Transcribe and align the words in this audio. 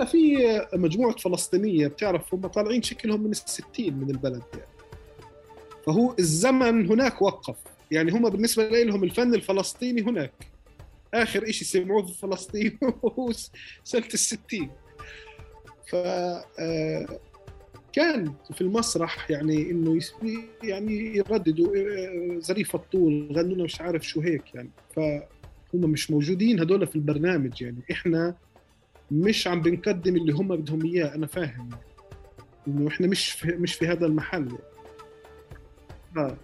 هلا 0.00 0.08
في 0.08 0.66
مجموعة 0.74 1.16
فلسطينية 1.16 1.86
بتعرف 1.86 2.34
هم 2.34 2.46
طالعين 2.46 2.82
شكلهم 2.82 3.22
من 3.22 3.30
الستين 3.30 3.94
من 3.94 4.10
البلد 4.10 4.42
يعني. 4.52 4.66
فهو 5.86 6.14
الزمن 6.18 6.86
هناك 6.90 7.22
وقف. 7.22 7.56
يعني 7.90 8.12
هم 8.12 8.30
بالنسبة 8.30 8.68
لهم 8.82 9.04
الفن 9.04 9.34
الفلسطيني 9.34 10.02
هناك. 10.02 10.32
آخر 11.14 11.50
شيء 11.50 11.66
سمعوه 11.66 12.06
في 12.06 12.18
فلسطين 12.18 12.78
هو 13.04 13.32
سنة 13.84 14.06
الستين. 14.14 14.70
ف 15.86 15.94
آه، 15.94 17.20
كان 17.92 18.34
في 18.54 18.60
المسرح 18.60 19.30
يعني 19.30 19.70
إنه 19.70 20.00
يعني 20.62 21.16
يرددوا 21.16 21.76
آه، 21.76 22.38
ظريف 22.38 22.74
الطول 22.74 23.32
غنوا 23.32 23.64
مش 23.64 23.80
عارف 23.80 24.02
شو 24.02 24.20
هيك 24.20 24.54
يعني. 24.54 24.70
فهم 24.96 25.90
مش 25.90 26.10
موجودين 26.10 26.60
هدول 26.60 26.86
في 26.86 26.96
البرنامج 26.96 27.62
يعني. 27.62 27.82
إحنا 27.90 28.34
مش 29.10 29.46
عم 29.46 29.62
بنقدم 29.62 30.16
اللي 30.16 30.32
هم 30.32 30.56
بدهم 30.56 30.84
إياه 30.84 31.14
أنا 31.14 31.26
فاهم. 31.26 31.70
إنه 32.68 32.88
إحنا 32.88 33.06
مش 33.06 33.30
في 33.30 33.48
مش 33.48 33.74
في 33.74 33.86
هذا 33.86 34.06
المحل 34.06 34.48
يعني. 36.16 36.36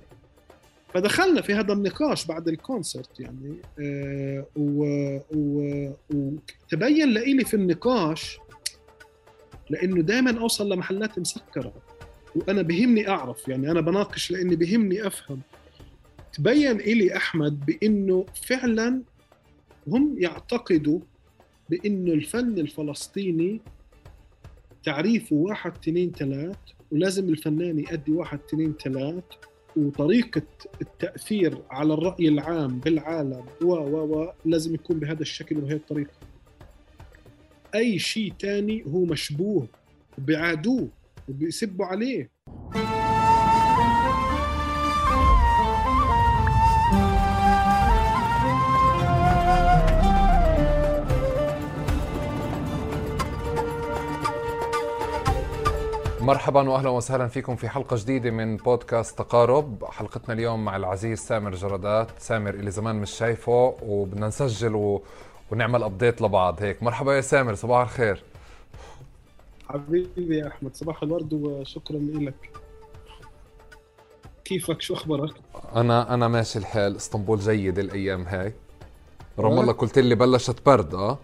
فدخلنا 0.95 1.41
في 1.41 1.55
هذا 1.55 1.73
النقاش 1.73 2.27
بعد 2.27 2.49
الكونسرت 2.49 3.21
يعني 3.21 3.57
آه 3.81 4.47
وتبين 6.11 7.09
لي 7.09 7.45
في 7.45 7.55
النقاش 7.55 8.39
لإنه 9.71 10.03
دائما 10.03 10.41
أوصل 10.41 10.73
لمحلات 10.73 11.19
مسكرة 11.19 11.73
وأنا 12.37 12.63
بهمني 12.63 13.09
أعرف 13.09 13.49
يعني 13.49 13.71
أنا 13.71 13.81
بناقش 13.81 14.31
لإني 14.31 14.57
بهمني 14.57 15.07
أفهم 15.07 15.41
تبين 16.33 16.81
إلي 16.81 17.17
أحمد 17.17 17.67
بإنه 17.67 18.27
فعلا 18.43 19.03
هم 19.89 20.15
يعتقدوا 20.19 21.01
بانه 21.71 22.13
الفن 22.13 22.59
الفلسطيني 22.59 23.61
تعريفه 24.85 25.37
واحد 25.37 25.73
اثنين 25.73 26.13
ثلاث 26.13 26.57
ولازم 26.93 27.29
الفنان 27.29 27.79
يأدي 27.79 28.13
واحد 28.13 28.39
اثنين 28.49 28.75
ثلاث 28.85 29.25
وطريقة 29.77 30.43
التأثير 30.81 31.63
على 31.71 31.95
الرأي 31.95 32.29
العام 32.29 32.81
بالعالم 32.81 33.45
و 33.63 33.67
و 33.67 34.21
و 34.21 34.33
لازم 34.45 34.75
يكون 34.75 34.99
بهذا 34.99 35.23
الشكل 35.23 35.59
وبهذه 35.59 35.77
الطريقة. 35.77 36.13
أي 37.75 37.99
شيء 37.99 38.33
تاني 38.39 38.85
هو 38.87 39.05
مشبوه 39.05 39.69
وبيعادوه 40.19 40.89
وبيسبوا 41.29 41.87
عليه. 41.87 42.36
مرحبا 56.27 56.71
واهلا 56.71 56.89
وسهلا 56.89 57.29
فيكم 57.29 57.57
في 57.57 57.69
حلقة 57.69 57.97
جديدة 57.97 58.31
من 58.31 58.57
بودكاست 58.57 59.19
تقارب. 59.19 59.85
حلقتنا 59.85 60.35
اليوم 60.35 60.65
مع 60.65 60.77
العزيز 60.77 61.19
سامر 61.19 61.55
جردات. 61.55 62.09
سامر 62.19 62.55
اللي 62.55 62.71
زمان 62.71 62.97
مش 62.97 63.11
شايفه 63.11 63.77
وبدنا 63.83 64.29
نسجل 64.29 64.75
و... 64.75 65.03
ونعمل 65.51 65.83
update 65.83 66.23
لبعض. 66.23 66.63
هيك 66.63 66.83
مرحبا 66.83 67.17
يا 67.17 67.21
سامر 67.21 67.55
صباح 67.55 67.81
الخير. 67.81 68.23
حبيبي 69.69 70.39
يا 70.39 70.49
أحمد 70.49 70.77
صباح 70.77 71.03
الورد 71.03 71.33
وشكرا 71.33 71.99
لك. 71.99 72.51
كيفك؟ 74.45 74.81
شو 74.83 74.95
أخبارك؟ 74.95 75.35
أنا 75.77 76.15
أنا 76.15 76.29
ماشي 76.29 76.59
الحال. 76.59 76.97
إسطنبول 76.97 77.39
جيد 77.39 77.79
الأيام 77.79 78.23
هاي. 78.23 78.53
رام 79.39 79.59
الله 79.61 79.73
قلت 79.73 79.99
لي 79.99 80.15
بلشت 80.15 80.67
برد 80.67 80.95
آه؟ 80.95 81.19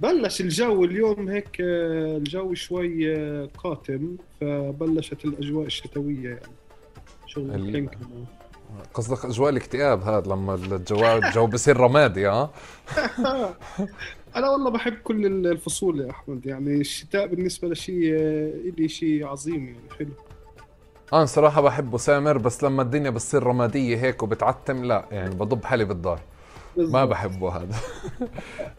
بلش 0.00 0.40
الجو 0.40 0.84
اليوم 0.84 1.28
هيك 1.28 1.60
آه، 1.60 2.16
الجو 2.16 2.54
شوي 2.54 3.16
آه، 3.16 3.48
قاتم 3.58 4.16
فبلشت 4.40 5.24
الأجواء 5.24 5.66
الشتوية 5.66 6.28
يعني. 6.28 6.40
شغل 7.26 7.50
ال... 7.50 7.88
قصدك 8.94 9.24
أجواء 9.24 9.50
الاكتئاب 9.50 10.02
هذا 10.02 10.32
لما 10.32 10.54
الجو 10.54 11.16
الجو 11.16 11.46
بصير 11.46 11.76
رمادي 11.76 12.26
ها؟ 12.26 12.50
أنا 14.36 14.50
والله 14.50 14.70
بحب 14.70 14.94
كل 15.04 15.46
الفصول 15.46 16.00
يا 16.00 16.10
أحمد. 16.10 16.46
يعني 16.46 16.80
الشتاء 16.80 17.26
بالنسبة 17.26 17.68
لشيء 17.68 18.14
آه، 18.14 18.52
لي 18.78 18.88
شيء 18.88 19.26
عظيم 19.26 19.66
يعني 19.66 19.90
حلو. 19.98 20.12
أنا 21.12 21.24
صراحة 21.24 21.60
بحبه 21.60 21.98
سامر 21.98 22.38
بس 22.38 22.64
لما 22.64 22.82
الدنيا 22.82 23.10
بتصير 23.10 23.42
رمادية 23.42 23.96
هيك 23.96 24.22
وبتعتم 24.22 24.84
لا 24.84 25.04
يعني 25.10 25.34
بضب 25.34 25.64
حالي 25.64 25.84
بالدار 25.84 26.20
ما 26.76 27.04
بحبه 27.04 27.56
هذا. 27.56 27.76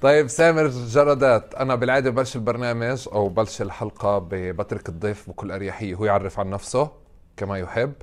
طيب 0.01 0.28
سامر 0.28 0.67
جردات 0.67 1.56
أنا 1.56 1.75
بالعادة 1.75 2.09
بلش 2.09 2.35
البرنامج 2.35 3.07
أو 3.11 3.29
بلش 3.29 3.61
الحلقة 3.61 4.19
بترك 4.31 4.89
الضيف 4.89 5.29
بكل 5.29 5.51
أريحية 5.51 5.95
هو 5.95 6.06
يعرف 6.06 6.39
عن 6.39 6.50
نفسه 6.50 6.91
كما 7.38 7.59
يحب 7.59 7.94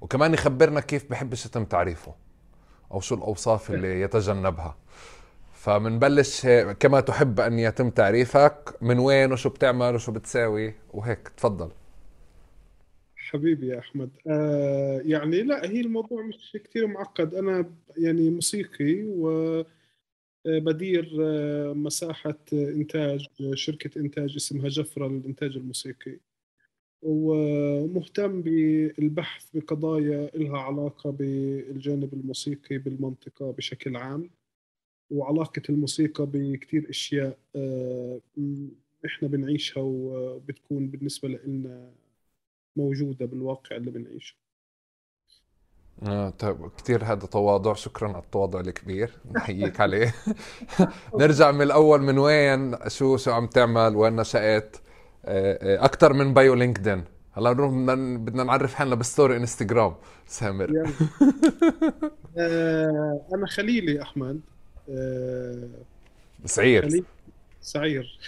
وكمان 0.00 0.34
يخبرنا 0.34 0.80
كيف 0.80 1.10
بحبش 1.10 1.46
يتم 1.46 1.64
تعريفه 1.64 2.14
أو 2.92 3.00
شو 3.00 3.14
الأوصاف 3.14 3.70
اللي 3.70 4.00
يتجنبها. 4.00 4.76
فمنبلش 5.54 6.46
كما 6.80 7.00
تحب 7.00 7.40
أن 7.40 7.58
يتم 7.58 7.90
تعريفك 7.90 8.74
من 8.80 8.98
وين 8.98 9.32
وشو 9.32 9.48
بتعمل 9.48 9.94
وشو 9.94 10.12
بتساوي 10.12 10.74
وهيك 10.94 11.28
تفضل. 11.36 11.70
حبيبي 13.28 13.66
يا 13.66 13.78
أحمد. 13.78 14.10
آه 14.26 15.00
يعني 15.04 15.42
لا 15.42 15.70
هي 15.70 15.80
الموضوع 15.80 16.22
مش 16.22 16.56
كثير 16.64 16.86
معقد. 16.86 17.34
أنا 17.34 17.74
يعني 17.96 18.30
موسيقي 18.30 19.02
و 19.04 19.64
بدير 20.46 21.16
آه، 21.20 21.72
مساحة 21.72 22.38
إنتاج 22.52 23.26
شركة 23.54 24.00
إنتاج 24.00 24.34
اسمها 24.36 24.68
جفرة 24.68 25.08
للإنتاج 25.08 25.56
الموسيقي. 25.56 26.18
ومهتم 27.02 28.42
بالبحث 28.42 29.50
بقضايا 29.56 30.30
لها 30.34 30.58
علاقة 30.58 31.10
بالجانب 31.10 32.14
الموسيقي 32.14 32.78
بالمنطقة 32.78 33.50
بشكل 33.52 33.96
عام 33.96 34.30
وعلاقة 35.10 35.62
الموسيقى 35.68 36.26
بكثير 36.26 36.90
أشياء 36.90 37.38
آه، 37.56 38.20
إحنا 39.06 39.28
بنعيشها 39.28 39.82
وبتكون 39.82 40.88
بالنسبة 40.88 41.28
لنا 41.28 41.92
موجودة 42.78 43.26
بالواقع 43.26 43.76
اللي 43.76 43.90
بنعيشه. 43.90 44.36
آه 46.08 46.30
طيب 46.30 46.70
كثير 46.78 47.04
هذا 47.04 47.26
تواضع. 47.26 47.74
شكرا 47.74 48.08
على 48.08 48.22
التواضع 48.22 48.60
الكبير. 48.60 49.10
نحييك 49.32 49.80
عليه. 49.84 50.14
نرجع 51.20 51.50
من 51.50 51.62
الأول 51.62 52.02
من 52.02 52.18
وين؟ 52.18 52.76
شو 52.88 53.16
شو 53.16 53.30
عم 53.32 53.46
تعمل؟ 53.46 53.96
وين 53.96 54.16
نشأت؟ 54.16 54.76
آه، 55.24 55.76
آه، 55.80 55.84
أكثر 55.84 56.12
من 56.12 56.34
bio 56.34 56.54
LinkedIn. 56.54 57.04
هلا 57.32 57.52
نروح 57.52 57.70
بدنا 58.18 58.44
نعرف 58.44 58.74
حالنا 58.74 58.94
بال 58.94 59.06
story 59.06 59.36
Instagram. 59.36 59.96
سامر. 60.26 60.70
آه 62.38 63.26
أنا 63.34 63.46
خليلي 63.46 64.02
أحمد. 64.02 64.40
آه 64.90 65.68
سعير 66.44 66.82
خليل 66.82 67.04
سعير 67.60 68.18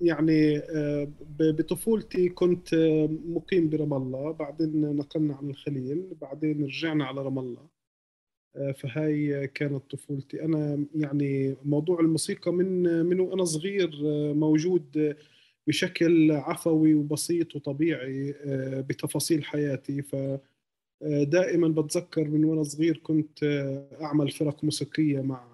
يعني 0.00 0.58
آه، 0.58 1.08
بطفولتي 1.38 2.28
كنت 2.28 2.74
آه، 2.74 3.08
مقيم 3.26 3.68
برام 3.70 3.94
الله 3.94 4.32
بعدين 4.32 4.96
نقلنا 4.96 5.34
على 5.34 5.50
الخليل 5.50 6.14
بعدين 6.20 6.64
رجعنا 6.64 7.04
على 7.04 7.22
رام 7.22 7.38
الله. 7.38 7.76
فهاي 8.72 9.48
كانت 9.48 9.90
طفولتي. 9.90 10.42
أنا 10.44 10.86
يعني 10.94 11.56
موضوع 11.64 12.00
الموسيقى 12.00 12.52
من 12.52 12.82
من 13.06 13.20
وأنا 13.20 13.44
صغير 13.44 13.90
موجود 14.34 15.16
بشكل 15.66 16.32
عفوي 16.32 16.94
وبسيط 16.94 17.56
وطبيعي 17.56 18.34
بتفاصيل 18.88 19.44
حياتي. 19.44 20.02
ف 20.02 20.16
دائما 21.04 21.68
بتذكر 21.68 22.24
من 22.28 22.44
وأنا 22.44 22.62
صغير 22.62 22.96
كنت 22.96 23.44
أعمل 24.00 24.30
فرق 24.30 24.64
موسيقية 24.64 25.20
مع 25.20 25.44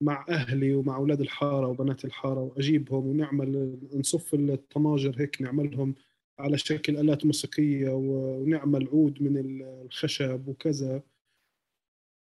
مع 0.00 0.26
أهلي 0.28 0.74
ومع 0.74 0.96
أولاد 0.96 1.20
الحارة 1.20 1.66
وبنات 1.66 2.04
الحارة 2.04 2.40
وأجيبهم 2.40 3.06
ونعمل 3.06 3.78
نصف 3.94 4.34
الطناجر 4.34 5.14
هيك 5.18 5.42
نعملهم 5.42 5.94
على 6.38 6.58
شكل 6.58 6.96
آلات 6.96 7.26
موسيقية 7.26 7.90
ونعمل 7.92 8.88
عود 8.88 9.22
من 9.22 9.62
الخشب 9.84 10.48
وكذا. 10.48 11.02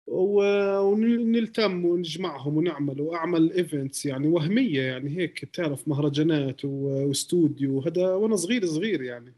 ونلتم 0.07 1.85
ونجمعهم 1.85 2.57
ونعمل 2.57 3.01
وأعمل 3.01 3.51
ايفنتس 3.51 4.05
يعني 4.05 4.27
وهمية 4.27 4.81
يعني 4.81 5.17
هيك 5.17 5.45
بتعرف 5.45 5.87
مهرجانات 5.87 6.65
واستوديو 6.65 7.79
هذا 7.79 8.13
وأنا 8.13 8.35
صغير 8.35 8.65
صغير 8.65 9.01
يعني. 9.01 9.33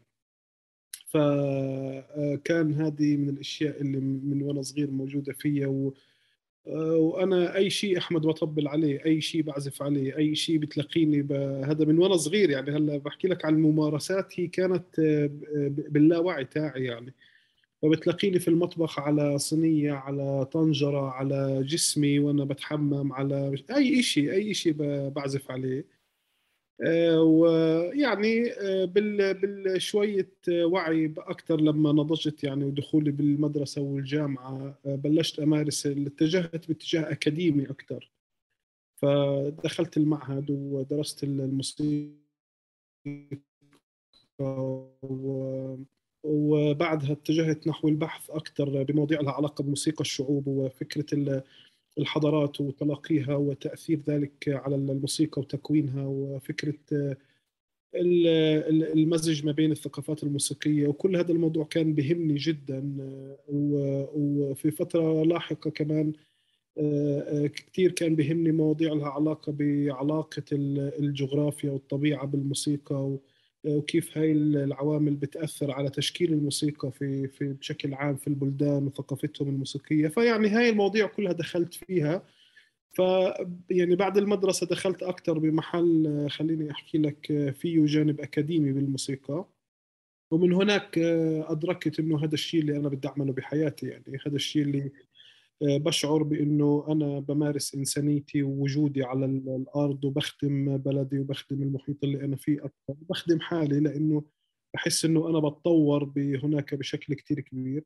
فكان 1.06 2.74
هذه 2.74 3.16
من 3.16 3.28
الأشياء 3.28 3.80
اللي 3.80 4.00
من 4.00 4.42
وأنا 4.42 4.62
صغير 4.62 4.90
موجودة 4.90 5.32
فيا 5.32 5.66
آه، 5.66 5.92
وأنا 6.66 7.56
أي 7.56 7.70
شيء 7.70 7.98
أحمد 7.98 8.22
بطبل 8.22 8.68
عليه 8.68 9.04
أي 9.04 9.20
شيء 9.20 9.42
بعزف 9.42 9.82
عليه 9.82 10.16
أي 10.16 10.34
شيء 10.34 10.58
بتلاقيني 10.58 11.20
هذا 11.64 11.84
من 11.84 11.98
وأنا 11.98 12.16
صغير 12.16 12.50
يعني. 12.50 12.70
هلا 12.70 12.96
بحكي 12.98 13.28
لك 13.28 13.44
عن 13.44 13.54
الممارسات 13.54 14.40
هي 14.40 14.46
كانت 14.46 14.98
آه، 14.98 15.30
باللاوعي 15.88 16.44
تاعي 16.44 16.84
يعني. 16.84 17.12
فبتلاقيني 17.82 18.38
في 18.38 18.48
المطبخ 18.48 18.98
على 19.00 19.38
صينية 19.38 19.92
على 19.92 20.44
طنجرة 20.52 21.10
على 21.10 21.62
جسمي 21.66 22.18
وأنا 22.18 22.44
بتحمم 22.44 23.12
على 23.12 23.54
أي 23.76 24.02
شيء 24.02 24.32
أي 24.32 24.54
شيء 24.54 24.72
بعزف 25.08 25.50
عليه. 25.50 25.78
آه، 25.78 25.95
ويعني 27.20 28.52
آه، 28.52 28.84
بالشوية 28.84 30.30
وعي 30.48 31.14
أكثر 31.18 31.60
لما 31.60 31.92
نضجت 31.92 32.44
يعني 32.44 32.64
ودخولي 32.64 33.10
بالمدرسة 33.10 33.82
والجامعة 33.82 34.78
آه، 34.86 34.94
بلشت 34.94 35.40
أمارس 35.40 35.86
اتجهت 35.86 36.68
باتجاه 36.68 37.12
أكاديمي 37.12 37.64
أكثر. 37.70 38.10
فدخلت 38.96 39.96
المعهد 39.96 40.50
ودرست 40.50 41.24
الموسيقى 41.24 42.16
وبعدها 46.24 47.12
اتجهت 47.12 47.66
نحو 47.66 47.88
البحث 47.88 48.30
أكثر 48.30 48.82
بمواضيع 48.82 49.20
لها 49.20 49.32
علاقة 49.32 49.62
بموسيقى 49.62 50.00
الشعوب 50.00 50.46
وفكرة 50.46 51.42
الحضارات 51.98 52.60
وتلاقيها 52.60 53.34
وتأثير 53.36 54.00
ذلك 54.08 54.48
على 54.48 54.74
الموسيقى 54.76 55.42
وتكوينها 55.42 56.06
وفكرة 56.06 56.74
المزج 57.94 59.46
ما 59.46 59.52
بين 59.52 59.72
الثقافات 59.72 60.22
الموسيقية. 60.22 60.88
وكل 60.88 61.16
هذا 61.16 61.32
الموضوع 61.32 61.64
كان 61.64 61.94
بهمني 61.94 62.34
جدا 62.34 62.96
وفي 63.48 64.70
فترة 64.70 65.24
لاحقة 65.24 65.70
كمان 65.70 66.12
كثير 67.48 67.92
كان 67.92 68.16
بهمني 68.16 68.52
مواضيع 68.52 68.92
لها 68.92 69.08
علاقة 69.08 69.52
بعلاقة 69.52 70.42
الجغرافيا 70.52 71.70
والطبيعة 71.70 72.26
بالموسيقى 72.26 73.16
وكيف 73.66 74.18
هاي 74.18 74.32
العوامل 74.32 75.14
بتأثر 75.16 75.70
على 75.72 75.90
تشكيل 75.90 76.32
الموسيقى 76.32 76.92
في 76.92 77.28
في 77.28 77.52
بشكل 77.52 77.94
عام 77.94 78.16
في 78.16 78.26
البلدان 78.28 78.86
وثقافتهم 78.86 79.48
الموسيقية. 79.48 80.08
فيعني 80.08 80.48
هاي 80.48 80.70
المواضيع 80.70 81.06
كلها 81.06 81.32
دخلت 81.32 81.74
فيها. 81.74 82.22
ف 82.92 83.00
يعني 83.70 83.96
بعد 83.96 84.18
المدرسة 84.18 84.66
دخلت 84.66 85.02
أكثر 85.02 85.38
بمحل 85.38 86.26
خليني 86.30 86.70
أحكي 86.70 86.98
لك 86.98 87.52
فيه 87.60 87.86
جانب 87.86 88.20
أكاديمي 88.20 88.72
بالموسيقى. 88.72 89.46
ومن 90.30 90.52
هناك 90.52 90.98
أدركت 91.48 92.00
إنه 92.00 92.24
هذا 92.24 92.34
الشيء 92.34 92.60
اللي 92.60 92.76
أنا 92.76 92.88
بدي 92.88 93.08
أعمله 93.08 93.32
بحياتي 93.32 93.86
يعني 93.86 94.18
هذا 94.26 94.36
الشيء 94.36 94.62
اللي 94.62 94.78
آه، 94.82 94.90
بشعر 95.62 96.22
بأنه 96.22 96.84
أنا 96.88 97.20
بمارس 97.20 97.74
إنسانيتي 97.74 98.42
ووجودي 98.42 99.04
على 99.04 99.26
الأرض 99.26 100.04
وبخدم 100.04 100.76
بلدي 100.76 101.18
وبخدم 101.18 101.62
المحيط 101.62 102.04
اللي 102.04 102.24
أنا 102.24 102.36
فيه 102.36 102.58
أكثر. 102.58 102.94
بخدم 103.08 103.40
حالي 103.40 103.80
لأنه 103.80 104.24
بحس 104.74 105.04
إنه 105.04 105.28
أنا 105.30 105.38
بتطور 105.38 106.12
هناك 106.16 106.74
بشكل 106.74 107.14
كثير 107.14 107.40
كبير. 107.40 107.84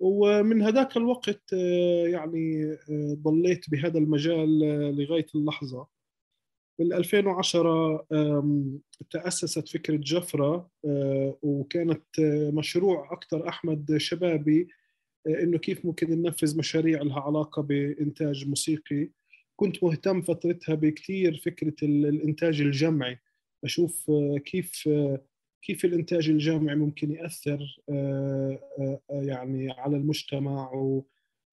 ومن 0.00 0.62
هذاك 0.62 0.96
الوقت 0.96 1.52
آه، 1.54 2.06
يعني 2.06 2.72
آه، 2.72 3.16
ضليت 3.22 3.70
بهذا 3.70 3.98
المجال 3.98 4.58
لغاية 4.96 5.26
اللحظة. 5.34 5.86
بال 6.78 6.92
2010 6.92 8.06
تأسست 9.10 9.68
فكرة 9.68 9.96
جفرة 9.96 10.70
وكانت 11.42 12.04
مشروع 12.52 13.12
أكثر 13.12 13.48
أحمد 13.48 13.96
شبابي 13.96 14.68
إنه 15.28 15.58
كيف 15.58 15.86
ممكن 15.86 16.22
ننفذ 16.22 16.58
مشاريع 16.58 17.02
لها 17.02 17.20
علاقة 17.20 17.62
بإنتاج 17.62 18.48
موسيقي. 18.48 19.08
كنت 19.56 19.84
مهتم 19.84 20.22
فترتها 20.22 20.74
بكثير 20.74 21.36
فكرة 21.36 21.74
الإنتاج 21.82 22.60
الجمعي. 22.60 23.18
أشوف 23.64 24.10
كيف 24.44 24.88
كيف 25.62 25.84
الإنتاج 25.84 26.28
الجامعي 26.28 26.76
ممكن 26.76 27.12
يأثر 27.12 27.80
يعني 29.10 29.70
على 29.70 29.96
المجتمع 29.96 30.72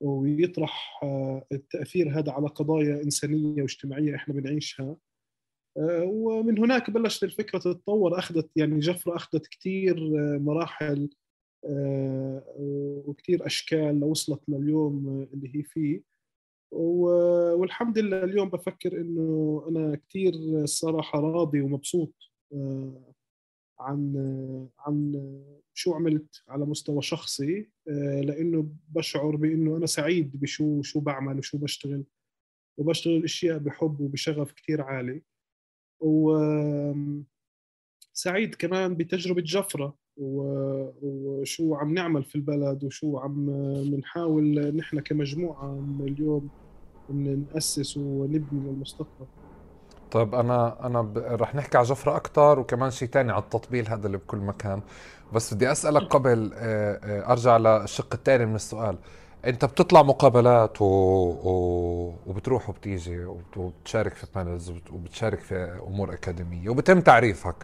ويطرح 0.02 1.02
التأثير 1.52 2.20
هذا 2.20 2.32
على 2.32 2.48
قضايا 2.48 3.04
إنسانية 3.04 3.62
واجتماعية 3.62 4.16
إحنا 4.16 4.34
بنعيشها. 4.34 4.98
ومن 6.04 6.60
هناك 6.60 6.90
بلشت 6.90 7.24
الفكرة 7.24 7.60
تتطور 7.60 8.20
أخذت 8.20 8.50
يعني 8.56 8.80
جفرة 8.80 9.16
أخذت 9.16 9.48
كثير 9.48 9.96
مراحل. 10.40 11.04
آه، 11.04 11.25
وكثير 13.08 13.46
أشكال 13.46 14.04
وصلت 14.04 14.42
لليوم 14.50 15.28
اللي 15.34 15.56
هي 15.56 15.64
فيه. 15.64 16.16
والحمد 16.72 17.98
لله 18.00 18.24
اليوم 18.24 18.50
بفكر 18.50 19.02
إنه 19.02 19.66
أنا 19.70 19.96
كثير 19.96 20.34
الصراحه 20.34 21.20
راضي 21.20 21.62
ومبسوط 21.62 22.14
آه، 22.54 23.14
عن 23.80 24.16
عن 24.80 25.14
شو 25.74 25.94
عملت 25.94 26.44
على 26.48 26.66
مستوى 26.66 27.02
شخصي 27.02 27.70
آه، 27.90 28.22
لإنه 28.22 28.70
بشعر 28.90 29.36
بإنه 29.36 29.78
أنا 29.78 29.86
سعيد 29.86 30.40
بشو 30.40 30.82
شو 30.82 31.00
بعمل 31.00 31.38
وشو 31.38 31.58
بشتغل. 31.58 32.04
وبشتغل 32.78 33.24
أشياء 33.24 33.58
بحب 33.58 34.02
وبشغف 34.02 34.52
كثير 34.52 34.82
عالي. 34.82 35.22
و 36.00 36.38
سعيد 38.14 38.56
كمان 38.56 38.96
بتجربة 38.96 39.42
جفرة. 39.42 39.98
وشو 40.18 41.76
عم 41.76 41.94
نعمل 41.94 42.24
في 42.24 42.36
البلد 42.36 42.84
وشو 42.84 43.18
عم 43.18 43.46
بنحاول 43.84 44.76
نحن 44.76 45.00
كمجموعة 45.00 45.80
اليوم 46.00 46.50
نأسس 47.10 47.98
ونبني 47.98 48.60
للمستقبل 48.60 49.26
طيب 50.12 50.36
أنا 50.36 50.86
أنا 50.86 51.02
ب... 51.02 51.18
رح 51.18 51.56
نحكي 51.56 51.78
على 51.78 51.88
جفرة 51.88 52.16
أكثر 52.16 52.60
وكمان 52.60 52.92
شيء 52.92 53.08
ثاني 53.08 53.32
على 53.32 53.44
التطبيل 53.44 53.90
هذا 53.90 54.08
اللي 54.08 54.18
بكل 54.18 54.38
مكان. 54.38 54.82
بس 55.34 55.54
بدي 55.54 55.72
أسألك 55.72 56.02
قبل 56.04 56.52
آه، 56.54 57.00
آه، 57.04 57.32
أرجع 57.32 57.58
للشق 57.58 58.14
الثاني 58.14 58.46
من 58.46 58.56
السؤال. 58.56 58.98
أنت 59.46 59.66
بتطلع 59.66 60.04
مقابلات 60.04 60.82
و... 60.82 60.86
و... 60.86 62.14
وبتروح 62.28 62.70
وبتيجي 62.70 63.26
وبتشارك 63.58 64.14
في 64.14 64.28
بانلز 64.36 64.74
وبتشارك 64.92 65.40
في 65.40 65.80
أمور 65.88 66.14
أكاديمية 66.14 66.70
وبتم 66.70 67.02
تعريفك. 67.02 67.56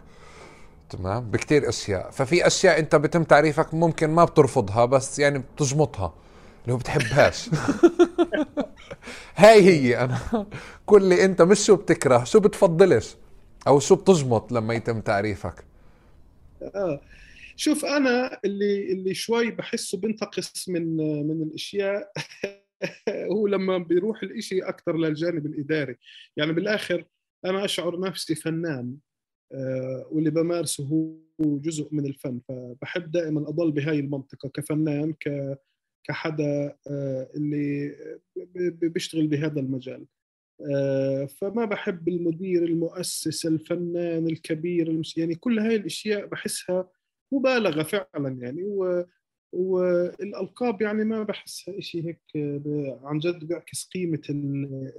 تمام؟ 0.92 1.30
بكتير 1.30 1.68
أشياء. 1.68 2.10
ففي 2.10 2.46
أشياء 2.46 2.78
أنت 2.78 2.96
بتم 2.96 3.24
تعريفك 3.24 3.74
ممكن 3.74 4.10
ما 4.10 4.24
بترفضها 4.24 4.84
بس 4.84 5.18
يعني 5.18 5.38
بتجمطها 5.38 6.14
هو 6.68 6.76
بتحبهاش. 6.76 7.50
هاي 9.36 9.62
هي 9.62 10.04
أنا. 10.04 10.46
كل 10.86 11.02
اللي 11.02 11.24
أنت 11.24 11.42
مش 11.42 11.66
شو 11.66 11.76
بتكره 11.76 12.24
شو 12.24 12.40
بتفضلش؟ 12.40 13.16
أو 13.66 13.80
شو 13.80 13.94
بتجمط 13.94 14.52
لما 14.52 14.74
يتم 14.74 15.00
تعريفك؟ 15.00 15.64
آه. 16.62 17.00
شوف 17.56 17.84
أنا 17.84 18.40
اللي 18.44 18.92
اللي 18.92 19.14
شوي 19.14 19.50
بحسه 19.50 19.98
بنتقص 19.98 20.68
من 20.68 20.96
من 21.26 21.42
الأشياء 21.42 22.12
هو 23.32 23.46
لما 23.46 23.78
بيروح 23.78 24.22
الإشي 24.22 24.60
أكثر 24.62 24.96
للجانب 24.96 25.46
الإداري. 25.46 25.96
يعني 26.36 26.52
بالآخر 26.52 27.04
أنا 27.44 27.64
أشعر 27.64 28.00
نفسي 28.00 28.34
فنان. 28.34 28.96
واللي 30.10 30.30
بمارسه 30.30 30.84
هو 30.84 31.58
جزء 31.58 31.88
من 31.92 32.06
الفن. 32.06 32.40
فبحب 32.48 33.10
دائما 33.10 33.48
أضل 33.48 33.72
بهاي 33.72 34.00
المنطقة 34.00 34.48
كفنان 34.48 35.12
ك 35.12 35.58
كحدا 36.04 36.76
آه، 36.90 37.30
اللي 37.34 37.96
بيشتغل 38.82 39.26
بهذا 39.26 39.60
المجال. 39.60 40.06
آه، 40.74 41.26
فما 41.26 41.64
بحب 41.64 42.08
المدير 42.08 42.64
المؤسس 42.64 43.46
الفنان 43.46 44.26
الكبير 44.26 45.02
يعني 45.16 45.34
كل 45.34 45.58
هاي 45.58 45.76
الأشياء 45.76 46.26
بحسها 46.26 46.90
مبالغة 47.32 47.82
فعلا 47.82 48.28
يعني. 48.28 48.62
والألقاب 49.52 50.82
يعني 50.82 51.04
ما 51.04 51.22
بحسها 51.22 51.80
شيء 51.80 52.04
هيك 52.06 52.20
عن 53.04 53.18
جد 53.18 53.44
بيعكس 53.44 53.88
قيمة 53.94 54.22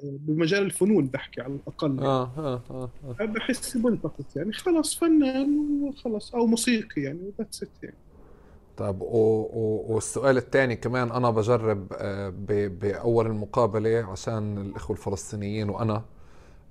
بمجال 0.03 0.63
الفنون 0.63 1.07
بحكي 1.07 1.41
على 1.41 1.53
الأقل 1.53 1.95
يعني. 1.95 2.07
آه 2.07 2.31
آه 2.37 2.89
آه. 3.19 3.25
بحس 3.25 3.77
بنتقص 3.77 4.35
يعني 4.35 4.53
خلص 4.53 4.95
فنان 4.95 5.81
وخلص 5.81 6.35
أو 6.35 6.45
موسيقي 6.45 7.01
يعني 7.01 7.33
ذاتس 7.39 7.65
يعني 7.83 7.95
طيب 8.77 9.01
والسؤال 9.01 10.37
الثاني 10.37 10.75
كمان 10.75 11.11
أنا 11.11 11.29
بجرب 11.29 11.87
آه، 11.93 12.33
بأول 12.67 13.25
المقابلة 13.25 14.07
عشان 14.11 14.57
الإخوة 14.57 14.97
الفلسطينيين 14.97 15.69
وأنا 15.69 16.03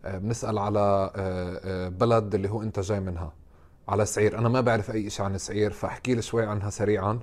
آه، 0.05 0.19
بنسأل 0.19 0.59
على 0.59 1.11
آه، 1.17 1.89
بلد 1.89 2.35
اللي 2.35 2.49
هو 2.49 2.63
أنت 2.63 2.81
جاي 2.81 3.01
منها 3.01 3.33
على 3.89 4.07
سعير 4.07 4.39
أنا 4.39 4.49
ما 4.49 4.61
بعرف 4.61 4.91
أي 4.91 5.11
شيء 5.11 5.25
عن 5.25 5.39
سعير 5.39 5.71
فأحكي 5.71 6.15
لي 6.15 6.23
شوي 6.23 6.47
عنها 6.47 6.71
سريعا 6.71 7.21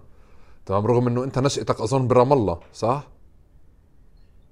تمام 0.69 0.85
رغم 0.85 1.07
إنه 1.07 1.23
أنت 1.23 1.39
نشأتك 1.39 1.81
أظن 1.81 2.07
برام 2.07 2.33
الله 2.33 2.59
صح؟ 2.73 3.07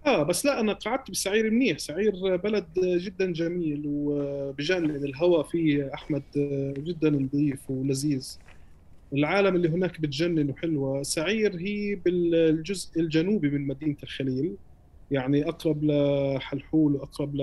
آه 0.05 0.23
بس 0.23 0.45
لا 0.45 0.59
أنا 0.59 0.73
قعدت 0.73 1.11
بسعير 1.11 1.51
منيح 1.51 1.77
سعير 1.77 2.35
بلد 2.35 2.65
جدا 2.75 3.33
جميل 3.33 3.83
وبجنن 3.85 4.95
الهواء 4.95 5.43
فيه 5.43 5.93
أحمد 5.93 6.23
جدا 6.77 7.09
نظيف 7.09 7.69
ولذيذ. 7.69 8.37
العالم 9.13 9.55
اللي 9.55 9.69
هناك 9.69 10.01
بتجنن 10.01 10.49
وحلوة. 10.49 11.03
سعير 11.03 11.55
هي 11.55 11.95
بالجزء 11.95 12.99
الجنوبي 12.99 13.49
من 13.49 13.67
مدينة 13.67 13.97
الخليل 14.03 14.55
يعني 15.11 15.49
أقرب 15.49 15.83
لحلحول 15.83 16.93
وأقرب 16.93 17.35
ل 17.35 17.41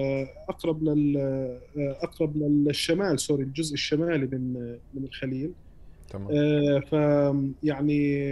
أقرب 0.48 0.84
لل 0.84 1.16
أقرب 1.78 2.36
للشمال 2.36 3.20
سوري 3.20 3.42
الجزء 3.42 3.74
الشمالي 3.74 4.26
من 4.26 4.52
من 4.94 5.04
الخليل. 5.04 5.52
تمام. 6.14 6.28
آه، 6.30 6.80
ف 6.80 6.92
يعني 7.62 8.24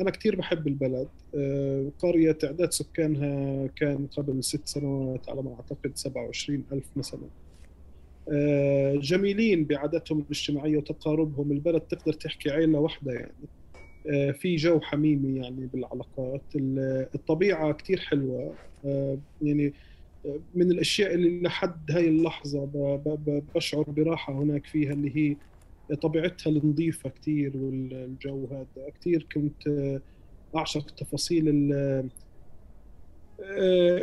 أنا 0.00 0.10
كثير 0.10 0.36
بحب 0.36 0.66
البلد. 0.66 1.08
آه، 1.34 1.90
قرية 1.98 2.32
تعداد 2.32 2.72
سكانها 2.72 3.66
كان 3.66 4.06
قبل 4.06 4.44
ست 4.44 4.68
سنوات 4.68 5.28
على 5.28 5.42
ما 5.42 5.54
أعتقد 5.54 5.92
27 5.94 6.64
ألف 6.72 6.86
مثلا. 6.96 7.28
آه، 8.32 8.96
جميلين 8.96 9.64
بعاداتهم 9.64 10.18
الاجتماعية 10.18 10.76
وتقاربهم. 10.76 11.52
البلد 11.52 11.80
تقدر 11.80 12.12
تحكي 12.12 12.50
عيلة 12.50 12.78
واحدة 12.78 13.12
يعني. 13.12 13.32
في 14.32 14.56
جو 14.56 14.80
حميمي 14.80 15.36
يعني 15.36 15.66
بالعلاقات. 15.66 16.42
الطبيعة 17.14 17.72
كثير 17.72 17.98
حلوة. 18.00 18.54
يعني 19.42 19.72
من 20.54 20.70
الأشياء 20.70 21.14
اللي 21.14 21.40
لحد 21.42 21.90
هاي 21.90 22.08
اللحظة 22.08 22.70
بشعر 23.54 23.82
براحة 23.82 24.32
هناك 24.32 24.66
فيها 24.66 24.92
اللي 24.92 25.16
هي 25.16 25.36
طبيعتها 25.94 26.50
النظيفة 26.50 27.10
كثير 27.10 27.56
والجو 27.56 28.46
هذا. 28.50 28.90
كثير 29.00 29.26
كنت 29.34 29.66
آه، 29.68 30.00
أعشق 30.56 30.90
تفاصيل 30.90 31.72
آه، 31.72 32.04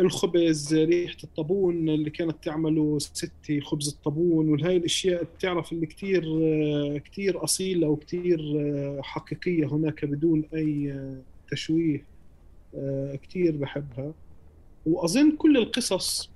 الخبز 0.02 0.76
ريحة 0.76 1.18
الطابون 1.24 1.90
اللي 1.90 2.10
كانت 2.10 2.44
تعمله 2.44 3.00
ستي 3.00 3.62
خبز 3.62 3.88
الطابون 3.90 4.50
وهاي 4.50 4.78
الأشياء. 4.78 5.24
بتعرف 5.24 5.72
اللي 5.72 5.86
كثير 5.86 6.24
آه، 6.44 6.98
كثير 6.98 7.44
أصيلة 7.44 7.88
وكثير 7.88 8.40
حقيقية 9.02 9.66
هناك 9.66 10.06
بدون 10.06 10.44
أي 10.54 11.00
تشويه 11.52 12.06
كثير 13.24 13.58
بحبها. 13.58 14.14
وأظن 14.86 15.32
كل 15.32 15.58
القصص 15.58 16.35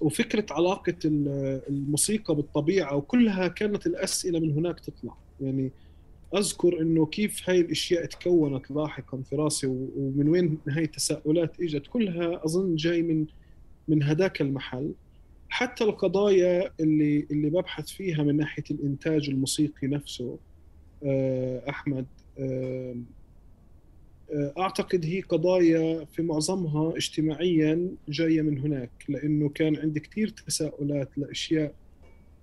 وفكرة 0.00 0.46
علاقة 0.50 0.96
الموسيقى 1.04 2.34
بالطبيعة 2.34 2.96
وكلها 2.96 3.48
كانت 3.48 3.86
الأسئلة 3.86 4.40
من 4.40 4.52
هناك 4.52 4.80
تطلع. 4.80 5.16
يعني 5.40 5.70
أذكر 6.36 6.80
إنه 6.80 7.06
كيف 7.06 7.50
هاي 7.50 7.60
الأشياء 7.60 8.04
تكونت 8.06 8.70
لاحقا 8.70 9.22
في 9.30 9.36
راسي 9.36 9.66
ومن 9.66 10.28
وين 10.28 10.58
هاي 10.68 10.84
التساؤلات 10.84 11.60
إجت 11.60 11.86
كلها 11.86 12.44
أظن 12.44 12.76
جاي 12.76 13.02
من 13.02 13.26
من 13.88 14.02
هذاك 14.02 14.40
المحل. 14.40 14.92
حتى 15.48 15.84
القضايا 15.84 16.70
اللي 16.80 17.26
اللي 17.30 17.50
ببحث 17.50 17.88
فيها 17.88 18.22
من 18.22 18.36
ناحية 18.36 18.64
الإنتاج 18.70 19.28
الموسيقي 19.28 19.86
نفسه 19.86 20.38
آه، 21.04 21.62
أحمد 21.68 22.06
أعتقد 24.32 25.04
هي 25.04 25.20
قضايا 25.20 26.04
في 26.04 26.22
معظمها 26.22 26.96
اجتماعيا 26.96 27.88
جاية 28.08 28.42
من 28.42 28.58
هناك 28.58 28.90
لأنه 29.08 29.48
كان 29.48 29.76
عندي 29.76 30.00
كثير 30.00 30.28
تساؤلات 30.28 31.08
لأشياء 31.16 31.74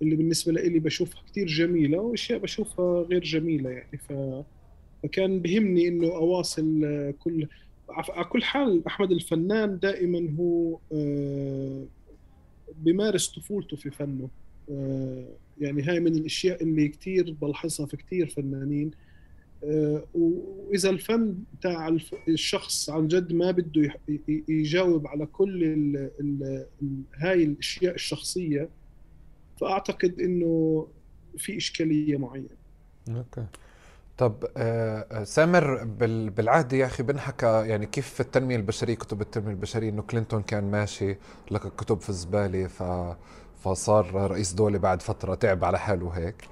اللي 0.02 0.16
بالنسبة 0.16 0.52
لي 0.52 0.78
بشوفها 0.78 1.22
كثير 1.30 1.46
جميلة 1.46 1.98
وأشياء 1.98 2.38
بشوفها 2.38 3.02
غير 3.02 3.20
جميلة 3.20 3.70
يعني. 3.70 3.98
ف 3.98 4.12
فكان 5.02 5.40
بهمني 5.40 5.88
إنه 5.88 6.06
أواصل 6.06 7.14
كل 7.18 7.46
على 7.90 8.24
كل 8.24 8.42
حال 8.42 8.86
أحمد 8.86 9.12
الفنان 9.12 9.78
دائما 9.78 10.34
هو 10.38 10.78
آه، 10.92 11.84
بيمارس 12.78 13.28
طفولته 13.28 13.76
في 13.76 13.90
فنه 13.90 14.28
آه، 14.70 15.28
يعني 15.60 15.82
هاي 15.82 16.00
من 16.00 16.16
الأشياء 16.16 16.62
اللي 16.62 16.88
كثير 16.88 17.36
بلاحظها 17.42 17.86
في 17.86 17.96
كثير 17.96 18.28
فنانين. 18.28 18.90
آه، 18.90 19.07
وإذا 20.14 20.90
الفن 20.90 21.34
تاع 21.62 21.96
الشخص 22.28 22.90
عن 22.90 23.08
جد 23.08 23.32
ما 23.32 23.50
بده 23.50 23.94
يجاوب 24.48 25.06
على 25.06 25.26
كل 25.26 25.64
ال 25.64 26.10
ال 26.20 27.04
هاي 27.16 27.44
الأشياء 27.44 27.94
الشخصية 27.94 28.68
فأعتقد 29.60 30.20
إنه 30.20 30.86
في 31.38 31.56
إشكالية 31.56 32.16
معينة. 32.16 32.48
okay. 33.08 33.46
طب 34.18 34.44
آه، 34.56 35.06
آه، 35.12 35.24
سامر 35.24 35.84
بالعهد 36.28 36.72
يا 36.72 36.86
أخي 36.86 37.02
بنحكى 37.02 37.46
يعني 37.46 37.86
كيف 37.86 38.08
في 38.08 38.20
التنمية 38.20 38.56
البشرية 38.56 38.94
كتب 38.94 39.20
التنمية 39.20 39.50
البشرية 39.50 39.88
إنه 39.90 40.02
كلينتون 40.02 40.42
كان 40.42 40.70
ماشي 40.70 41.16
لك 41.50 41.60
كتب 41.76 42.00
في 42.00 42.08
الزبالة 42.08 42.66
ف 42.66 42.82
فصار 43.64 44.14
رئيس 44.14 44.52
دولة 44.52 44.78
بعد 44.78 45.02
فترة 45.02 45.34
تعب 45.34 45.64
على 45.64 45.78
حاله 45.78 46.08
هيك. 46.10 46.44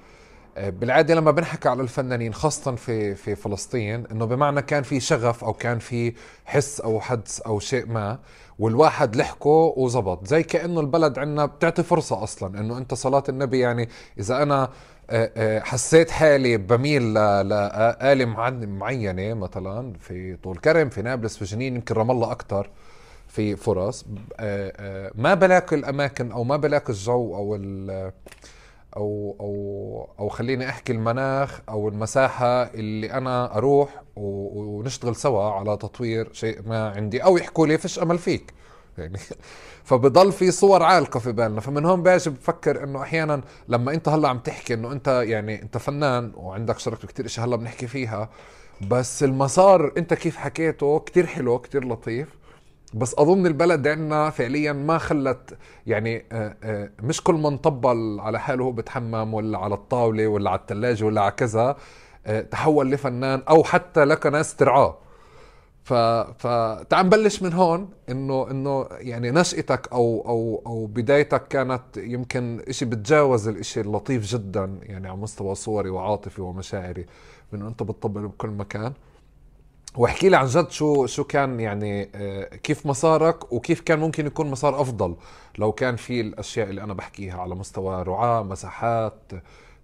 بالعادة 0.57 1.15
لما 1.15 1.31
بنحكي 1.31 1.69
على 1.69 1.81
الفنانين 1.81 2.33
خاصة 2.33 2.75
في 2.75 3.15
في 3.15 3.35
فلسطين 3.35 4.05
إنه 4.11 4.25
بمعنى 4.25 4.61
كان 4.61 4.83
في 4.83 4.99
شغف 4.99 5.43
أو 5.43 5.53
كان 5.53 5.79
في 5.79 6.13
حس 6.45 6.81
أو 6.81 6.99
حدس 6.99 7.41
أو 7.41 7.59
شيء 7.59 7.85
ما 7.85 8.19
والواحد 8.59 9.15
لحقه 9.15 9.73
وزبط. 9.77 10.27
زي 10.27 10.43
كأنه 10.43 10.79
البلد 10.79 11.19
عندنا 11.19 11.45
بتعطي 11.45 11.83
فرصة 11.83 12.23
أصلا 12.23 12.59
إنه 12.59 12.77
أنت 12.77 12.93
صلاة 12.93 13.23
النبي 13.29 13.59
يعني 13.59 13.89
إذا 14.19 14.43
أنا 14.43 14.69
آه، 15.09 15.31
آه، 15.37 15.59
حسيت 15.59 16.11
حالي 16.11 16.57
بميل 16.57 17.13
لآلة 17.13 18.25
معينة 18.65 19.33
مثلا 19.33 19.93
في 19.99 20.35
طول 20.35 20.57
كرم 20.57 20.89
في 20.89 21.01
نابلس 21.01 21.37
في 21.37 21.45
جنين 21.45 21.75
يمكن 21.75 21.95
رام 21.95 22.11
الله 22.11 22.31
أكثر 22.31 22.69
في 23.27 23.55
فرص 23.55 24.05
آه، 24.39 25.11
ما 25.15 25.33
بلاقي 25.33 25.75
الأماكن 25.75 26.31
أو 26.31 26.43
ما 26.43 26.57
بلاقي 26.57 26.89
الجو 26.89 27.35
أو 27.35 27.55
أو 28.97 29.35
أو 29.39 30.09
أو 30.19 30.29
خليني 30.29 30.69
أحكي 30.69 30.93
المناخ 30.93 31.61
أو 31.69 31.89
المساحة 31.89 32.63
اللي 32.63 33.13
أنا 33.13 33.57
أروح 33.57 34.03
ونشتغل 34.15 35.15
سوا 35.15 35.43
على 35.51 35.77
تطوير 35.77 36.33
شيء 36.33 36.61
ما 36.67 36.89
عندي 36.89 37.23
أو 37.23 37.37
يحكوا 37.37 37.67
لي 37.67 37.77
فيش 37.77 37.99
أمل 37.99 38.17
فيك. 38.17 38.53
يعني 38.97 39.19
فبضل 39.89 40.31
في 40.31 40.51
صور 40.51 40.83
عالقة 40.83 41.19
في 41.19 41.31
بالنا. 41.31 41.61
فمن 41.61 41.85
هون 41.85 42.03
باجي 42.03 42.29
بفكر 42.29 42.83
إنه 42.83 43.01
أحيانا 43.01 43.41
لما 43.67 43.93
أنت 43.93 44.09
هلأ 44.09 44.29
عم 44.29 44.39
تحكي 44.39 44.73
إنه 44.73 44.91
أنت 44.91 45.07
يعني 45.07 45.61
أنت 45.61 45.77
فنان 45.77 46.31
وعندك 46.35 46.79
شركة 46.79 47.07
كتير 47.07 47.25
اشياء 47.25 47.45
هلأ 47.47 47.55
بنحكي 47.55 47.87
فيها 47.87 48.29
بس 48.81 49.23
المسار 49.23 49.93
أنت 49.97 50.13
كيف 50.13 50.37
حكيته 50.37 50.99
كتير 50.99 51.25
حلو 51.27 51.59
كتير 51.59 51.87
لطيف. 51.87 52.27
بس 52.93 53.15
أظن 53.17 53.45
البلد 53.47 53.87
عندنا 53.87 54.29
فعليا 54.29 54.73
ما 54.73 54.97
خلت 54.97 55.57
يعني 55.87 56.25
آه، 56.31 56.57
آه، 56.63 56.89
مش 57.03 57.23
كل 57.23 57.33
من 57.33 57.57
طبل 57.57 58.17
على 58.19 58.39
حاله 58.39 58.71
بتحمم 58.71 59.33
ولا 59.33 59.57
على 59.57 59.73
الطاولة 59.73 60.27
ولا 60.27 60.49
على 60.49 60.59
الثلاجه 60.59 61.05
ولا 61.05 61.21
على 61.21 61.31
كذا 61.31 61.75
آه، 62.25 62.41
تحول 62.41 62.91
لفنان 62.91 63.41
أو 63.49 63.63
حتى 63.63 64.05
لك 64.05 64.25
ناس 64.27 64.55
ترعاه. 64.55 64.97
ف 65.83 65.93
فتعال 65.93 67.05
نبلش 67.05 67.43
من 67.43 67.53
هون 67.53 67.89
إنه 68.09 68.51
إنه 68.51 68.87
يعني 68.91 69.31
نشأتك 69.31 69.87
أو 69.93 70.23
أو 70.27 70.63
أو 70.67 70.85
بدايتك 70.85 71.47
كانت 71.47 71.81
يمكن 71.97 72.63
شيء 72.71 72.87
بتجاوز 72.87 73.47
الشيء 73.47 73.83
اللطيف 73.83 74.25
جدا 74.25 74.79
يعني 74.83 75.07
على 75.07 75.17
مستوى 75.17 75.55
صوري 75.55 75.89
وعاطفي 75.89 76.41
ومشاعري 76.41 77.05
من 77.51 77.61
انت 77.61 77.83
بتطبل 77.83 78.27
بكل 78.27 78.49
مكان. 78.49 78.93
واحكي 79.97 80.29
لي 80.29 80.37
عن 80.37 80.47
جد 80.47 80.71
شو 80.71 81.05
شو 81.05 81.23
كان 81.23 81.59
يعني 81.59 82.09
آه، 82.15 82.55
كيف 82.55 82.85
مسارك 82.85 83.53
وكيف 83.53 83.81
كان 83.81 83.99
ممكن 83.99 84.25
يكون 84.25 84.47
مسار 84.47 84.81
أفضل 84.81 85.15
لو 85.57 85.71
كان 85.71 85.95
في 85.95 86.21
الأشياء 86.21 86.69
اللي 86.69 86.83
أنا 86.83 86.93
بحكيها 86.93 87.41
على 87.41 87.55
مستوى 87.55 88.03
رعاة 88.03 88.43
مساحات 88.43 89.31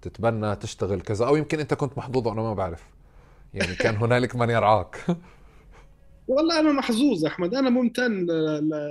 تتبنى 0.01 0.55
تشتغل 0.55 1.01
كذا 1.01 1.25
أو 1.25 1.35
يمكن 1.35 1.59
أنت 1.59 1.73
كنت 1.73 1.97
محظوظ 1.97 2.27
وأنا 2.27 2.41
ما 2.41 2.53
بعرف. 2.53 2.83
يعني 3.53 3.75
كان 3.75 3.95
هنالك 3.95 4.35
من 4.35 4.49
يرعاك. 4.49 4.97
والله 6.27 6.59
أنا 6.59 6.71
محظوظ 6.71 7.25
أحمد 7.25 7.55
أنا 7.55 7.69
ممتن 7.69 8.27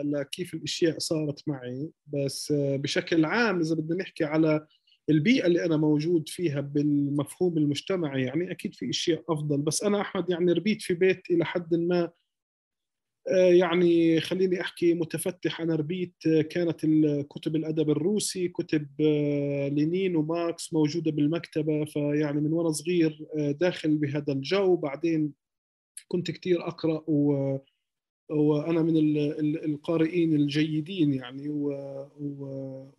لكيف 0.05 0.55
الأشياء 0.55 0.99
صارت 0.99 1.43
معي 1.47 1.91
بس 2.07 2.52
بشكل 2.57 3.25
عام 3.25 3.61
إذا 3.61 3.75
بدنا 3.75 4.02
نحكي 4.02 4.25
على 4.25 4.67
البيئة 5.11 5.47
اللي 5.47 5.65
أنا 5.65 5.77
موجود 5.77 6.29
فيها 6.29 6.61
بالمفهوم 6.61 7.59
المجتمعي 7.59 8.23
يعني 8.23 8.51
أكيد 8.51 8.75
في 8.75 8.91
إشياء 8.91 9.25
أفضل 9.29 9.63
بس 9.63 9.83
أنا 9.83 10.01
أحمد 10.01 10.31
يعني 10.31 10.53
ربيت 10.53 10.83
في 10.83 10.95
بيت 10.95 11.31
إلى 11.31 11.45
حد 11.45 11.75
ما 11.75 12.11
آه، 13.29 13.53
يعني 13.53 14.21
خليني 14.21 14.61
أحكي 14.61 14.95
متفتح 14.95 15.61
أنا 15.61 15.75
ربيت 15.75 16.15
آه، 16.27 16.43
كانت 16.43 16.87
كتب 17.31 17.57
الأدب 17.57 17.91
الروسي 17.91 18.49
كتب 18.49 18.89
آه، 19.01 19.69
لينين 19.69 20.17
وماركس 20.17 20.73
موجودة 20.73 21.11
بالمكتبة 21.11 21.85
فيعني 21.85 22.41
من 22.41 22.53
وأنا 22.53 22.71
صغير 22.71 23.27
داخل 23.37 23.99
بهذا 23.99 24.33
الجو. 24.33 24.77
بعدين 24.77 25.33
كنت 26.09 26.31
كثير 26.31 26.69
أقرأ 26.69 27.05
و 27.07 27.59
وأنا 28.29 28.83
من 28.83 28.97
القارئين 29.57 30.35
الجيدين 30.35 31.14
يعني 31.14 31.49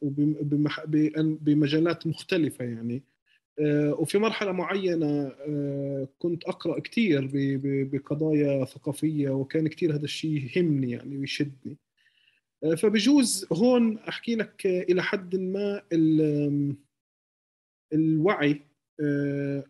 وبمجالات 0.01 2.08
مختلفة 2.08 2.65
يعني. 2.65 3.03
آه، 3.60 3.96
وفي 4.00 4.18
مرحلة 4.18 4.51
معينة 4.51 5.27
آه، 5.27 6.08
كنت 6.20 6.44
أقرأ 6.44 6.80
كثير 6.80 7.30
بقضايا 7.63 8.65
ثقافية 8.65 9.30
وكان 9.30 9.68
كثير 9.68 9.96
هذا 9.96 10.03
الشيء 10.03 10.50
يهمني 10.56 10.92
يعني 10.92 11.18
ويشدني. 11.18 11.77
آه، 12.63 12.75
فبجوز 12.75 13.48
هون 13.53 13.98
أحكي 13.98 14.36
لك 14.36 14.65
إلى 14.65 15.03
حد 15.03 15.36
ما 15.36 15.82
الوعي 17.94 18.62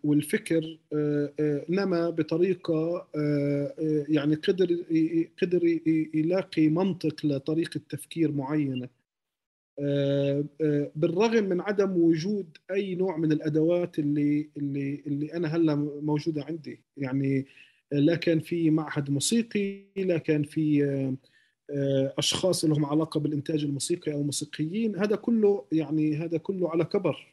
والفكر 0.03 0.79
آه، 0.93 1.33
آه، 1.39 1.65
نما 1.69 2.09
بطريقة 2.09 3.07
يعني 4.09 4.35
قدر 4.35 4.77
قدر 5.41 5.79
يلاقي 6.13 6.67
منطق 6.67 7.25
لطريقة 7.25 7.81
تفكير 7.89 8.31
معينة. 8.31 8.89
بالرغم 10.95 11.43
من 11.43 11.61
عدم 11.61 11.97
وجود 11.97 12.57
أي 12.71 12.95
نوع 12.95 13.17
من 13.17 13.31
الأدوات 13.31 13.99
اللي 13.99 14.49
اللي 14.57 15.03
اللي 15.07 15.33
أنا 15.33 15.47
هلأ 15.47 15.75
موجودة 16.01 16.43
عندي. 16.43 16.81
يعني 16.97 17.45
لا 17.91 18.15
كان 18.15 18.39
في 18.39 18.69
معهد 18.69 19.09
موسيقي 19.09 19.83
لا 19.97 20.17
كان 20.17 20.43
في 20.43 21.17
أشخاص 22.17 22.65
لهم 22.65 22.85
علاقة 22.85 23.19
بالإنتاج 23.19 23.63
الموسيقي 23.63 24.13
أو 24.13 24.23
موسيقيين 24.23 24.95
هذا 24.95 25.15
كله 25.15 25.65
يعني 25.71 26.15
هذا 26.15 26.37
كله 26.37 26.69
على 26.69 26.85
كبر. 26.85 27.32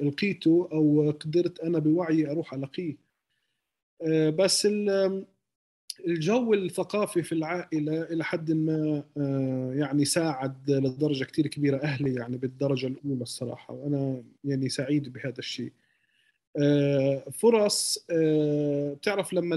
لقيته 0.00 0.68
أو 0.72 1.10
قدرت 1.10 1.60
أنا 1.60 1.78
بوعي 1.78 2.30
أروح 2.30 2.54
الاقيه 2.54 2.96
بس 4.30 4.68
الجو 6.06 6.54
الثقافي 6.54 7.22
في 7.22 7.32
العائلة 7.32 8.02
إلى 8.02 8.24
حد 8.24 8.52
ما 8.52 9.04
يعني 9.76 10.04
ساعد 10.04 10.70
لدرجة 10.70 11.24
كثير 11.24 11.46
كبيرة 11.46 11.76
أهلي 11.76 12.14
يعني 12.14 12.36
بالدرجة 12.36 12.86
الأولى 12.86 13.22
الصراحة 13.22 13.74
وأنا 13.74 14.22
يعني 14.44 14.68
سعيد 14.68 15.12
بهذا 15.12 15.38
الشيء. 15.38 15.72
فرص 17.32 18.06
بتعرف 18.92 19.32
لما 19.32 19.54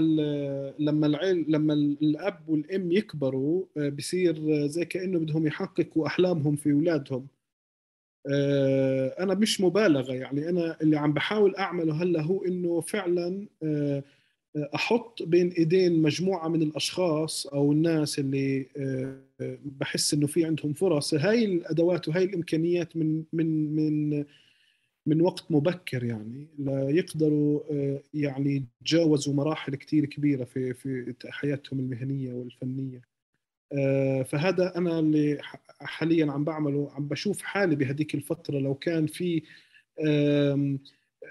لما 0.78 1.06
العيل 1.06 1.44
لما 1.48 1.74
الأب 1.74 2.48
والأم 2.48 2.92
يكبروا 2.92 3.64
بصير 3.76 4.66
زي 4.66 4.84
كأنه 4.84 5.18
بدهم 5.18 5.46
يحققوا 5.46 6.06
أحلامهم 6.06 6.56
في 6.56 6.72
أولادهم. 6.72 7.26
أنا 9.20 9.34
مش 9.34 9.60
مبالغة. 9.60 10.12
يعني 10.14 10.48
أنا 10.48 10.76
اللي 10.82 10.96
عم 10.98 11.12
بحاول 11.12 11.56
أعمله 11.56 12.02
هلأ 12.02 12.22
هو 12.22 12.44
إنه 12.44 12.80
فعلا 12.80 13.46
أحط 14.74 15.22
بين 15.22 15.48
إيدين 15.48 16.02
مجموعة 16.02 16.48
من 16.48 16.62
الأشخاص 16.62 17.46
أو 17.46 17.72
الناس 17.72 18.18
اللي 18.18 18.66
بحس 19.64 20.14
إنه 20.14 20.26
في 20.26 20.44
عندهم 20.44 20.72
فرص. 20.72 21.14
هاي 21.14 21.44
الأدوات 21.44 22.08
وهاي 22.08 22.24
الإمكانيات 22.24 22.96
من 22.96 23.24
من 23.32 23.76
من 23.76 24.24
من 25.06 25.20
وقت 25.20 25.44
مبكر 25.50 26.04
يعني. 26.04 26.46
ليقدروا 26.58 27.60
يعني 28.14 28.66
يتجاوزوا 28.82 29.34
مراحل 29.34 29.74
كثير 29.76 30.04
كبيرة 30.04 30.44
في 30.44 30.74
في 30.74 31.14
حياتهم 31.28 31.78
المهنية 31.80 32.32
والفنية. 32.32 33.17
فهذا 34.24 34.76
أنا 34.76 34.98
اللي 34.98 35.38
حاليا 35.80 36.32
عم 36.32 36.44
بعمله 36.44 36.90
عم 36.94 37.08
بشوف 37.08 37.42
حالي 37.42 37.76
بهذيك 37.76 38.14
الفترة. 38.14 38.58
لو 38.58 38.74
كان 38.74 39.06
في 39.06 39.42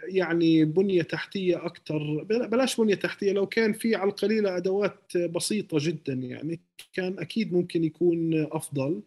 يعني 0.08 0.66
بنية 0.66 1.02
تحتية 1.02 1.66
أكثر 1.66 2.24
بلاش 2.24 2.82
بنية 2.82 2.96
تحتية. 2.96 3.32
لو 3.32 3.46
كان 3.48 3.74
في 3.74 3.96
على 3.96 4.10
القليله 4.10 4.58
أدوات 4.58 5.18
بسيطة 5.18 5.78
جدا 5.82 6.14
يعني 6.14 6.60
كان 6.94 7.20
أكيد 7.20 7.54
ممكن 7.54 7.84
يكون 7.84 8.48
أفضل. 8.52 9.02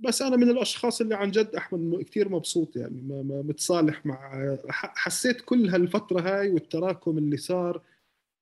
بس 0.00 0.22
أنا 0.22 0.36
من 0.36 0.50
الأشخاص 0.50 1.00
اللي 1.00 1.14
عن 1.14 1.30
جد 1.30 1.54
أحمد 1.56 2.02
كثير 2.02 2.28
مبسوط 2.28 2.76
يعني 2.76 3.02
متصالح 3.44 4.06
مع 4.06 4.58
حسيت 4.70 5.40
كل 5.40 5.68
هالفترة 5.68 6.20
هاي 6.20 6.50
والتراكم 6.50 7.18
اللي 7.18 7.36
صار 7.36 7.82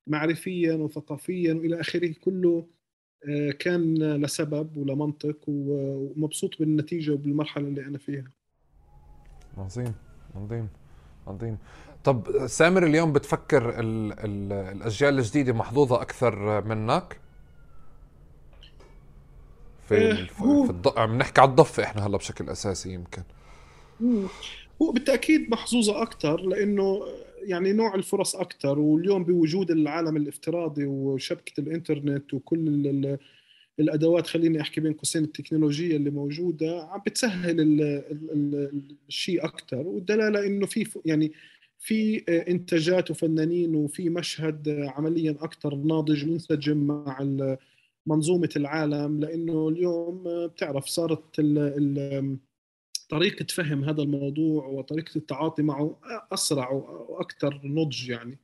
معرفيا 0.06 0.72
وثقافيا 0.74 1.54
وإلى 1.54 1.80
آخره 1.80 2.14
كله 2.20 2.66
كان 3.58 3.94
لسبب 4.16 4.76
ولمنطق 4.76 5.36
ومبسوط 5.46 6.58
بالنتيجة 6.58 7.12
وبالمرحلة 7.12 7.68
اللي 7.68 7.86
أنا 7.86 7.98
فيها. 7.98 8.24
عظيم 9.58 9.94
عظيم 10.36 10.68
عظيم. 11.26 11.58
طب 12.04 12.46
سامر 12.46 12.86
اليوم 12.86 13.12
بتفكر 13.12 13.80
ال 13.80 14.12
ال 14.12 14.52
الاجيال 14.52 15.18
الجديدة 15.18 15.52
محظوظة 15.52 16.02
أكثر 16.02 16.64
منك؟ 16.64 17.20
في 19.88 19.94
إيه 19.94 20.26
في 20.26 20.70
الض... 20.70 20.98
عم 20.98 21.18
نحكي 21.18 21.40
على 21.40 21.50
الضفة 21.50 21.82
إحنا 21.82 22.06
هلا 22.06 22.16
بشكل 22.16 22.48
أساسي 22.48 22.92
يمكن. 22.92 23.22
هو 24.82 24.92
بالتأكيد 24.92 25.50
محظوظة 25.50 26.02
أكثر 26.02 26.40
لأنه 26.40 27.02
يعني 27.42 27.72
نوع 27.72 27.94
الفرص 27.94 28.36
أكثر 28.36 28.78
واليوم 28.78 29.24
بوجود 29.24 29.70
العالم 29.70 30.16
الافتراضي 30.16 30.84
وشبكة 30.84 31.60
الإنترنت 31.60 32.34
وكل 32.34 33.18
الأدوات 33.80 34.26
خليني 34.26 34.60
أحكي 34.60 34.80
بين 34.80 34.92
قوسين 34.92 35.24
التكنولوجية 35.24 35.96
اللي 35.96 36.10
موجودة 36.10 36.82
عم 36.82 37.00
بتسهل 37.06 37.56
الشيء 39.08 39.44
أكثر 39.44 39.86
والدلالة 39.86 40.46
إنه 40.46 40.66
في 40.66 40.86
يعني 41.04 41.32
في 41.78 42.18
إنتاجات 42.28 43.10
وفنانين 43.10 43.74
وفي 43.74 44.08
مشهد 44.10 44.68
عمليا 44.68 45.30
أكثر 45.40 45.74
ناضج 45.74 46.24
منسجم 46.24 46.76
مع 46.76 47.26
منظومة 48.06 48.48
العالم. 48.56 49.20
لأنه 49.20 49.68
اليوم 49.68 50.24
بتعرف 50.46 50.86
صارت 50.86 51.40
طريقة 53.10 53.46
فهم 53.50 53.84
هذا 53.84 54.02
الموضوع 54.02 54.66
وطريقة 54.66 55.18
التعاطي 55.18 55.62
معه 55.62 56.00
أسرع 56.32 56.70
وأكثر 56.70 57.60
نضج 57.64 58.08
يعني. 58.08 58.38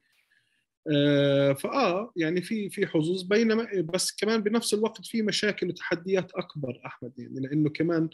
آه، 0.92 1.52
فآه 1.52 2.12
يعني 2.16 2.42
في 2.42 2.70
في 2.70 2.86
حظوظ 2.86 3.22
بينما 3.22 3.68
بس 3.82 4.16
كمان 4.16 4.42
بنفس 4.42 4.74
الوقت 4.74 5.06
في 5.06 5.22
مشاكل 5.22 5.68
وتحديات 5.68 6.32
أكبر 6.34 6.80
أحمد 6.86 7.18
يعني 7.18 7.40
لأنه 7.40 7.70
كمان 7.70 8.08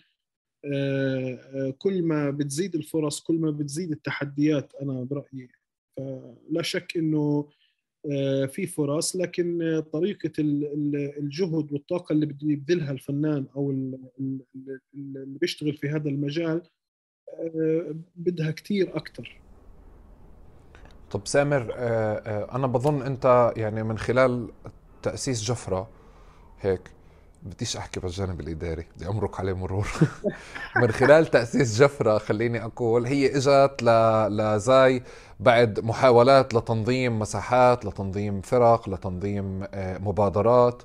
آه، 0.64 1.34
آه، 1.54 1.74
كل 1.78 2.02
ما 2.02 2.30
بتزيد 2.30 2.74
الفرص 2.74 3.20
كل 3.20 3.34
ما 3.34 3.50
بتزيد 3.50 3.90
التحديات 3.92 4.72
أنا 4.82 5.04
برأيي. 5.04 5.48
فلا 5.96 6.62
شك 6.62 6.96
إنه 6.96 7.48
في 8.46 8.66
فرص 8.66 9.16
لكن 9.16 9.82
طريقة 9.92 10.32
الجهد 11.18 11.72
والطاقة 11.72 12.12
اللي 12.12 12.26
بده 12.26 12.50
يبذلها 12.52 12.92
الفنان 12.92 13.46
أو 13.56 13.70
اللي 13.70 15.28
بيشتغل 15.40 15.76
في 15.76 15.88
هذا 15.88 16.08
المجال 16.08 16.62
بدها 18.16 18.50
كثير 18.50 18.96
أكثر 18.96 19.40
طب 21.12 21.26
سامر 21.26 21.72
آه، 21.74 22.14
آه، 22.14 22.56
أنا 22.56 22.66
بظن 22.66 23.02
أنت 23.02 23.52
يعني 23.56 23.82
من 23.82 23.98
خلال 23.98 24.48
تأسيس 25.02 25.42
جفرة 25.42 25.88
هيك 26.60 26.80
بديش 27.42 27.76
أحكي 27.76 28.00
بالجانب 28.00 28.40
الإداري 28.40 28.86
بدي 28.96 29.08
امرق 29.08 29.40
عليه 29.40 29.52
مرور 29.52 29.88
من 30.82 30.90
خلال 30.90 31.26
تأسيس 31.26 31.78
جفرة 31.82 32.18
خليني 32.18 32.64
أقول 32.64 33.06
هي 33.06 33.36
إجت. 33.36 33.82
لزاي 34.30 35.02
بعد 35.40 35.80
محاولات 35.80 36.54
لتنظيم 36.54 37.18
مساحات 37.18 37.84
لتنظيم 37.84 38.40
فرق 38.40 38.88
لتنظيم 38.88 39.64
آه، 39.74 39.98
مبادرات 39.98 40.82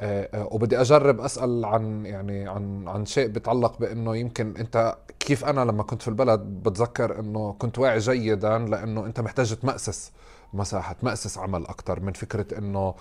آه، 0.00 0.28
آه، 0.34 0.48
وبدي 0.52 0.80
أجرب 0.80 1.20
أسأل 1.20 1.64
عن 1.64 2.06
يعني 2.06 2.48
عن 2.48 2.88
عن 2.88 3.06
شيء 3.06 3.28
بيتعلق 3.28 3.78
بإنه 3.78 4.16
يمكن 4.16 4.56
أنت 4.56 4.96
كيف 5.20 5.44
أنا 5.44 5.60
لما 5.60 5.82
كنت 5.82 6.02
في 6.02 6.08
البلد 6.08 6.40
بتذكر 6.40 7.20
إنه 7.20 7.52
كنت 7.58 7.78
واعي 7.78 7.98
جيدا 7.98 8.58
لأنه 8.58 9.06
أنت 9.06 9.20
محتاج 9.20 9.56
تمأسس 9.56 10.12
مساحة 10.52 10.92
تمأسس 10.92 11.38
عمل 11.38 11.66
أكثر 11.66 12.00
من 12.00 12.12
فكرة 12.12 12.58
إنه 12.58 12.94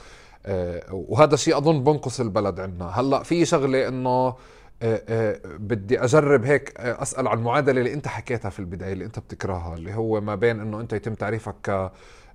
آه، 0.45 0.83
وهذا 0.91 1.33
الشيء 1.33 1.57
أظن 1.57 1.83
بنقص 1.83 2.19
البلد 2.19 2.59
عندنا. 2.59 2.85
هلأ 2.85 3.23
في 3.23 3.45
شغلة 3.45 3.88
إنه 3.88 4.35
بدي 5.59 6.03
أجرب 6.03 6.43
هيك 6.45 6.79
أسأل 6.79 7.27
عن 7.27 7.38
المعادله 7.38 7.79
اللي 7.79 7.93
أنت 7.93 8.07
حكيتها 8.07 8.49
في 8.49 8.59
البداية 8.59 8.93
اللي 8.93 9.05
أنت 9.05 9.19
بتكرهها 9.19 9.75
اللي 9.75 9.93
هو 9.93 10.21
ما 10.21 10.35
بين 10.35 10.59
إنه 10.59 10.79
أنت 10.81 10.93
يتم 10.93 11.13
تعريفك 11.13 11.55
ك 11.63 11.91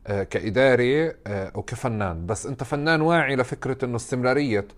آه، 0.07 0.22
كإداري 0.22 1.09
آه، 1.27 1.53
وكفنان. 1.55 2.27
بس 2.27 2.46
أنت 2.46 2.64
فنان 2.64 3.00
واعي 3.00 3.37
لفكرة 3.37 3.85
أنه 3.85 3.96
استمرارية 3.96 4.68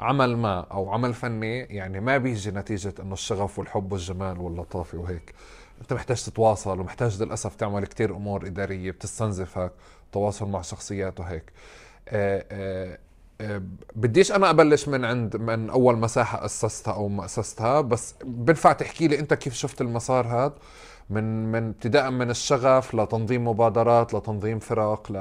عمل 0.00 0.36
ما 0.36 0.60
أو 0.60 0.90
عمل 0.90 1.14
فني 1.14 1.58
يعني 1.58 2.00
ما 2.00 2.18
بيجي 2.18 2.50
نتيجة 2.50 2.94
أنه 3.00 3.12
الشغف 3.12 3.58
والحب 3.58 3.92
والجمال 3.92 4.38
واللطافة 4.40 4.98
وهيك. 4.98 5.34
أنت 5.80 5.92
محتاج 5.92 6.24
تتواصل 6.24 6.80
ومحتاج 6.80 7.22
للأسف 7.22 7.54
تعمل 7.54 7.86
كتير 7.86 8.16
أمور 8.16 8.46
إدارية 8.46 8.90
بتستنزفك 8.90 9.72
تواصل 10.12 10.48
مع 10.48 10.62
شخصيات 10.62 11.20
وهيك. 11.20 11.52
آه، 13.40 13.62
بديش 13.96 14.32
أنا 14.32 14.50
أبلش 14.50 14.88
من 14.88 15.04
عند 15.04 15.36
من 15.36 15.70
أول 15.70 15.98
مساحة 15.98 16.44
أسستها 16.44 16.94
أو 16.94 17.08
ما 17.08 17.24
أسستها 17.24 17.80
بس 17.80 18.14
بنفع 18.24 18.72
تحكي 18.72 19.08
لي 19.08 19.18
أنت 19.18 19.34
كيف 19.34 19.54
شفت 19.54 19.80
المسار 19.80 20.26
هذا 20.26 20.54
من 21.10 21.52
من 21.52 21.68
ابتداء 21.68 22.10
من 22.10 22.30
الشغف 22.30 22.94
لتنظيم 22.94 23.48
مبادرات 23.48 24.14
لتنظيم 24.14 24.58
فرق 24.58 25.12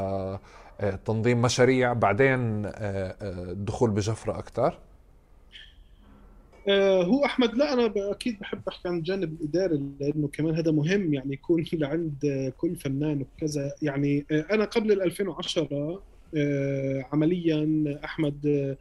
لتنظيم 0.83 1.41
مشاريع 1.41 1.93
بعدين 1.93 2.39
الدخول 2.65 3.89
آه، 3.89 3.93
آه، 3.93 4.39
أكثر 4.39 4.67
آه، 4.67 4.77
هو 7.04 7.25
أحمد 7.25 7.56
لا 7.56 7.73
أنا 7.73 7.93
أكيد 7.97 8.39
بحب 8.39 8.62
أحكي 8.67 8.88
عن 8.88 8.97
الجانب 8.97 9.41
الإداري 9.41 9.82
لأنه 9.99 10.28
كمان 10.28 10.56
هذا 10.56 10.71
مهم 10.71 11.13
يعني 11.13 11.34
يكون 11.34 11.65
لعند 11.73 12.54
كل 12.58 12.75
فنان 12.75 13.21
وكذا. 13.21 13.71
يعني 13.82 14.25
أنا 14.32 14.65
قبل 14.65 14.91
ال 14.91 15.01
2010 15.01 16.04
عمليا 17.13 17.84
أحمد 18.04 18.75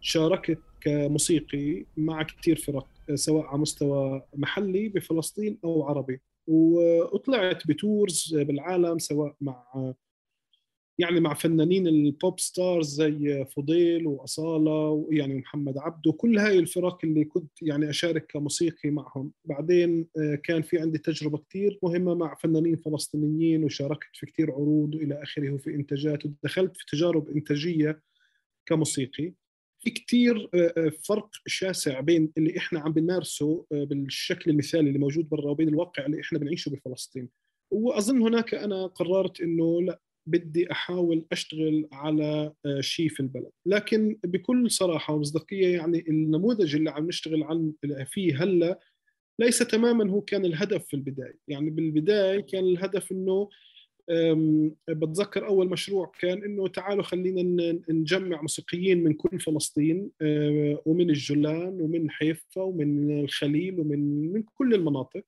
شاركت 0.00 0.58
كموسيقي 0.80 1.84
مع 1.96 2.22
كثير 2.22 2.56
فرق 2.56 2.86
سواء 3.14 3.46
على 3.46 3.58
مستوى 3.58 4.22
محلي 4.36 4.88
بفلسطين 4.88 5.58
أو 5.64 5.82
عربي. 5.82 6.20
وطلعت 6.46 7.66
ب 7.66 7.77
tours 7.77 8.34
بالعالم 8.34 8.98
سواء 8.98 9.34
مع 9.40 9.64
يعني 11.00 11.20
مع 11.20 11.34
فنانين 11.34 11.86
ال 11.86 11.99
pop 11.99 12.40
stars 12.40 12.94
زي 12.94 13.44
فضيل 13.44 14.06
وأصالة 14.06 14.88
ويعني 14.88 15.34
محمد 15.34 15.78
عبده 15.78 16.12
كل 16.12 16.38
هاي 16.38 16.58
الفرق 16.58 16.98
اللي 17.04 17.24
كنت 17.24 17.62
يعني 17.62 17.90
أشارك 17.90 18.26
كموسيقي 18.26 18.90
معهم. 18.90 19.32
بعدين 19.44 20.08
آه، 20.18 20.34
كان 20.34 20.62
في 20.62 20.78
عندي 20.78 20.98
تجربة 20.98 21.38
كثير 21.38 21.78
مهمة 21.82 22.14
مع 22.14 22.34
فنانين 22.34 22.76
فلسطينيين 22.76 23.64
وشاركت 23.64 24.08
في 24.14 24.26
كثير 24.26 24.52
عروض 24.52 24.94
والى 24.94 25.22
آخره 25.22 25.50
وفي 25.50 25.74
إنتاجات 25.74 26.26
ودخلت 26.26 26.76
في 26.76 26.84
تجارب 26.86 27.28
إنتاجية 27.28 28.02
كموسيقي. 28.66 29.32
في 29.80 29.90
كثير 29.90 30.48
آه، 30.54 30.72
آه، 30.76 30.92
فرق 31.04 31.28
شاسع 31.46 32.00
بين 32.00 32.32
اللي 32.38 32.58
إحنا 32.58 32.80
عم 32.80 32.92
بنمارسه 32.92 33.66
بالشكل 33.70 34.50
المثالي 34.50 34.88
اللي 34.88 34.98
موجود 34.98 35.28
برا 35.28 35.50
وبين 35.50 35.68
الواقع 35.68 36.06
اللي 36.06 36.20
إحنا 36.20 36.38
بنعيشه 36.38 36.70
بفلسطين. 36.70 37.28
وأظن 37.70 38.22
هناك 38.22 38.54
أنا 38.54 38.86
قررت 38.86 39.40
إنه 39.40 39.82
لأ 39.82 40.00
بدي 40.28 40.72
أحاول 40.72 41.24
أشتغل 41.32 41.88
على 41.92 42.52
آه، 42.66 42.80
شيء 42.80 43.08
في 43.08 43.20
البلد. 43.20 43.50
لكن 43.66 44.18
بكل 44.24 44.70
صراحة 44.70 45.14
ومصداقية 45.14 45.76
يعني 45.76 46.04
النموذج 46.08 46.76
اللي 46.76 46.90
عم 46.90 47.06
نشتغل 47.06 47.42
عن 47.42 47.72
فيه 48.06 48.42
هلأ 48.42 48.78
ليس 49.40 49.58
تماما 49.58 50.10
هو 50.10 50.20
كان 50.20 50.44
الهدف 50.44 50.86
في 50.86 50.94
البداية. 50.94 51.38
يعني 51.48 51.70
بالبداية 51.70 52.40
كان 52.40 52.64
الهدف 52.64 53.12
إنه 53.12 53.48
بتذكر 54.88 55.46
أول 55.46 55.68
مشروع 55.68 56.12
كان 56.20 56.44
إنه 56.44 56.68
تعالوا 56.68 57.02
خلينا 57.02 57.42
نجمع 57.88 58.42
موسيقيين 58.42 59.04
من 59.04 59.14
كل 59.14 59.40
فلسطين 59.40 60.10
آه، 60.22 60.82
ومن 60.86 61.10
الجولان 61.10 61.80
ومن 61.80 62.10
حيفا 62.10 62.62
ومن 62.62 63.20
الخليل 63.20 63.80
ومن 63.80 64.32
من 64.32 64.42
كل 64.42 64.74
المناطق. 64.74 65.22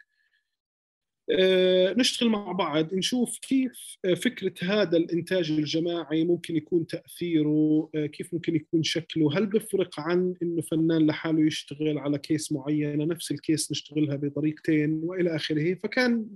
نشتغل 1.97 2.29
مع 2.29 2.53
بعض 2.53 2.95
نشوف 2.95 3.39
كيف 3.39 3.97
آه، 4.05 4.15
فكرة 4.15 4.55
هذا 4.63 4.97
الإنتاج 4.97 5.51
الجماعي 5.51 6.25
ممكن 6.25 6.57
يكون 6.57 6.87
تأثيره 6.87 7.91
آه، 7.95 8.07
كيف 8.07 8.35
ممكن 8.35 8.57
يكون 8.57 8.83
شكله؟ 8.83 9.39
هل 9.39 9.47
بفرق 9.47 10.01
عن 10.01 10.35
إنه 10.43 10.63
فنان 10.63 11.07
لحاله 11.07 11.47
يشتغل 11.47 11.99
على 11.99 12.19
كيس 12.19 12.53
معينة 12.53 13.05
نفس 13.05 13.31
الكيس 13.31 13.73
نشتغلها 13.73 14.17
بطريقتين 14.17 15.01
وإلى 15.05 15.37
آخره؟ 15.37 15.75
فكان 15.75 16.27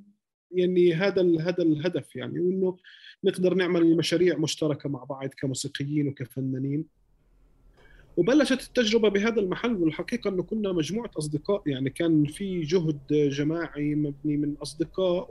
يعني 0.50 0.94
هذا 0.94 1.22
هذا 1.40 1.62
الهدف 1.62 2.16
يعني 2.16 2.40
وإنه 2.40 2.76
نقدر 3.24 3.54
نعمل 3.54 3.96
مشاريع 3.96 4.38
مشتركة 4.38 4.88
مع 4.88 5.04
بعض 5.04 5.28
كموسيقيين 5.28 6.09
وكفنانين. 6.09 6.85
وبلشت 8.16 8.62
التجربة 8.62 9.09
بهذا 9.09 9.40
المحل 9.40 9.74
والحقيقة 9.74 10.31
إنه 10.31 10.42
كنا 10.42 10.72
مجموعة 10.72 11.11
أصدقاء. 11.18 11.62
يعني 11.66 11.90
كان 11.90 12.24
في 12.24 12.61
جهد 12.61 12.98
جماعي 13.11 13.94
مبني 13.94 14.37
من 14.37 14.55
أصدقاء 14.62 15.29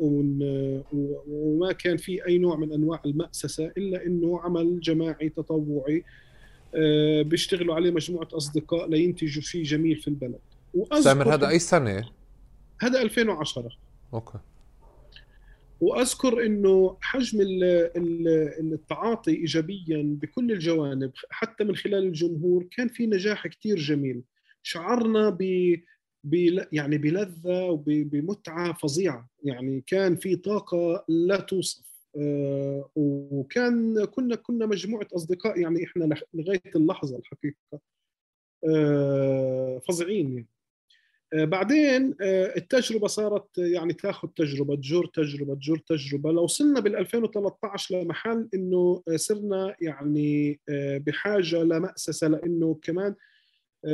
وما 1.28 1.72
كان 1.72 1.98
في 1.98 2.26
أي 2.26 2.38
نوع 2.38 2.56
من 2.56 2.74
أنواع 2.74 3.02
المأسسة 3.06 3.72
إلا 3.78 4.06
إنه 4.06 4.39
عمل 4.39 4.80
جماعي 4.80 5.30
تطوعي 5.30 6.04
آه، 6.76 7.22
بيشتغلوا 7.22 7.76
عليه 7.76 7.91
مجموعة 7.91 8.28
أصدقاء 8.34 8.89
لينتجوا 8.89 9.41
شيء 9.41 9.63
جميل 9.63 9.96
في 9.96 10.08
البلد. 10.08 10.39
سامر 11.00 11.34
هذا 11.34 11.50
أي 11.50 11.60
سنة؟ 11.60 12.10
هذا 12.80 13.02
2010 13.02 13.78
أوكي. 14.13 14.38
وأذكر 15.84 16.46
إنه 16.46 16.98
حجم 17.02 17.38
التعاطي 18.74 19.32
ايجابيا 19.32 20.17
بكل 20.22 20.52
الجوانب 20.52 21.12
حتى 21.30 21.63
من 21.63 21.76
خلال 21.76 22.04
الجمهور 22.04 22.63
كان 22.72 22.88
في 22.88 23.08
نجاح 23.08 23.48
كثير 23.48 23.78
جميل. 23.78 24.24
شعرنا 24.63 25.30
ب 25.30 25.41
يعني 26.72 26.98
بلذة 26.98 27.63
وبمتعه 27.69 28.74
فظيعة. 28.74 29.30
يعني 29.43 29.84
كان 29.88 30.15
في 30.15 30.36
طاقة 30.36 31.06
لا 31.08 31.39
توصف. 31.39 31.93
آه، 32.17 32.89
وكان 32.96 34.06
كنا 34.06 34.36
كنا 34.36 34.65
مجموعة 34.65 35.08
أصدقاء 35.15 35.60
يعني 35.60 35.84
إحنا 35.84 36.15
لغاية 36.34 36.62
اللحظة 36.76 37.17
الحقيقة. 37.17 37.80
آه، 38.69 39.82
فظيعين 39.88 40.34
يعني. 40.34 40.48
بعدين 41.34 42.15
آه، 42.22 42.54
التجربة 42.58 43.08
صارت 43.08 43.58
يعني 43.58 43.93
تاخذ 43.93 44.28
تجربة 44.28 44.76
تجر 44.76 45.06
تجربة 45.06 45.56
تجر 45.56 45.78
تجربة. 45.78 46.32
لو 46.32 46.43
وصلنا 46.43 46.80
بال 46.80 46.96
2013 46.96 48.02
لمحل 48.02 48.50
إنه 48.54 49.04
صرنا 49.15 49.76
يعني 49.82 50.60
آه، 50.69 50.98
بحاجة 50.98 51.63
لمأسسه 51.63 52.28
لإنه 52.28 52.80
كمان 52.82 53.15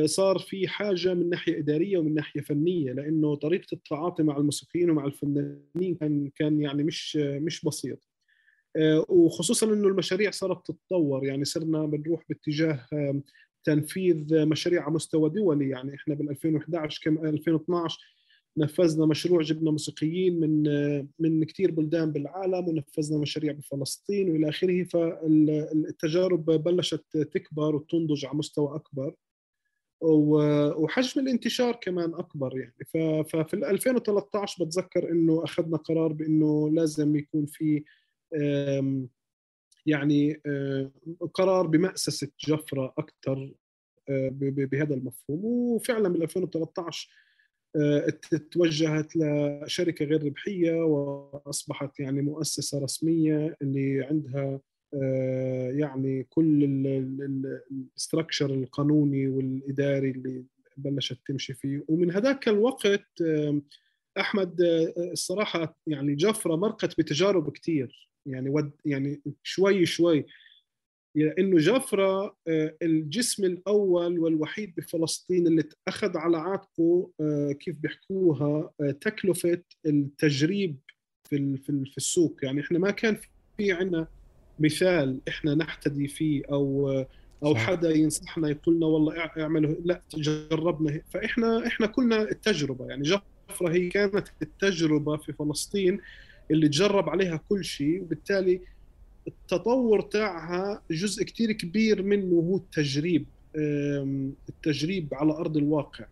صار 0.06 0.40
في 0.40 0.68
حاجة 0.68 1.14
من 1.14 1.30
ناحية 1.30 1.60
إدارية 1.60 1.98
ومن 1.98 2.14
ناحية 2.14 2.42
فنية 2.42 2.92
لإنه 2.92 3.36
طريقة 3.36 3.68
التعاطي 3.74 4.24
مع 4.24 4.38
الموسيقيين 4.38 4.90
ومع 4.90 5.06
الفنانين 5.06 5.96
كان 6.00 6.32
كان 6.36 6.62
يعني 6.62 6.84
مش 6.84 7.16
مش 7.16 7.66
بسيط. 7.66 8.10
وخصوصا 9.10 9.74
إنه 9.74 9.88
المشاريع 9.88 10.32
صارت 10.32 10.68
تتطور. 10.68 11.26
يعني 11.26 11.46
صرنا 11.46 11.86
بنروح 11.86 12.24
باتجاه 12.30 12.86
تنفيذ 13.64 14.46
مشاريع 14.46 14.84
على 14.84 14.94
مستوى 14.94 15.30
دولي. 15.30 15.70
يعني 15.70 15.96
إحنا 15.96 16.16
بال 16.16 16.30
2011 16.30 17.02
كم 17.04 17.26
2012 17.26 18.00
نفذنا 18.58 19.06
مشروع 19.06 19.42
جبنا 19.42 19.72
موسيقيين 19.72 20.40
من 20.40 20.64
من 21.20 21.44
كثير 21.44 21.72
بلدان 21.72 22.12
بالعالم 22.12 22.68
ونفذنا 22.68 23.20
مشاريع 23.20 23.52
بفلسطين 23.54 24.30
وإلى 24.30 24.50
آخره. 24.50 24.84
فالتجارب 24.84 26.46
بلشت 26.46 27.18
تكبر 27.18 27.76
وتنضج 27.76 28.26
على 28.26 28.38
مستوى 28.38 28.76
أكبر 28.76 29.16
وحجم 30.02 31.22
الانتشار 31.22 31.76
كمان 31.82 32.14
أكبر 32.14 32.58
يعني. 32.58 32.76
ففي 33.24 33.54
2013 33.54 34.66
بتذكر 34.66 35.12
إنه 35.12 35.44
أخذنا 35.44 35.78
قرار 35.78 36.14
بإنه 36.14 36.70
لازم 36.70 37.16
يكون 37.16 37.46
في 37.46 37.84
يعني 39.86 40.42
آه، 40.46 40.92
قرار 41.34 41.68
بمأسسة 41.68 42.28
جفرة 42.48 42.94
أكثر 42.98 43.54
آه، 44.10 44.30
بهذا 44.32 44.96
المفهوم. 44.96 45.46
وفعلا 45.46 46.10
بال 46.10 46.24
2013 46.24 47.10
آه، 47.76 48.10
توجهت 48.52 49.16
لشركة 49.16 50.06
غير 50.06 50.24
ربحية 50.24 50.74
وأصبحت 50.74 52.00
يعني 52.00 52.22
مؤسسة 52.22 52.80
رسمية 52.84 53.58
اللي 53.62 54.04
عندها 54.04 54.60
يعني 55.72 56.24
كل 56.30 56.64
الاستراكشر 57.72 58.54
القانوني 58.54 59.28
والإداري 59.28 60.12
اللي 60.12 60.46
بلشت 60.78 61.20
تمشي 61.26 61.54
فيه. 61.54 61.86
ومن 61.88 62.12
هذاك 62.12 62.48
الوقت 62.48 63.24
أحمد 64.20 64.62
الصراحة 65.12 65.80
يعني 65.88 66.16
جفرة 66.16 66.56
مرقت 66.56 67.00
بتجارب 67.00 67.52
كثير 67.52 68.09
يعني 68.26 68.50
ود 68.50 68.72
يعني 68.86 69.22
شوي 69.44 69.86
شوي. 69.86 70.26
لأنه 71.16 71.58
جفرة 71.58 72.36
آه، 72.48 72.76
الجسم 72.82 73.46
الأول 73.46 74.20
والوحيد 74.20 74.76
بفلسطين 74.76 75.48
اللي 75.48 75.64
اخذ 75.88 76.18
على 76.18 76.38
عاتقه 76.38 77.12
آه، 77.22 77.52
كيف 77.52 77.76
بيحكوها 77.76 78.72
آه، 78.82 78.92
تكلفة 78.92 79.62
التجريب 79.86 80.78
في 81.30 81.58
في 81.86 81.98
السوق. 81.98 82.38
يعني 82.44 82.62
إحنا 82.62 82.80
ما 82.80 82.92
كان 82.92 83.18
في 83.58 83.72
عندنا 83.72 84.08
مثال 84.60 85.22
إحنا 85.28 85.56
نحتدي 85.56 86.08
فيه 86.08 86.44
أو 86.52 86.90
أو 87.44 87.56
حدا 87.56 87.90
ينصحنا 87.90 88.50
يقول 88.50 88.76
لنا 88.76 88.86
والله 88.86 89.18
اعملوا 89.18 89.76
لا 89.84 90.02
جربنا 90.14 91.02
فإحنا 91.10 91.68
إحنا 91.68 91.88
كلنا 91.88 92.22
التجربة. 92.22 92.88
يعني 92.88 93.04
جفرة 93.04 93.70
هي 93.70 93.90
كانت 93.90 94.28
التجربة 94.42 95.18
في 95.18 95.34
فلسطين 95.34 96.02
اللي 96.52 96.68
تجرب 96.68 97.10
عليها 97.10 97.40
كل 97.50 97.66
شيء 97.66 98.02
وبالتالي 98.02 98.62
التطور 99.28 100.02
تاعها 100.02 100.82
جزء 100.92 101.24
كتير 101.24 101.52
كبير 101.52 102.02
منه 102.04 102.36
هو 102.36 102.58
التجريب 102.58 103.26
التجريب 104.50 105.14
على 105.14 105.34
أرض 105.34 105.58
الواقع. 105.58 106.06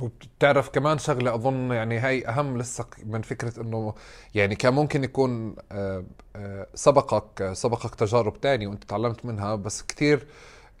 وبتعرف 0.00 0.68
كمان 0.68 0.98
شغلة 0.98 1.34
أظن 1.34 1.70
يعني 1.70 1.98
هاي 1.98 2.28
أهم 2.28 2.58
لسه 2.58 2.86
من 3.04 3.22
فكرة 3.22 3.60
إنه 3.60 3.94
يعني 4.34 4.54
كان 4.54 4.74
ممكن 4.74 5.04
يكون 5.04 5.56
آه، 5.72 6.04
آه، 6.36 6.66
سبقك 6.74 7.52
سبقك 7.52 7.94
تجارب 7.94 8.40
تانية 8.40 8.66
وأنت 8.66 8.84
تعلمت 8.84 9.24
منها 9.26 9.54
بس 9.54 9.82
كتير 9.82 10.26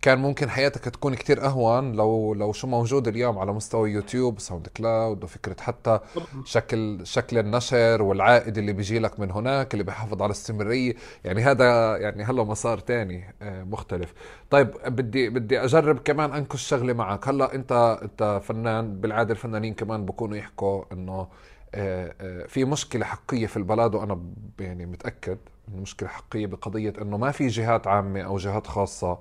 كان 0.02 0.18
ممكن 0.18 0.50
حياتك 0.50 0.84
تكون 0.84 1.14
كتير 1.14 1.44
أهون 1.44 1.92
لو 1.92 2.34
لو 2.34 2.52
شو 2.52 2.66
موجود 2.66 3.08
اليوم 3.08 3.38
على 3.38 3.52
مستوى 3.52 3.90
YouTube 3.90 4.40
SoundCloud 4.40 5.24
وفكرة 5.24 5.56
حتى 5.60 5.98
شكل 6.44 7.00
شكل 7.06 7.38
النشر 7.38 8.02
والعائد 8.02 8.58
اللي 8.58 8.72
بيجي 8.72 8.98
لك 8.98 9.20
من 9.20 9.30
هناك 9.30 9.74
اللي 9.74 9.84
بيحافظ 9.84 10.22
على 10.22 10.26
الاستمراريه 10.26 10.94
يعني 11.24 11.42
هذا 11.42 11.96
يعني 11.96 12.24
هلا 12.24 12.44
مسار 12.44 12.78
تاني 12.78 13.34
آه، 13.42 13.64
مختلف. 13.64 14.14
طيب 14.50 14.70
بدي 14.86 15.28
بدي 15.28 15.64
أجرب 15.64 15.98
كمان 15.98 16.32
انكش 16.32 16.62
شغلة 16.62 16.92
معك. 16.92 17.28
هلا 17.28 17.54
انت 17.54 17.98
أنت 18.02 18.40
فنان 18.44 19.00
بالعادة 19.00 19.32
الفنانين 19.32 19.74
كمان 19.74 20.04
بكونوا 20.06 20.36
يحكوا 20.36 20.84
إنه 20.92 21.28
آه، 21.74 22.14
آه، 22.20 22.46
في 22.46 22.64
مشكلة 22.64 23.04
حقيقية 23.04 23.46
في 23.46 23.56
البلد 23.56 23.94
وأنا 23.94 24.20
يعني 24.60 24.86
متأكد 24.86 25.38
إنه 25.68 25.82
مشكلة 25.82 26.08
حقيقية 26.08 26.46
بقضية 26.46 26.92
إنه 27.02 27.16
ما 27.16 27.30
في 27.30 27.46
جهات 27.46 27.86
عامة 27.86 28.20
أو 28.20 28.36
جهات 28.36 28.66
خاصة 28.66 29.18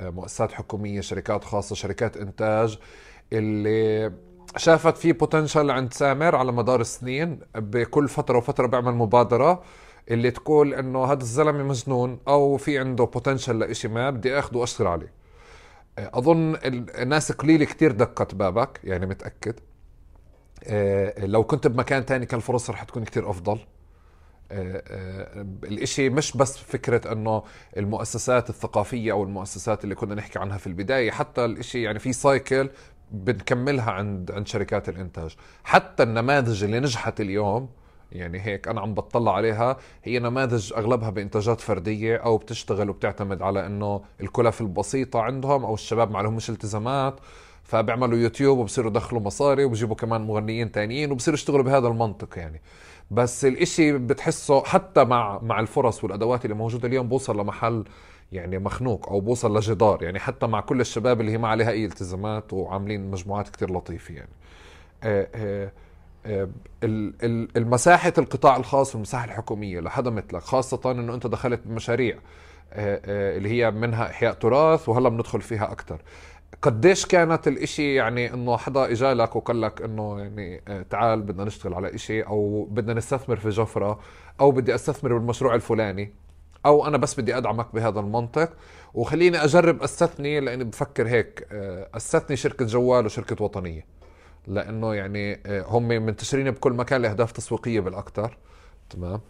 مؤسسات 0.00 0.52
حكومية 0.52 1.00
شركات 1.00 1.44
خاصة 1.44 1.74
شركات 1.74 2.16
إنتاج 2.16 2.78
اللي 3.32 4.12
شافت 4.56 4.96
في 4.96 5.12
potential 5.12 5.70
عند 5.70 5.92
سامر 5.92 6.36
على 6.36 6.52
مدار 6.52 6.80
السنين 6.80 7.40
بكل 7.54 8.08
فترة 8.08 8.38
وفترة 8.38 8.66
بيعمل 8.66 8.94
مبادرة 8.94 9.62
اللي 10.10 10.30
تقول 10.30 10.74
إنه 10.74 11.04
هذا 11.04 11.20
الزلمة 11.22 11.62
مجنون 11.62 12.18
أو 12.28 12.56
في 12.56 12.78
عنده 12.78 13.04
potential 13.04 13.58
لإشي 13.58 13.88
ما 13.88 14.10
بدي 14.10 14.38
اخذه 14.38 14.56
وأشتغل 14.56 14.86
عليه. 14.86 15.12
أظن 15.98 16.56
الناس 16.64 17.32
قليله 17.32 17.64
كتير 17.64 17.92
دقت 17.92 18.34
بابك 18.34 18.80
يعني 18.84 19.06
متأكد. 19.06 19.54
آه، 20.64 21.26
لو 21.26 21.44
كنت 21.44 21.66
بمكان 21.66 22.06
تاني 22.06 22.26
كان 22.26 22.38
الفرص 22.38 22.70
رح 22.70 22.82
تكون 22.82 23.04
كتير 23.04 23.30
أفضل. 23.30 23.58
آه، 24.52 24.82
آه، 24.86 25.46
الإشي 25.64 26.08
مش 26.08 26.36
بس 26.36 26.58
فكرة 26.58 27.12
إنه 27.12 27.42
المؤسسات 27.76 28.50
الثقافية 28.50 29.12
أو 29.12 29.22
المؤسسات 29.22 29.84
اللي 29.84 29.94
كنا 29.94 30.14
نحكي 30.14 30.38
عنها 30.38 30.58
في 30.58 30.66
البداية 30.66 31.10
حتى 31.10 31.44
الإشي 31.44 31.82
يعني 31.82 31.98
في 31.98 32.12
cycle 32.12 32.70
بنكملها 33.10 33.90
عند 33.90 34.30
عند 34.30 34.46
شركات 34.46 34.88
الإنتاج. 34.88 35.36
حتى 35.64 36.02
النماذج 36.02 36.64
اللي 36.64 36.80
نجحت 36.80 37.20
اليوم 37.20 37.68
يعني 38.12 38.40
هيك 38.40 38.68
أنا 38.68 38.80
عم 38.80 38.94
بطلع 38.94 39.34
عليها 39.34 39.76
هي 40.04 40.18
نماذج 40.18 40.72
أغلبها 40.72 41.10
بإنتاجات 41.10 41.60
فردية 41.60 42.16
أو 42.16 42.36
بتشتغل 42.36 42.90
وبتعتمد 42.90 43.42
على 43.42 43.66
إنه 43.66 44.00
الكلف 44.20 44.60
البسيطة 44.60 45.20
عندهم 45.20 45.64
أو 45.64 45.74
الشباب 45.74 46.10
ما 46.10 46.18
لهمش 46.18 46.50
التزامات 46.50 47.20
فبيعملوا 47.64 48.18
يوتيوب 48.18 48.58
وبصيروا 48.58 48.90
يدخلوا 48.90 49.20
مصاري 49.20 49.64
وبجيبوا 49.64 49.96
كمان 49.96 50.20
مغنيين 50.20 50.72
تانيين 50.72 51.12
وبصيروا 51.12 51.34
يشتغلوا 51.38 51.64
بهذا 51.64 51.88
المنطق 51.88 52.38
يعني. 52.38 52.60
بس 53.10 53.44
الإشي 53.44 53.98
بتحسه 53.98 54.64
حتى 54.64 55.04
مع 55.04 55.38
مع 55.42 55.60
الفرص 55.60 56.04
والأدوات 56.04 56.44
اللي 56.44 56.56
موجودة 56.56 56.88
اليوم 56.88 57.08
بوصل 57.08 57.40
لمحل 57.40 57.84
يعني 58.32 58.58
مخنوق 58.58 59.08
أو 59.08 59.20
بوصل 59.20 59.56
لجدار 59.56 60.02
يعني 60.02 60.18
حتى 60.18 60.46
مع 60.46 60.60
كل 60.60 60.80
الشباب 60.80 61.20
اللي 61.20 61.32
هي 61.32 61.38
ما 61.38 61.48
عليها 61.48 61.70
أي 61.70 61.84
التزامات 61.84 62.52
وعاملين 62.52 63.10
مجموعات 63.10 63.48
كتير 63.48 63.72
لطيفة 63.72 64.14
يعني. 64.14 64.30
آه، 65.04 65.28
آه، 65.34 65.70
آه، 66.26 66.48
المساحة 67.56 68.12
القطاع 68.18 68.56
الخاص 68.56 68.94
والمساحة 68.94 69.24
الحكومية 69.24 69.80
لحدا 69.80 70.10
مثلك 70.10 70.42
خاصة 70.42 70.90
إنه 70.90 71.14
أنت 71.14 71.26
دخلت 71.26 71.60
بمشاريع 71.64 72.18
اللي 72.72 73.48
هي 73.48 73.70
منها 73.70 74.10
إحياء 74.10 74.32
تراث 74.32 74.88
وهلا 74.88 75.08
بندخل 75.08 75.40
فيها 75.40 75.72
أكثر 75.72 76.00
قديش 76.62 77.06
كانت 77.06 77.48
الإشي 77.48 77.94
يعني 77.94 78.34
إنه 78.34 78.56
حدا 78.56 78.90
اجى 78.92 79.12
لك 79.12 79.36
وقال 79.36 79.60
لك 79.60 79.82
إنه 79.82 80.20
يعني 80.20 80.60
تعال 80.90 81.22
بدنا 81.22 81.44
نشتغل 81.44 81.74
على 81.74 81.94
إشي 81.94 82.22
أو 82.22 82.64
بدنا 82.70 82.94
نستثمر 82.94 83.36
في 83.36 83.48
جفرة 83.48 84.00
أو 84.40 84.50
بدي 84.50 84.74
أستثمر 84.74 85.18
بالمشروع 85.18 85.54
الفلاني 85.54 86.12
أو 86.66 86.86
أنا 86.86 86.96
بس 86.96 87.20
بدي 87.20 87.36
أدعمك 87.36 87.74
بهذا 87.74 88.00
المنطق 88.00 88.52
وخليني 88.94 89.44
أجرب 89.44 89.82
أستثني 89.82 90.40
لأني 90.40 90.64
بفكر 90.64 91.08
هيك 91.08 91.46
آه، 91.52 91.88
أستثني 91.94 92.36
شركة 92.36 92.64
جوال 92.64 93.06
وشركة 93.06 93.44
وطنية 93.44 93.86
لأنه 94.46 94.94
يعني 94.94 95.40
آه، 95.46 95.64
هم 95.68 95.88
منتشرين 95.88 96.50
بكل 96.50 96.72
مكان 96.72 97.02
لأهداف 97.02 97.32
تسويقية 97.32 97.80
بالاكثر 97.80 98.38
تمام؟ 98.90 99.20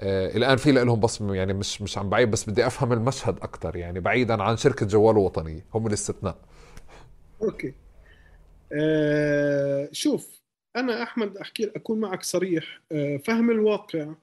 آه 0.00 0.36
الآن 0.36 0.56
في 0.56 0.72
لهم 0.72 1.00
بصمة 1.00 1.34
يعني 1.34 1.52
مش 1.52 1.82
مش 1.82 1.98
عم 1.98 2.08
بعيد 2.08 2.30
بس 2.30 2.50
بدي 2.50 2.66
أفهم 2.66 2.92
المشهد 2.92 3.38
أكثر 3.42 3.76
يعني 3.76 4.00
بعيدا 4.00 4.42
عن 4.42 4.56
شركة 4.56 4.86
جوال 4.86 5.18
وطنية 5.18 5.64
هم 5.74 5.86
الأستثناء. 5.86 6.36
أوكي. 7.44 7.74
آه 8.72 9.88
شوف 9.92 10.40
أنا 10.76 11.02
أحمد 11.02 11.36
أحكي 11.36 11.66
أكون 11.76 12.00
معك 12.00 12.22
صريح. 12.22 12.80
آه 12.92 13.16
فهم 13.16 13.50
الواقع 13.50 14.14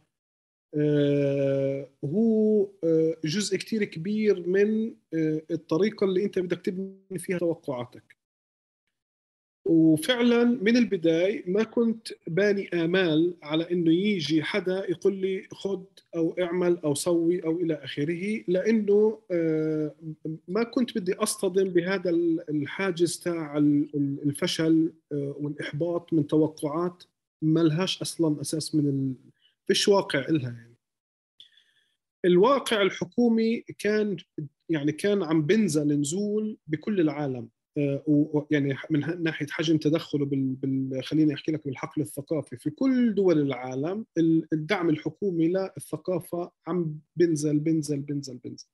آه، 0.75 1.89
هو 2.05 2.63
آه، 2.83 3.15
جزء 3.25 3.57
كتير 3.57 3.83
كبير 3.83 4.47
من 4.47 4.95
آه، 5.13 5.41
الطريقة 5.51 6.05
اللي 6.05 6.23
أنت 6.25 6.39
بدك 6.39 6.61
تبني 6.61 7.19
فيها 7.19 7.37
توقعاتك. 7.37 8.20
وفعلا 9.65 10.43
من 10.43 10.77
البداية 10.77 11.43
ما 11.47 11.63
كنت 11.63 12.07
باني 12.27 12.69
آمال 12.73 13.33
على 13.43 13.71
أنه 13.71 13.91
يجي 13.91 14.43
حدا 14.43 14.85
يقول 14.89 15.15
لي 15.15 15.47
خد 15.51 15.85
أو 16.15 16.35
اعمل 16.39 16.77
أو 16.77 16.95
سوي 16.95 17.43
أو 17.43 17.59
إلى 17.59 17.73
آخره 17.73 18.43
لأنه 18.47 19.19
ما 20.47 20.63
كنت 20.63 20.97
بدي 20.97 21.13
أصطدم 21.13 21.69
بهذا 21.69 22.09
الحاجز 22.49 23.19
تاع 23.19 23.57
الفشل 23.97 24.93
والإحباط 25.11 26.13
من 26.13 26.27
توقعات 26.27 27.03
ما 27.41 27.59
لهاش 27.59 28.01
أصلا 28.01 28.41
أساس 28.41 28.75
من 28.75 29.15
فيش 29.67 29.87
واقع 29.87 30.19
إلها 30.19 30.51
يعني. 30.51 30.75
الواقع 32.25 32.81
الحكومي 32.81 33.63
كان 33.79 34.17
يعني 34.69 34.91
كان 34.91 35.23
عم 35.23 35.41
بنزل 35.41 35.99
نزول 35.99 36.57
بكل 36.67 36.99
العالم. 36.99 37.49
آه، 37.77 38.03
ويعني 38.07 38.77
من 38.89 39.23
ناحية 39.23 39.47
حجم 39.49 39.77
تدخله 39.77 40.25
بال... 40.25 40.55
بال... 40.55 41.03
خليني 41.03 41.33
أحكي 41.33 41.51
لك 41.51 41.65
بالحقل 41.65 42.01
الثقافي. 42.01 42.57
في 42.57 42.69
كل 42.69 43.15
دول 43.15 43.41
العالم 43.41 44.05
الدعم 44.53 44.89
الحكومي 44.89 45.47
للثقافة 45.47 46.51
عم 46.67 46.99
بنزل 47.15 47.59
بنزل 47.59 47.99
بنزل 47.99 48.37
بنزل 48.37 48.67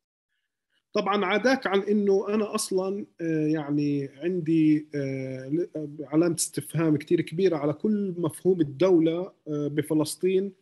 طبعا 0.93 1.25
عاداك 1.25 1.67
عن 1.67 1.79
إنه 1.79 2.33
أنا 2.33 2.55
أصلا 2.55 3.05
آه، 3.21 3.47
يعني 3.47 4.09
عندي 4.17 4.87
آه، 4.95 5.67
علامة 6.01 6.35
استفهام 6.35 6.97
كثير 6.97 7.21
كبيرة 7.21 7.57
على 7.57 7.73
كل 7.73 8.15
مفهوم 8.17 8.61
الدولة 8.61 9.31
بفلسطين 9.47 10.53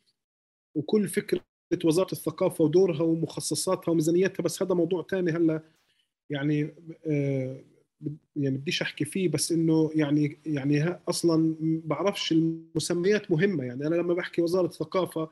وكل 0.75 1.07
فكرة 1.07 1.41
وزارة 1.85 2.11
الثقافة 2.11 2.63
ودورها 2.63 3.01
ومخصصاتها 3.01 3.91
وميزانيتها. 3.91 4.43
بس 4.43 4.63
هذا 4.63 4.75
موضوع 4.75 5.05
ثاني 5.11 5.31
هلأ 5.31 5.61
يعني 6.29 6.73
آه 7.07 7.74
يعني 8.35 8.57
بديش 8.57 8.81
أحكي 8.81 9.05
فيه 9.05 9.29
بس 9.29 9.51
إنه 9.51 9.91
يعني 9.95 10.37
يعني 10.45 10.99
أصلا 11.09 11.55
بعرفش 11.61 12.31
المسميات 12.31 13.31
مهمة. 13.31 13.63
يعني 13.63 13.87
أنا 13.87 13.95
لما 13.95 14.13
بحكي 14.13 14.41
وزارة 14.41 14.67
الثقافة 14.67 15.29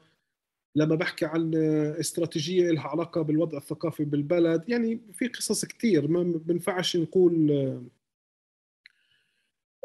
لما 0.76 0.96
بحكي 0.96 1.26
عن 1.26 1.56
استراتيجية 2.00 2.72
لها 2.72 2.88
علاقة 2.88 3.22
بالوضع 3.22 3.58
الثقافي 3.58 4.06
بالبلد 4.06 4.70
يعني 4.70 5.00
في 5.14 5.28
قصص 5.28 5.66
كثير 5.66 6.08
ما 6.08 6.24
بنفعش 6.24 6.98
نقول 6.98 7.52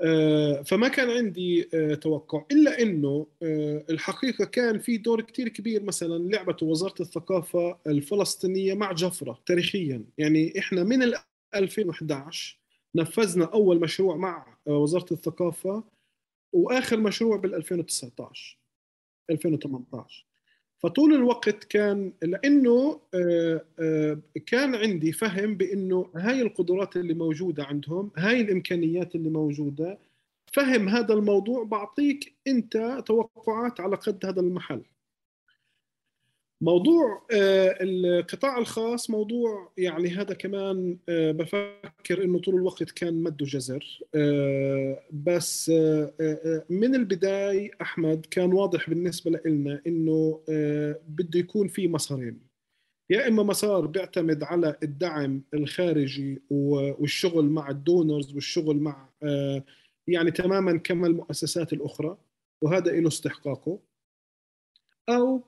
آه، 0.01 0.62
فما 0.62 0.88
كان 0.88 1.11
عندي 1.11 1.69
آه، 1.75 1.95
توقع. 1.95 2.45
إلا 2.53 2.83
إنه 2.83 3.27
آه، 3.43 3.85
الحقيقة 3.91 4.45
كان 4.45 4.79
في 4.79 4.97
دور 4.97 5.21
كثير 5.21 5.49
كبير 5.49 5.83
مثلا 5.83 6.19
لعبته 6.19 6.67
وزارة 6.67 6.95
الثقافة 7.03 7.79
الفلسطينية 7.87 8.75
مع 8.75 8.93
جفرة 8.93 9.43
تاريخيا. 9.47 10.05
يعني 10.19 10.59
إحنا 10.59 10.85
من 10.85 11.12
2011 11.55 12.59
نفذنا 12.94 13.44
أول 13.44 13.81
مشروع 13.81 14.16
مع 14.16 14.46
وزارة 14.66 15.12
الثقافة 15.12 15.85
وآخر 16.53 16.96
مشروع 16.96 17.37
بال 17.37 17.55
2019 17.55 18.59
2018 19.31 20.24
فطول 20.79 21.14
الوقت 21.14 21.64
كان 21.64 22.12
لأنه 22.22 23.01
كان 24.46 24.74
عندي 24.74 25.12
فهم 25.12 25.55
بأنه 25.55 26.11
هاي 26.16 26.42
القدرات 26.42 26.96
اللي 26.96 27.14
موجودة 27.14 27.64
عندهم 27.64 28.11
هاي 28.16 28.40
الإمكانيات 28.40 29.14
اللي 29.14 29.31
موجودة 29.31 29.98
فهم 30.53 30.88
هذا 30.88 31.14
الموضوع 31.14 31.64
بعطيك 31.64 32.35
أنت 32.46 33.03
توقعات 33.07 33.81
على 33.81 33.96
قد 33.96 34.27
هذا 34.27 34.40
المحل. 34.40 34.83
موضوع 36.61 37.27
آه، 37.33 37.79
القطاع 37.81 38.59
الخاص 38.59 39.11
موضوع 39.11 39.73
يعني 39.77 40.09
هذا 40.09 40.35
كمان 40.35 40.99
آه، 41.09 41.31
بفكر 41.31 42.25
إنه 42.25 42.38
طول 42.38 42.55
الوقت 42.55 42.90
كان 42.90 43.23
مد 43.23 43.37
جزر 43.37 44.01
آه، 44.14 45.03
بس 45.12 45.68
من 46.71 46.94
البداية 46.94 47.71
أحمد 47.83 48.27
كان 48.31 48.53
واضح 48.53 48.90
بالنسبة 48.90 49.40
لنا 49.44 49.83
إنه 49.87 50.40
بده 51.09 51.38
يكون 51.38 51.68
في 51.68 51.88
مسارين. 51.88 52.49
يا 53.11 53.29
إما 53.29 53.42
مسار 53.42 53.87
بيعتمد 53.87 54.42
على 54.42 54.77
الدعم 54.83 55.42
الخارجي 55.55 56.42
والشغل 56.51 57.44
مع 57.44 57.71
الدونرز 57.71 58.35
والشغل 58.35 58.77
مع 58.77 59.09
يعني 60.09 60.31
تماما 60.31 60.77
كما 60.77 61.07
المؤسسات 61.07 61.73
الأخرى 61.73 62.16
وهذا 62.62 62.92
له 62.92 63.09
استحقاقه. 63.09 63.79
أو 65.09 65.42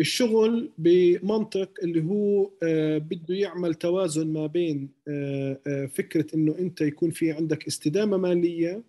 الشغل 0.00 0.70
بمنطق 0.78 1.70
اللي 1.82 2.04
هو 2.04 2.50
آه، 2.62 2.98
بده 2.98 3.34
يعمل 3.34 3.74
توازن 3.74 4.32
ما 4.32 4.46
بين 4.46 4.88
آه، 5.08 5.58
آه، 5.66 5.86
فكرة 5.86 6.34
إنه 6.34 6.58
أنت 6.58 6.80
يكون 6.80 7.10
في 7.10 7.32
عندك 7.32 7.66
استدامة 7.66 8.16
مالية 8.16 8.82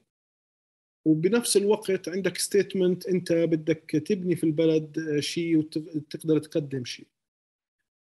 وبنفس 1.08 1.58
الوقت 1.58 2.10
عندك 2.10 2.38
statement 2.38 3.06
أنت 3.06 3.34
بدك 3.34 4.04
تبني 4.08 4.36
في 4.36 4.44
البلد 4.44 5.18
شيء 5.20 5.58
وتقدر 5.58 6.40
تقدم 6.40 6.86
شيء. 6.86 7.06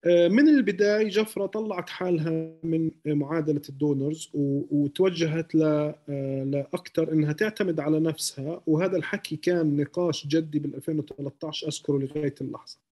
من 0.06 0.50
البداية 0.50 1.08
جفرة 1.08 1.46
طلعت 1.46 1.90
حالها 1.90 2.52
من 2.64 2.92
معادلة 3.06 3.62
ال 3.70 3.78
donors 3.78 4.30
وتوجهت 4.72 5.56
لأكثر 5.56 7.12
أنها 7.12 7.34
تعتمد 7.34 7.80
على 7.80 8.00
نفسها 8.00 8.62
وهذا 8.68 8.98
الحكي 8.98 9.36
كان 9.36 9.78
نقاش 9.78 10.28
جدي 10.28 10.60
بال 10.60 10.76
2013 10.76 11.68
أذكره 11.68 11.98
لغاية 11.98 12.36
اللحظة. 12.42 12.87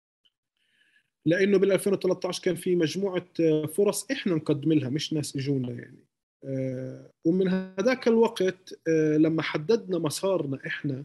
لأنه 1.26 1.58
بال 1.58 1.72
2013 1.72 2.42
كان 2.42 2.54
في 2.54 2.76
مجموعة 2.76 3.26
آه، 3.40 3.66
فرص 3.66 4.10
إحنا 4.10 4.34
نقدم 4.34 4.72
لها 4.72 4.88
مش 4.88 5.12
ناس 5.12 5.36
اجونا 5.36 5.72
يعني 5.72 6.04
آه، 6.44 7.10
ومن 7.24 7.48
هذاك 7.48 8.08
الوقت 8.08 8.80
آه، 8.88 9.16
لما 9.16 9.42
حددنا 9.42 9.98
مسارنا 9.98 10.58
إحنا 10.66 11.04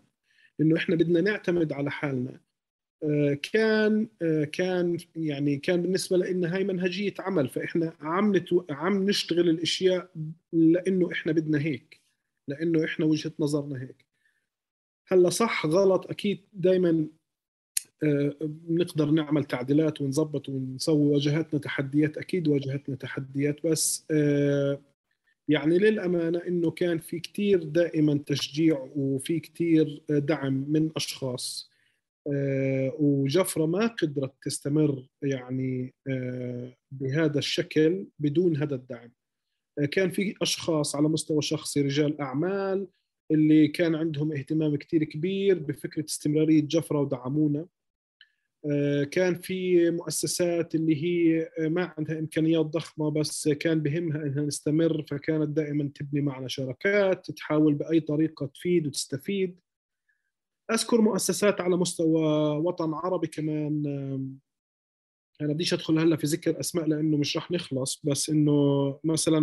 إنه 0.61 0.77
إحنا 0.77 0.95
بدنا 0.95 1.21
نعتمد 1.21 1.73
على 1.73 1.91
حالنا 1.91 2.39
كان 3.53 4.07
كان 4.51 4.97
يعني 5.15 5.57
كان 5.57 5.81
بالنسبة 5.81 6.17
لنا 6.17 6.55
هاي 6.55 6.63
منهجية 6.63 7.13
عمل 7.19 7.49
فإحنا 7.49 7.93
عم. 7.99 8.33
عم 8.69 9.09
نشتغل 9.09 9.49
الأشياء 9.49 10.11
لإنه 10.53 11.11
إحنا 11.11 11.31
بدنا 11.31 11.59
هيك 11.61 12.01
لإنه 12.47 12.85
إحنا 12.85 13.05
وجهة 13.05 13.31
نظرنا 13.39 13.81
هيك 13.81 14.05
هلأ 15.07 15.29
صح 15.29 15.65
غلط 15.65 16.09
أكيد 16.09 16.45
دائما 16.53 17.07
بنقدر 18.41 19.11
نعمل 19.11 19.43
تعديلات 19.43 20.01
ونظبط 20.01 20.49
ونسوي 20.49 21.07
واجهتنا 21.07 21.59
تحديات 21.59 22.17
أكيد 22.17 22.47
واجهتنا 22.47 22.95
تحديات 22.95 23.67
بس 23.67 24.05
يعني 25.47 25.77
للأمانة 25.77 26.41
إنه 26.47 26.71
كان 26.71 26.99
في 26.99 27.19
كثير 27.19 27.63
دائما 27.63 28.19
تشجيع 28.25 28.89
وفي 28.95 29.39
كثير 29.39 30.03
دعم 30.09 30.65
من 30.67 30.89
أشخاص 30.95 31.69
وجفرة 32.99 33.65
ما 33.65 33.87
قدرت 33.87 34.33
تستمر 34.41 35.07
يعني 35.21 35.93
بهذا 36.91 37.39
الشكل 37.39 38.07
بدون 38.19 38.57
هذا 38.57 38.75
الدعم. 38.75 39.11
كان 39.91 40.09
في 40.09 40.35
أشخاص 40.41 40.95
على 40.95 41.09
مستوى 41.09 41.41
شخصي 41.41 41.81
رجال 41.81 42.21
أعمال 42.21 42.87
اللي 43.31 43.67
كان 43.67 43.95
عندهم 43.95 44.31
اهتمام 44.31 44.75
كثير 44.75 45.03
كبير 45.03 45.59
بفكرة 45.59 46.05
استمرارية 46.05 46.61
جفرة 46.61 46.99
ودعمونا. 46.99 47.59
آه، 47.59 47.78
كان 49.11 49.35
في 49.35 49.89
مؤسسات 49.91 50.75
اللي 50.75 51.03
هي 51.03 51.49
ما 51.69 51.93
عندها 51.97 52.19
إمكانيات 52.19 52.65
ضخمة 52.65 53.11
بس 53.11 53.47
كان 53.47 53.79
بهمها 53.79 54.23
إنها 54.23 54.43
نستمر 54.43 55.03
فكانت 55.09 55.49
دائما 55.49 55.91
تبني 55.95 56.21
معنا 56.21 56.47
شراكات 56.47 57.31
تحاول 57.31 57.73
بأي 57.73 57.99
طريقة 57.99 58.45
تفيد 58.45 58.87
وتستفيد. 58.87 59.59
أذكر 60.71 61.01
مؤسسات 61.01 61.61
على 61.61 61.77
مستوى 61.77 62.21
وطن 62.57 62.93
عربي 62.93 63.27
كمان 63.27 63.83
أنا 65.41 65.53
بديش 65.53 65.73
أدخل 65.73 65.99
هلأ 65.99 66.15
في 66.15 66.27
ذكر 66.27 66.59
أسماء 66.59 66.85
لأنه 66.85 67.17
مش 67.17 67.37
رح 67.37 67.51
نخلص 67.51 68.01
بس 68.03 68.29
إنه 68.29 68.99
مثلا 69.03 69.39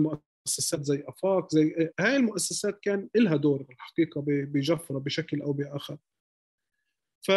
مؤسسات 0.47 0.83
زي 0.85 1.05
أفاق 1.07 1.55
زي 1.55 1.91
هاي 2.01 2.17
المؤسسات 2.17 2.79
كان 2.83 3.09
لها 3.17 3.37
دور 3.37 3.67
الحقيقة 3.71 4.25
بجفرة 4.27 4.99
بشكل 4.99 5.43
أو 5.43 5.53
بآخر. 5.53 5.97
ف 7.27 7.29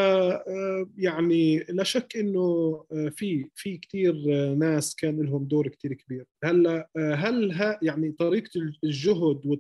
يعني 0.98 1.60
لا 1.70 1.84
شك 1.84 2.18
إنه 2.18 2.74
في 3.12 3.50
في 3.56 3.78
كثير 3.78 4.14
ناس 4.56 4.96
كان 4.96 5.22
لهم 5.22 5.44
دور 5.46 5.68
كثير 5.68 5.94
كبير. 5.94 6.26
هلأ 6.44 6.90
هل 6.98 7.52
ها 7.52 7.80
يعني 7.82 8.12
طريقة 8.12 8.50
الجهد 8.84 9.60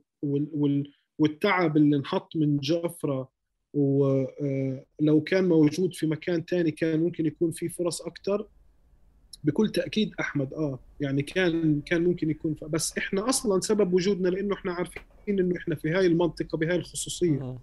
والتعب 1.20 1.78
اللي 1.78 1.96
انحط 1.96 2.36
من 2.36 2.58
جفرة 2.58 3.30
ولو 3.74 5.22
كان 5.26 5.48
موجود 5.48 5.94
في 5.94 6.08
مكان 6.08 6.44
ثاني 6.50 6.72
كان 6.72 7.00
ممكن 7.00 7.26
يكون 7.26 7.52
في 7.52 7.70
فرص 7.70 8.02
أكثر 8.02 8.48
بكل 9.44 9.70
تأكيد 9.70 10.12
أحمد 10.20 10.54
آه 10.54 10.80
يعني 11.00 11.22
كان 11.22 11.82
كان 11.82 12.04
ممكن 12.04 12.30
يكون 12.30 12.56
بس 12.70 12.98
إحنا 12.98 13.30
أصلا 13.30 13.60
سبب 13.62 13.94
وجودنا 13.94 14.30
لإنه 14.30 14.56
إحنا 14.56 14.72
عارفين 14.74 15.04
إنه 15.30 15.58
إحنا 15.58 15.76
في 15.76 15.89
هاي 15.89 16.06
المنطقة 16.06 16.58
بهاي 16.58 16.76
الخصوصية. 16.76 17.58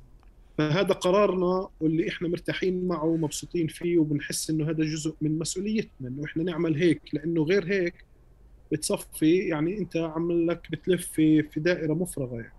فهذا 0.59 0.93
قرارنا 0.93 1.69
واللي 1.81 2.09
إحنا 2.09 2.29
مرتاحين 2.29 2.89
معه 2.89 3.05
ومبسوطين 3.05 3.67
فيه 3.67 3.99
وبنحس 3.99 4.51
إنه 4.51 4.71
هذا 4.71 4.85
جزء 4.85 5.15
من 5.21 5.39
مسؤوليتنا 5.39 6.09
إنه 6.09 6.25
إحنا 6.25 6.43
نعمل 6.43 6.77
هيك 6.77 7.03
لأنه 7.13 7.43
غير 7.43 7.73
هيك 7.73 8.05
بتصفي 8.73 9.39
يعني 9.39 9.79
أنت 9.79 9.97
عم 9.97 10.33
لك 10.33 10.71
بتلف 10.71 11.07
في 11.07 11.43
في 11.43 11.61
دائرة 11.61 11.95
مفرغة 11.95 12.35
يعني. 12.35 12.53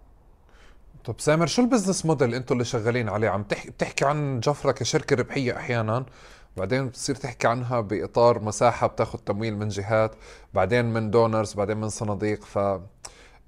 طب 1.05 1.15
سامر 1.19 1.47
شو 1.47 1.61
ال 1.61 1.66
business 1.66 2.05
model 2.05 2.33
أنتم 2.33 2.53
اللي 2.53 2.65
شغالين 2.65 3.09
عليه؟ 3.09 3.29
عم 3.29 3.43
تحكي 3.43 3.69
بتحكي 3.71 4.05
عن 4.05 4.39
جفرة 4.39 4.71
كشركة 4.71 5.15
ربحية 5.15 5.57
أحيانا 5.57 6.05
بعدين 6.57 6.87
بتصير 6.87 7.15
تحكي 7.15 7.47
عنها 7.47 7.81
بإطار 7.81 8.43
مساحة 8.43 8.87
بتاخذ 8.87 9.19
تمويل 9.19 9.57
من 9.57 9.67
جهات 9.67 10.15
بعدين 10.53 10.85
من 10.85 11.11
donors 11.11 11.53
بعدين 11.53 11.77
من 11.77 11.89
صناديق 11.89 12.43
ف 12.43 12.57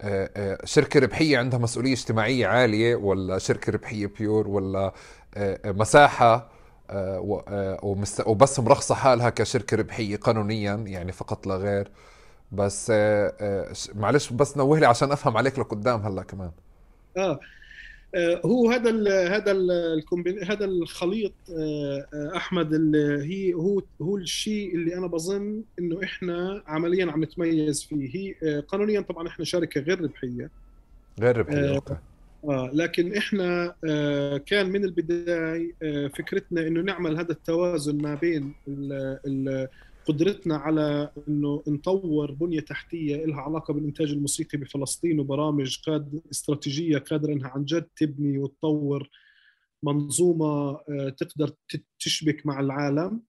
آه، 0.02 0.30
آه، 0.38 0.66
شركة 0.66 1.00
ربحية 1.00 1.38
عندها 1.38 1.60
مسؤولية 1.60 1.94
اجتماعية 1.94 2.48
عالية 2.48 2.96
ولا 2.96 3.38
شركة 3.38 3.72
ربحية 3.72 4.08
pure 4.08 4.48
ولا 4.48 4.94
آه، 5.38 5.72
مساحة 5.72 6.50
وبس 8.28 8.60
مرخصة 8.60 8.96
حالها 8.96 9.30
كشركة 9.30 9.78
ربحية 9.78 10.18
قانونيا 10.18 10.76
يعني 10.76 11.12
فقط 11.12 11.48
لا 11.48 11.56
غير. 11.56 11.92
بس 12.52 12.92
معلش 13.96 14.34
بس 14.34 14.58
نوه 14.58 14.80
لي 14.80 14.86
عشان 14.86 15.12
أفهم 15.12 15.38
عليك 15.38 15.60
لقدام 15.60 16.02
هلا 16.02 16.24
كمان. 16.24 16.52
آه 17.18 17.40
هو 18.46 18.72
هذا 18.72 18.90
ال 18.90 19.08
هذا 19.08 19.52
ال 19.52 20.04
هذا 20.44 20.66
الخليط 20.66 21.34
آه، 21.58 22.08
آه، 22.14 22.38
أحمد 22.38 22.74
اللي 22.74 23.24
هي 23.24 23.54
هو 23.54 23.82
هو 24.02 24.18
الشيء 24.18 24.76
اللي 24.76 24.98
أنا 24.98 25.08
بظن 25.08 25.64
إنه 25.80 26.04
إحنا 26.04 26.64
عمليا 26.68 27.12
عم 27.12 27.24
نتميز 27.24 27.84
فيه. 27.84 28.10
هي 28.16 28.60
قانونيا 28.60 29.02
طبعا 29.02 29.28
إحنا 29.28 29.46
شركة 29.46 29.82
غير 29.82 30.02
ربحية. 30.02 30.50
غير 31.20 31.38
ربحية 31.38 31.82
آه 32.44 32.72
لكن 32.74 33.16
إحنا 33.16 33.76
آه 33.86 34.38
كان 34.38 34.70
من 34.70 34.84
البداية 34.84 35.72
آه 35.84 36.08
فكرتنا 36.08 36.68
إنه 36.68 36.82
نعمل 36.82 37.18
هذا 37.18 37.32
التوازن 37.32 38.02
ما 38.02 38.16
بين 38.16 38.54
ال 38.68 39.20
ال 39.26 39.68
قدرتنا 40.10 40.58
على 40.58 41.12
إنه 41.28 41.64
نطور 41.68 42.32
بنية 42.32 42.60
تحتية 42.60 43.26
لها 43.26 43.42
علاقة 43.42 43.74
بالإنتاج 43.74 44.12
الموسيقي 44.12 44.58
بفلسطين 44.58 45.20
وبرامج 45.20 45.80
قاد 45.86 46.22
استراتيجية 46.32 46.98
قادرة 46.98 47.34
إنها 47.34 47.50
عن 47.50 47.66
جد 47.66 47.88
تبني 47.96 48.38
وتطور 48.38 49.10
منظومة 49.84 50.72
آه، 50.90 51.10
تقدر 51.18 51.52
تشبك 52.00 52.46
مع 52.46 52.60
العالم. 52.60 53.22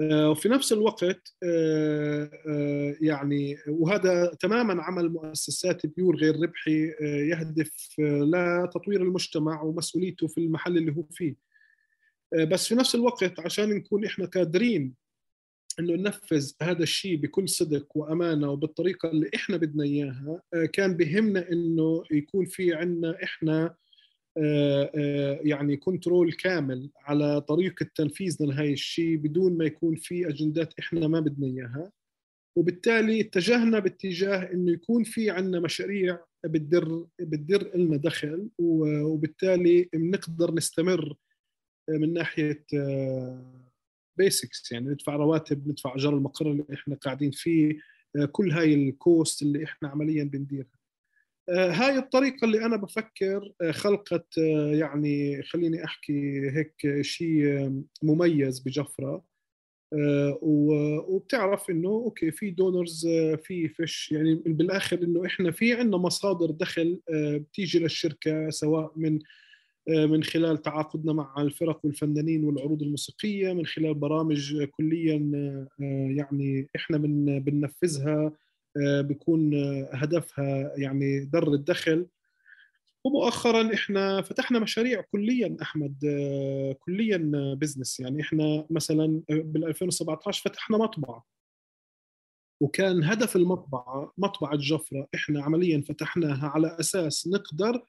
آه، 0.00 0.30
وفي 0.30 0.48
نفس 0.48 0.72
الوقت 0.72 1.34
آه، 1.44 2.96
يعني 3.00 3.56
وهذا 3.68 4.34
تماما 4.40 4.82
عمل 4.82 5.08
مؤسسات 5.08 5.86
بيور 5.86 6.16
غير 6.16 6.40
ربحي 6.42 6.94
يهدف 7.00 7.94
لتطوير 7.98 9.02
المجتمع 9.02 9.62
ومسؤوليته 9.62 10.26
في 10.26 10.38
المحل 10.38 10.78
اللي 10.78 10.96
هو 10.96 11.04
فيه. 11.10 11.36
بس 12.50 12.68
في 12.68 12.74
نفس 12.74 12.94
الوقت 12.94 13.40
عشان 13.40 13.70
نكون 13.70 14.04
إحنا 14.04 14.26
قادرين 14.26 14.94
إنه 15.80 15.94
ننفذ 15.94 16.52
هذا 16.62 16.82
الشيء 16.82 17.16
بكل 17.16 17.48
صدق 17.48 17.96
وأمانة 17.96 18.50
وبالطريقة 18.50 19.10
اللي 19.10 19.30
إحنا 19.34 19.56
بدنا 19.56 19.84
إياها 19.84 20.42
آه، 20.54 20.64
كان 20.64 20.96
بهمنا 20.96 21.52
إنه 21.52 22.02
يكون 22.10 22.44
في 22.44 22.74
عندنا 22.74 23.22
إحنا 23.22 23.74
آه، 24.38 24.90
آه، 24.94 25.40
يعني 25.42 25.76
كنترول 25.76 26.32
كامل 26.32 26.90
على 27.00 27.40
طريقة 27.40 27.86
تنفيذنا 27.94 28.46
لهي 28.46 28.72
الشيء 28.72 29.16
بدون 29.16 29.58
ما 29.58 29.64
يكون 29.64 29.96
في 29.96 30.28
أجندات 30.28 30.78
إحنا 30.78 31.08
ما 31.08 31.20
بدنا 31.20 31.46
إياها. 31.46 31.92
وبالتالي 32.56 33.20
اتجهنا 33.20 33.78
باتجاه 33.78 34.52
إنه 34.52 34.72
يكون 34.72 35.04
في 35.04 35.30
عندنا 35.30 35.60
مشاريع 35.60 36.18
بتدر 36.44 37.06
بتدر 37.20 37.76
لنا 37.76 37.96
دخل 37.96 38.48
وبالتالي 38.58 39.88
بنقدر 39.92 40.54
نستمر 40.54 41.14
من 41.88 42.12
ناحية 42.12 42.64
basics 44.18 44.72
يعني 44.72 44.88
ندفع 44.88 45.16
رواتب 45.16 45.68
ندفع 45.68 45.94
ايجار 45.94 46.14
المقر 46.14 46.50
اللي 46.50 46.64
إحنا 46.74 46.94
قاعدين 46.94 47.30
فيه 47.30 47.78
آه، 48.16 48.24
كل 48.24 48.50
هاي 48.50 48.74
ال 48.74 48.88
cost 48.88 49.42
اللي 49.42 49.64
إحنا 49.64 49.88
عمليا 49.88 50.24
بنديرها. 50.24 50.78
آه، 51.48 51.70
هاي 51.70 51.98
الطريقة 51.98 52.44
اللي 52.44 52.64
أنا 52.64 52.76
بفكر 52.76 53.52
آه، 53.62 53.70
خلقت 53.70 54.38
يعني 54.72 55.42
خليني 55.42 55.84
أحكي 55.84 56.50
هيك 56.50 57.00
شيء 57.00 57.70
مميز 58.02 58.60
بجفرة. 58.60 59.28
وبتعرف 60.42 61.70
إنه 61.70 61.88
okay 61.88 62.30
في 62.30 62.50
donors 62.50 63.06
في 63.44 63.68
فيش 63.68 64.12
يعني 64.12 64.34
بالآخر 64.34 65.02
إنه 65.02 65.26
إحنا 65.26 65.50
في 65.50 65.74
عندنا 65.74 65.96
مصادر 65.96 66.50
دخل 66.50 67.00
بتيجي 67.10 67.78
للشركة 67.78 68.50
سواء 68.50 68.92
من 68.96 69.18
من 69.88 70.22
خلال 70.22 70.62
تعاقدنا 70.62 71.12
مع 71.12 71.34
الفرق 71.38 71.80
والفنانين 71.84 72.44
والعروض 72.44 72.82
الموسيقية 72.82 73.52
من 73.52 73.66
خلال 73.66 73.94
برامج 73.94 74.64
كليا 74.64 75.30
آه، 75.34 76.08
يعني 76.16 76.68
إحنا 76.76 76.98
من 76.98 77.38
بننفذها 77.40 78.32
آه، 78.76 79.00
بيكون 79.00 79.54
هدفها 79.92 80.72
يعني 80.76 81.24
در 81.24 81.54
الدخل. 81.54 82.06
ومؤخرا 83.04 83.74
إحنا 83.74 84.22
فتحنا 84.22 84.58
مشاريع 84.58 85.00
كليا 85.00 85.56
أحمد 85.62 86.04
آه، 86.04 86.72
كليا 86.72 87.30
بزنس 87.60 88.00
يعني 88.00 88.22
إحنا 88.22 88.66
مثلا 88.70 89.22
بال 89.28 89.64
2017 89.64 90.42
فتحنا 90.50 90.78
مطبعة. 90.78 91.26
وكان 92.60 93.04
هدف 93.04 93.36
المطبعة 93.36 94.12
مطبعة 94.18 94.56
جفرة 94.56 95.08
إحنا 95.14 95.42
عمليا 95.42 95.80
فتحناها 95.80 96.48
على 96.48 96.76
أساس 96.80 97.28
نقدر 97.28 97.82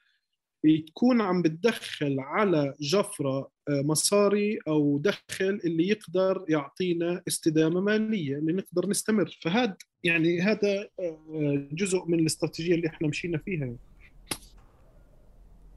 تكون 0.87 1.21
عم 1.21 1.41
بتدخل 1.41 2.19
على 2.19 2.73
جفرة 2.81 3.49
آه، 3.69 3.81
مصاري 3.81 4.59
أو 4.67 4.97
دخل 4.97 5.61
اللي 5.65 5.87
يقدر 5.87 6.45
يعطينا 6.49 7.21
استدامة 7.27 7.81
مالية 7.81 8.37
اللي 8.37 8.53
نقدر 8.53 8.89
نستمر. 8.89 9.39
فهذا 9.41 9.77
يعني 10.03 10.41
هذا 10.41 10.87
آه، 10.99 11.67
جزء 11.71 12.05
من 12.07 12.19
الاستراتيجية 12.19 12.75
اللي 12.75 12.87
إحنا 12.87 13.07
مشينا 13.07 13.37
فيها. 13.37 13.75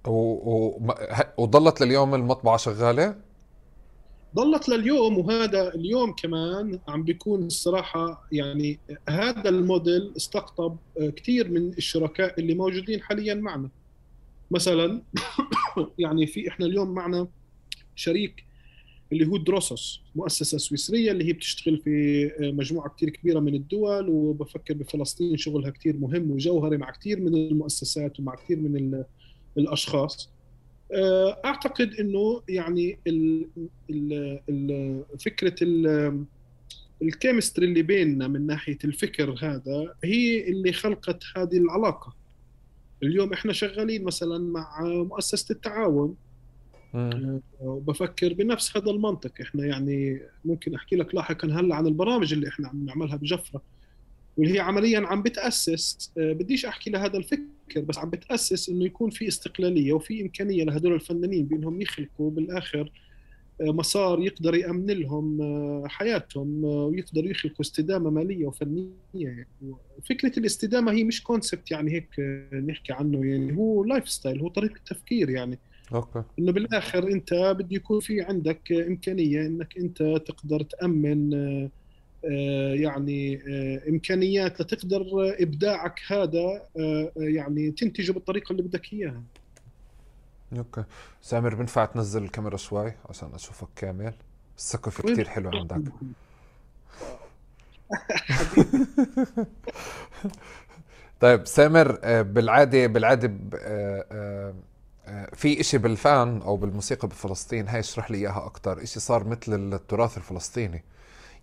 و... 0.06 0.10
و... 0.10 0.80
وظلت 1.38 1.80
لليوم 1.80 2.14
المطبعة 2.14 2.56
شغالة؟ 2.56 3.16
ضلت 4.34 4.68
لليوم 4.68 5.18
وهذا 5.18 5.74
اليوم 5.74 6.12
كمان 6.12 6.78
عم 6.88 7.02
بيكون 7.02 7.46
الصراحة 7.46 8.28
يعني 8.32 8.78
هذا 9.08 9.48
الموديل 9.48 10.12
استقطب 10.16 10.76
كثير 11.16 11.50
من 11.50 11.68
الشركاء 11.68 12.40
اللي 12.40 12.54
موجودين 12.54 13.00
حاليا 13.00 13.34
معنا. 13.34 13.68
مثلا 14.52 15.02
يعني 15.98 16.26
في 16.26 16.48
إحنا 16.48 16.66
اليوم 16.66 16.94
معنا 16.94 17.28
شريك 17.94 18.44
اللي 19.12 19.26
هو 19.26 19.36
دروسوس 19.36 20.02
مؤسسة 20.14 20.58
سويسرية 20.58 21.12
اللي 21.12 21.24
هي 21.24 21.32
بتشتغل 21.32 21.78
في 21.78 22.30
مجموعة 22.40 22.94
كثير 22.96 23.10
كبيرة 23.10 23.40
من 23.40 23.54
الدول 23.54 24.08
وبفكر 24.08 24.74
بفلسطين 24.74 25.36
شغلها 25.36 25.70
كثير 25.70 25.96
مهم 25.96 26.30
وجوهري 26.30 26.76
مع 26.76 26.90
كثير 26.90 27.20
من 27.20 27.34
المؤسسات 27.34 28.20
ومع 28.20 28.34
كثير 28.34 28.56
من 28.58 29.04
الأشخاص. 29.58 30.30
آه، 30.92 31.40
أعتقد 31.44 31.94
إنه 31.94 32.42
يعني 32.48 32.98
ال 33.06 33.46
ال 33.90 34.40
ال 34.48 35.04
فكرة 35.20 35.54
الكيمستري 37.02 37.66
اللي 37.66 37.82
بيننا 37.82 38.28
من 38.28 38.46
ناحية 38.46 38.78
الفكر 38.84 39.36
هذا 39.42 39.94
هي 40.04 40.48
اللي 40.48 40.72
خلقت 40.72 41.22
هذه 41.36 41.56
العلاقة. 41.56 42.21
اليوم 43.02 43.32
إحنا 43.32 43.52
شغالين 43.52 44.04
مثلا 44.04 44.38
مع 44.38 44.80
مؤسسة 44.84 45.52
التعاون. 45.52 46.16
آه، 46.94 47.40
وبفكر 47.60 48.32
بنفس 48.32 48.76
هذا 48.76 48.90
المنطق. 48.90 49.32
إحنا 49.40 49.66
يعني 49.66 50.22
ممكن 50.44 50.74
أحكي 50.74 50.96
لك 50.96 51.14
لاحقا 51.14 51.48
هلأ 51.48 51.74
عن 51.74 51.86
البرامج 51.86 52.32
اللي 52.32 52.48
إحنا 52.48 52.68
عم 52.68 52.86
نعملها 52.86 53.16
بجفرة 53.16 53.62
واللي 54.36 54.54
هي 54.54 54.60
عمليا 54.60 55.00
عم 55.00 55.22
بتأسس 55.22 56.12
آه، 56.18 56.32
بديش 56.32 56.66
أحكي 56.66 56.90
لهذا 56.90 57.16
الفكر 57.16 57.42
بس 57.76 57.98
عم 57.98 58.10
بتأسس 58.10 58.68
إنه 58.68 58.84
يكون 58.84 59.10
في 59.10 59.28
استقلالية 59.28 59.92
وفي 59.92 60.22
إمكانية 60.22 60.64
لهدول 60.64 60.94
الفنانين 60.94 61.46
بإنهم 61.46 61.80
يخلقوا 61.80 62.30
بالآخر 62.30 62.92
مسار 63.60 64.20
يقدر 64.20 64.54
يامن 64.54 64.86
لهم 64.86 65.42
آه، 65.42 65.84
حياتهم 65.86 66.64
ويقدروا 66.64 67.30
يخلقوا 67.30 67.60
استدامة 67.60 68.10
مالية 68.10 68.46
وفنية. 68.46 68.88
يعني 69.14 69.46
فكرة 70.08 70.38
الاستدامة 70.38 70.92
هي 70.92 71.04
مش 71.04 71.22
concept 71.22 71.70
يعني 71.70 71.92
هيك 71.92 72.20
نحكي 72.66 72.92
عنه. 72.92 73.26
يعني 73.26 73.56
هو 73.56 73.84
lifestyle 73.84 74.40
هو 74.40 74.48
طريقة 74.48 74.80
تفكير 74.86 75.30
يعني. 75.30 75.58
okay. 75.94 76.22
إنه 76.38 76.52
بالآخر 76.52 77.08
أنت 77.08 77.34
بده 77.34 77.76
يكون 77.76 78.00
في 78.00 78.20
عندك 78.20 78.72
إمكانية 78.72 79.46
إنك 79.46 79.78
أنت 79.78 80.02
تقدر 80.26 80.62
تأمن 80.62 81.34
آه، 82.24 82.74
يعني 82.74 83.42
آه، 83.48 83.88
إمكانيات 83.88 84.60
لتقدر 84.60 85.04
إبداعك 85.40 86.00
هذا 86.06 86.62
آه، 86.78 87.12
يعني 87.16 87.70
تنتجه 87.70 88.12
بالطريقة 88.12 88.52
اللي 88.52 88.62
بدك 88.62 88.92
إياها. 88.92 89.22
Okay. 90.58 90.84
سامر 91.22 91.54
بنفع 91.54 91.84
تنزل 91.84 92.24
الكاميرا 92.24 92.56
شوي 92.56 92.92
عشان 93.08 93.34
أشوفك 93.34 93.68
كامل؟ 93.76 94.14
السقف 94.58 95.00
كثير 95.00 95.28
حلو 95.28 95.50
عندك. 95.54 95.92
طيب 101.20 101.46
سامر 101.46 101.98
بالعادة 102.22 102.86
بالعادة 102.86 103.28
في 105.32 105.60
إشي 105.60 105.78
بالفن 105.78 106.42
أو 106.42 106.56
بالموسيقى 106.56 107.08
بفلسطين 107.08 107.68
هاي 107.68 107.80
اشرح 107.80 108.10
لي 108.10 108.18
إياها 108.18 108.46
أكثر 108.46 108.82
إشي 108.82 109.00
صار 109.00 109.24
مثل 109.24 109.72
التراث 109.74 110.16
الفلسطيني. 110.16 110.84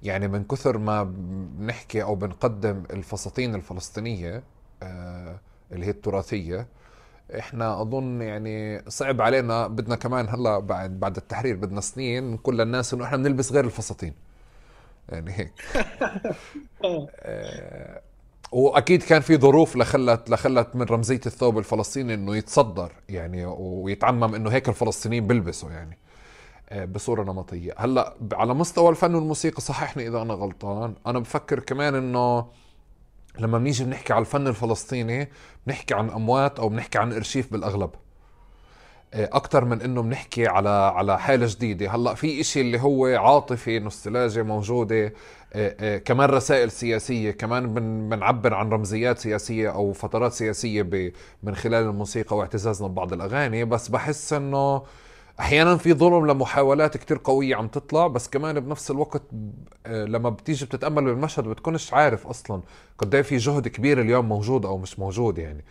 يعني 0.03 0.27
من 0.27 0.43
كثر 0.43 0.77
ما 0.77 1.03
بنحكي 1.03 2.03
أو 2.03 2.15
بنقدم 2.15 2.83
الفساتين 2.93 3.55
الفلسطينية 3.55 4.43
آه، 4.83 5.39
اللي 5.71 5.85
هي 5.85 5.89
التراثية 5.89 6.67
إحنا 7.39 7.81
أظن 7.81 8.21
يعني 8.21 8.83
صعب 8.89 9.21
علينا 9.21 9.67
بدنا 9.67 9.95
كمان 9.95 10.29
هلأ 10.29 10.59
بعد 10.59 10.99
بعد 10.99 11.17
التحرير 11.17 11.55
بدنا 11.55 11.81
سنين 11.81 12.31
نقول 12.31 12.57
للناس 12.57 12.93
إنه 12.93 13.05
إحنا 13.05 13.17
بنلبس 13.17 13.51
غير 13.51 13.65
الفساتين. 13.65 14.13
يعني 15.09 15.31
هيك. 15.31 15.53
آه، 16.85 18.01
وأكيد 18.51 19.03
كان 19.03 19.21
في 19.21 19.37
ظروف 19.37 19.75
لخلت 19.77 20.29
لخلت 20.29 20.75
من 20.75 20.81
رمزية 20.81 21.21
الثوب 21.25 21.57
الفلسطيني 21.57 22.13
إنه 22.13 22.35
يتصدر 22.35 22.91
يعني 23.09 23.45
ويتعمم 23.45 24.35
إنه 24.35 24.49
هيك 24.49 24.69
الفلسطينيين 24.69 25.27
بيلبسوا 25.27 25.71
يعني 25.71 25.97
آه، 26.69 26.85
بصورة 26.85 27.23
نمطية. 27.23 27.73
هلأ 27.77 28.15
على 28.33 28.53
مستوى 28.53 28.89
الفن 28.89 29.15
والموسيقى 29.15 29.61
صححني 29.61 30.07
إذا 30.07 30.21
أنا 30.21 30.33
غلطان. 30.33 30.95
أنا 31.07 31.19
بفكر 31.19 31.59
كمان 31.59 31.95
إنه 31.95 32.45
لما 33.39 33.57
بنيجي 33.57 33.83
بنحكي 33.83 34.13
على 34.13 34.21
الفن 34.21 34.47
الفلسطيني 34.47 35.29
بنحكي 35.67 35.93
عن 35.93 36.09
أموات 36.09 36.59
أو 36.59 36.69
بنحكي 36.69 36.97
عن 36.97 37.13
إرشيف 37.13 37.51
بالأغلب. 37.51 37.89
آه، 39.13 39.29
أكثر 39.33 39.65
من 39.65 39.81
إنه 39.81 40.01
بنحكي 40.01 40.47
على 40.47 40.69
على 40.69 41.19
حالة 41.19 41.47
جديدة. 41.49 41.89
هلأ 41.89 42.13
في 42.13 42.41
إشي 42.41 42.61
اللي 42.61 42.81
هو 42.81 43.05
عاطفي 43.05 43.79
نوستالجيا 43.79 44.43
موجودة. 44.43 45.13
آه، 45.53 45.97
كمان 45.97 46.29
رسائل 46.29 46.71
سياسية. 46.71 47.31
كمان 47.31 47.73
بنعبر 48.09 48.53
عن 48.53 48.69
رمزيات 48.69 49.19
سياسية 49.19 49.69
أو 49.69 49.93
فترات 49.93 50.33
سياسية 50.33 51.13
من 51.43 51.55
خلال 51.55 51.83
الموسيقى 51.83 52.37
واعتزازنا 52.37 52.87
ببعض 52.87 53.13
الأغاني. 53.13 53.65
بس 53.65 53.87
بحس 53.87 54.33
إنه 54.33 54.83
أحيانا 55.39 55.77
في 55.77 55.93
ظلم 55.93 56.27
لمحاولات 56.27 56.97
كتير 56.97 57.19
قوية 57.23 57.55
عم 57.55 57.67
تطلع 57.67 58.07
بس 58.07 58.29
كمان 58.29 58.59
بنفس 58.59 58.91
الوقت 58.91 59.21
آه، 59.85 60.05
لما 60.05 60.29
بتيجي 60.29 60.65
بتتأمل 60.65 61.03
بالمشهد 61.05 61.47
بتكونش 61.47 61.93
عارف 61.93 62.27
أصلا 62.27 62.61
قد 62.97 63.15
إيه 63.15 63.21
في 63.21 63.37
جهد 63.37 63.67
كبير 63.67 64.01
اليوم 64.01 64.29
موجود 64.29 64.65
أو 64.65 64.77
مش 64.77 64.99
موجود 64.99 65.37
يعني. 65.37 65.63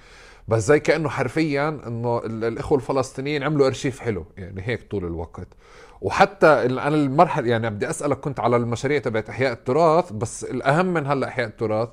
بس 0.49 0.63
زي 0.63 0.81
كأنه 0.81 1.09
حرفيا 1.09 1.69
إنه 1.87 2.19
الإخوة 2.25 2.79
الفلسطينيين 2.79 3.43
عملوا 3.43 3.67
أرشيف 3.67 4.01
حلو 4.01 4.27
يعني 4.37 4.63
هيك 4.65 4.91
طول 4.91 5.05
الوقت. 5.05 5.49
وحتى 6.01 6.47
أنا 6.47 6.89
المرحله 6.89 7.49
يعني 7.49 7.71
بدي 7.71 7.91
أسألك 7.91 8.21
كنت 8.21 8.41
على 8.41 8.57
المشاريع 8.57 8.99
تبعت 8.99 9.29
إحياء 9.31 9.53
التراث 9.53 10.13
بس 10.13 10.45
الأهم 10.45 10.87
من 10.87 11.07
هلأ 11.07 11.29
إحياء 11.29 11.49
التراث 11.49 11.89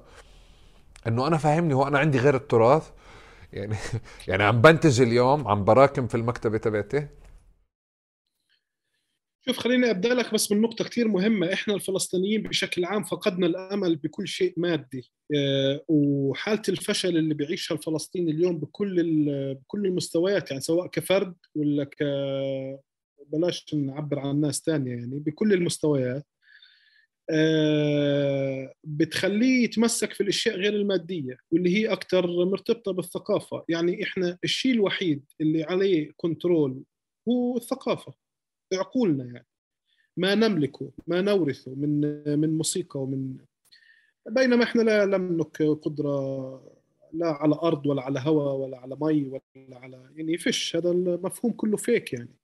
إنه 1.07 1.28
أنا 1.28 1.38
فاهمني 1.38 1.73
هو 1.73 1.88
أنا 1.88 1.99
عندي 1.99 2.17
غير 2.19 2.36
التراث؟ 2.36 2.89
يعني 3.53 3.76
يعني 4.28 4.43
عم 4.43 4.61
بنتج 4.61 5.01
اليوم 5.01 5.47
عم 5.47 5.63
براكم 5.63 6.07
في 6.07 6.15
المكتبة 6.15 6.57
تبعتي؟ 6.57 7.07
شوف 9.48 9.58
خليني 9.58 9.89
أبدأ 9.89 10.14
لك 10.14 10.34
بس 10.34 10.52
من 10.52 10.62
نقطه 10.62 10.86
كثير 10.86 11.08
مهمة. 11.08 11.54
إحنا 11.54 11.74
الفلسطينيين 11.74 12.43
بشكل 12.43 12.86
عام 12.86 13.04
فقدنا 13.04 13.48
الأمل 13.48 13.96
بكل 13.96 14.28
شيء 14.28 14.54
مادي. 14.58 15.12
آه، 15.36 15.82
وحالة 15.88 16.62
الفشل 16.70 17.18
اللي 17.18 17.34
بيعيشها 17.34 17.76
الفلسطيني 17.76 18.32
اليوم 18.32 18.58
بكل 18.60 18.96
بكل 19.56 19.86
المستويات 19.86 20.52
يعني 20.52 20.62
سواء 20.62 20.88
كفرد 20.88 21.36
ولا 21.56 21.84
ك 21.84 22.04
بلاش 23.28 23.74
نعبر 23.74 24.20
عن 24.20 24.41
ناس 24.41 24.62
ثانية 24.66 24.91
يعني 24.91 25.20
بكل 25.20 25.54
المستويات 25.54 26.26
آه، 27.30 28.74
بتخليه 28.84 29.64
يتمسك 29.64 30.14
في 30.14 30.22
الأشياء 30.22 30.56
غير 30.56 30.74
المادية 30.74 31.38
واللي 31.52 31.78
هي 31.78 31.88
أكثر 31.88 32.46
مرتبطة 32.46 32.91
بالثقافة. 32.93 33.64
يعني 33.70 34.04
إحنا 34.04 34.38
الشيء 34.43 34.72
الوحيد 34.72 35.26
اللي 35.41 35.64
عليه 35.64 36.12
كنترول 36.18 36.84
هو 37.30 37.58
الثقافة. 37.58 38.24
عقولنا 38.74 39.26
يعني. 39.26 39.45
ما 40.18 40.36
نملكه 40.36 40.91
ما 41.07 41.22
نورثه 41.22 41.72
من 41.76 41.99
من 42.39 42.57
موسيقى 42.57 42.99
ومن 43.03 43.38
بينما 44.30 44.63
إحنا 44.63 44.82
لا 44.82 45.05
نملك 45.05 45.61
قدرة 45.61 46.76
لا 47.13 47.28
على 47.28 47.55
أرض 47.55 47.86
ولا 47.86 48.01
على 48.01 48.20
هواء 48.20 48.55
ولا 48.55 48.78
على 48.78 48.97
مي 49.01 49.26
ولا 49.28 49.80
على 49.80 50.09
يعني 50.16 50.38
فيش. 50.38 50.76
هذا 50.76 50.91
المفهوم 50.91 51.51
كله 51.51 51.78
فيك 51.78 52.13
يعني. 52.13 52.36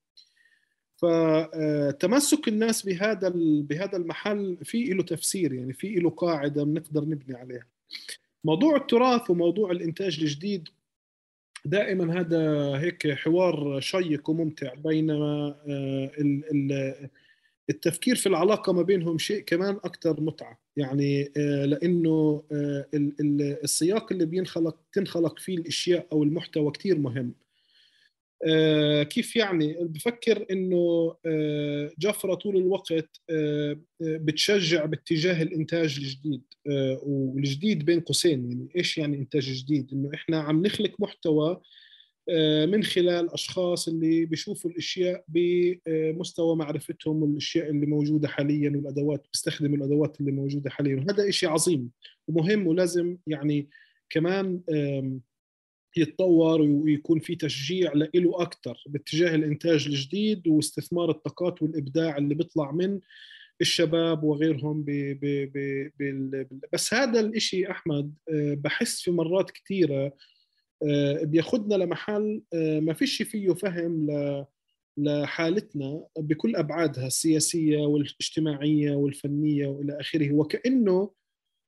فتمسك 0.95 2.47
الناس 2.47 2.85
بهذا 2.85 3.31
بهذا 3.35 3.97
المحل 3.97 4.57
في 4.63 4.83
له 4.83 5.03
تفسير 5.03 5.53
يعني 5.53 5.73
في 5.73 5.95
له 5.95 6.09
قاعدة 6.09 6.63
بنقدر 6.63 7.01
نبني 7.05 7.35
عليها. 7.37 7.67
موضوع 8.43 8.75
التراث 8.75 9.29
وموضوع 9.29 9.71
الإنتاج 9.71 10.19
الجديد 10.21 10.69
دائما 11.65 12.19
هذا 12.19 12.71
هيك 12.79 13.11
حوار 13.11 13.79
شيق 13.79 14.29
وممتع 14.29 14.73
بينما 14.73 15.55
آه، 15.69 17.09
التفكير 17.69 18.15
في 18.15 18.27
العلاقة 18.27 18.73
ما 18.73 18.81
بينهم 18.81 19.17
شيء 19.17 19.41
كمان 19.41 19.75
أكثر 19.83 20.21
متعة. 20.21 20.59
يعني 20.77 21.31
آه، 21.37 21.65
لأنه 21.65 22.43
آه، 22.51 22.85
السياق 23.63 24.11
اللي 24.11 24.25
بينخلق 24.25 24.77
تنخلق 24.93 25.39
فيه 25.39 25.57
الأشياء 25.57 26.07
أو 26.11 26.23
المحتوى 26.23 26.71
كثير 26.71 26.99
مهم. 26.99 27.33
كيف 29.03 29.35
يعني؟ 29.35 29.77
بفكر 29.81 30.45
إنه 30.51 31.15
آه، 31.25 31.91
جفرة 31.99 32.33
طول 32.33 32.57
الوقت 32.57 33.21
آه، 33.29 33.77
بتشجع 34.01 34.85
باتجاه 34.85 35.41
الإنتاج 35.41 35.97
الجديد 35.97 36.41
والجديد 37.03 37.85
بين 37.85 37.99
قوسين 37.99 38.51
يعني 38.51 38.67
إيش 38.75 38.97
يعني 38.97 39.17
إنتاج 39.17 39.43
جديد؟ 39.43 39.89
إنه 39.93 40.09
إحنا 40.13 40.39
عم 40.39 40.65
نخلق 40.65 40.91
محتوى 40.99 41.61
من 42.67 42.83
خلال 42.83 43.33
أشخاص 43.33 43.87
اللي 43.87 44.25
بيشوفوا 44.25 44.71
الأشياء 44.71 45.23
بمستوى 45.27 46.55
معرفتهم 46.55 47.23
والأشياء 47.23 47.69
اللي 47.69 47.85
موجودة 47.85 48.27
حاليا 48.27 48.69
والأدوات 48.69 49.27
بيستخدموا 49.33 49.77
الأدوات 49.77 50.19
اللي 50.19 50.31
موجودة 50.31 50.69
حاليا 50.69 50.95
وهذا 50.95 51.31
شيء 51.31 51.49
عظيم 51.49 51.89
ومهم 52.27 52.67
ولازم 52.67 53.17
يعني 53.27 53.69
كمان 54.09 54.61
يتطور 55.97 56.61
ويكون 56.61 57.19
في 57.19 57.35
تشجيع 57.35 57.93
له 57.93 58.41
أكثر 58.41 58.83
باتجاه 58.87 59.35
الإنتاج 59.35 59.87
الجديد 59.87 60.47
واستثمار 60.47 61.09
الطاقات 61.09 61.61
والإبداع 61.61 62.17
اللي 62.17 62.35
بيطلع 62.35 62.71
من 62.71 62.99
الشباب 63.61 64.23
وغيرهم 64.23 64.83
بي 64.83 65.13
بي 65.13 65.45
بي 65.45 65.89
بي 65.99 66.47
بس 66.73 66.93
هذا 66.93 67.19
الإشي 67.19 67.71
أحمد 67.71 68.13
آه، 68.29 68.53
بحس 68.53 69.01
في 69.01 69.11
مرات 69.11 69.51
كثيره 69.51 70.13
آه، 70.83 71.23
بياخذنا 71.23 71.75
لمحل 71.75 72.41
آه، 72.53 72.79
ما 72.79 72.93
فيش 72.93 73.21
فيه 73.21 73.53
فهم 73.53 74.07
لحالتنا 74.97 76.05
بكل 76.19 76.55
أبعادها 76.55 77.07
السياسية 77.07 77.77
والاجتماعية 77.77 78.91
والفنية 78.91 79.67
وإلى 79.67 79.99
آخره. 79.99 80.31
وكأنه 80.31 81.11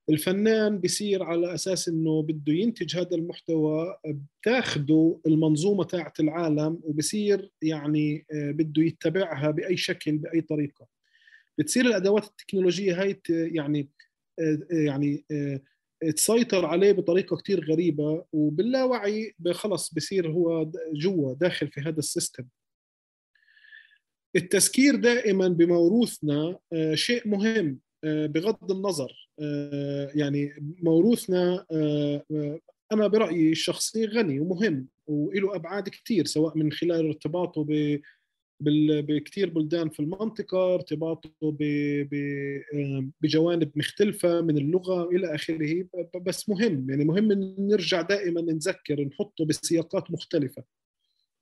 الفنان 0.10 0.78
بيصير 0.78 1.24
على 1.24 1.54
أساس 1.54 1.88
إنه 1.90 2.24
بده 2.24 2.54
ينتج 2.54 2.98
هذا 2.98 3.16
المحتوى 3.16 3.98
بتاخده 4.42 5.20
المنظومة 5.28 5.84
تاعت 5.84 6.20
العالم 6.20 6.80
وبصير 6.84 7.52
يعني 7.62 8.26
آه، 8.32 8.52
بده 8.52 8.84
يتبعها 8.84 9.52
بأي 9.52 9.78
شكل 9.78 10.18
بأي 10.18 10.42
طريقة. 10.42 10.88
بتصير 11.58 11.86
الأدوات 11.86 12.26
التكنولوجية 12.26 13.02
هاي 13.02 13.22
يعني 13.30 13.90
آه، 14.40 14.60
يعني 14.72 15.26
آه، 15.32 15.62
تسيطر 16.16 16.66
عليه 16.66 16.92
بطريقة 16.92 17.38
كتير 17.38 17.72
غريبة 17.72 18.26
وباللاوعي 18.34 19.36
خلص 19.52 19.94
بصير 19.94 20.32
هو 20.32 20.72
جوا 20.94 21.34
داخل 21.34 21.68
في 21.68 21.82
هذا 21.82 22.00
السيستم. 22.00 22.44
التذكير 24.36 24.96
دائما 24.96 25.48
بموروثنا 25.48 26.60
شيء 26.94 27.28
مهم 27.28 27.80
بغض 28.04 28.72
النظر 28.72 29.23
يعني 30.16 30.54
موروثنا 30.84 31.66
آه، 31.72 32.24
آه، 32.32 32.60
أنا 32.92 33.08
برأيي 33.08 33.52
الشخصي 33.52 34.06
غني 34.06 34.40
ومهم 34.40 34.88
وله 35.08 35.56
أبعاد 35.56 35.90
كثير 35.90 36.26
سواء 36.26 36.58
من 36.58 36.72
خلال 36.72 37.08
ارتباطه 37.08 37.64
ب 37.64 38.00
بكثير 38.60 39.50
بلدان 39.50 39.90
في 39.90 40.00
المنطقة 40.00 40.74
ارتباطه 40.76 41.58
بجوانب 43.22 43.72
مختلفة 43.76 44.42
من 44.42 44.58
اللغة 44.58 45.10
إلى 45.10 45.36
آخره 45.36 45.88
بس 46.22 46.50
مهم 46.50 46.90
يعني 46.90 47.06
مهم 47.06 47.32
نرجع 47.60 48.02
دائما 48.02 48.42
نذكر 48.42 49.02
نحطه 49.02 49.46
بسياقات 49.46 50.12
مختلفة. 50.12 50.64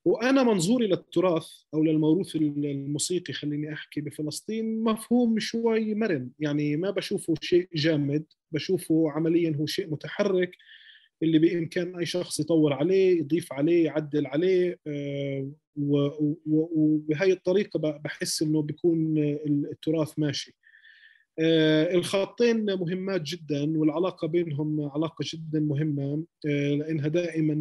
وأنا 0.06 0.44
منظوري 0.44 0.88
للتراث 0.88 1.48
أو 1.74 1.84
للموروث 1.84 2.36
الموسيقي 2.36 3.34
خليني 3.34 3.74
أحكي 3.74 4.02
بفلسطين 4.02 4.84
مفهوم 4.84 5.40
شوي 5.40 5.96
مرن. 5.96 6.30
يعني 6.40 6.78
ما 6.78 6.92
بشوفه 6.92 7.34
شيء 7.42 7.70
جامد 7.76 8.26
بشوفه 8.52 9.12
عمليا 9.12 9.56
هو 9.60 9.66
شيء 9.66 9.92
متحرك 9.92 10.52
اللي 11.24 11.40
بإمكان 11.40 11.96
أي 11.96 12.06
شخص 12.06 12.40
يطور 12.40 12.74
عليه 12.74 13.20
يضيف 13.20 13.54
عليه 13.54 13.86
يعدل 13.86 14.28
عليه 14.28 14.80
آه، 14.88 15.52
وبهي 16.46 17.32
الطريقة 17.32 17.80
بحس 17.80 18.42
إنه 18.42 18.62
بيكون 18.62 19.18
التراث 19.48 20.20
ماشي. 20.20 20.56
آه، 21.40 21.94
الخطين 21.96 22.66
مهمات 22.66 23.22
جدا 23.22 23.78
والعلاقة 23.78 24.28
بينهم 24.28 24.90
علاقة 24.90 25.26
جدا 25.34 25.60
مهمة 25.60 26.24
آه، 26.48 26.76
لأنها 26.76 27.08
دائما 27.08 27.54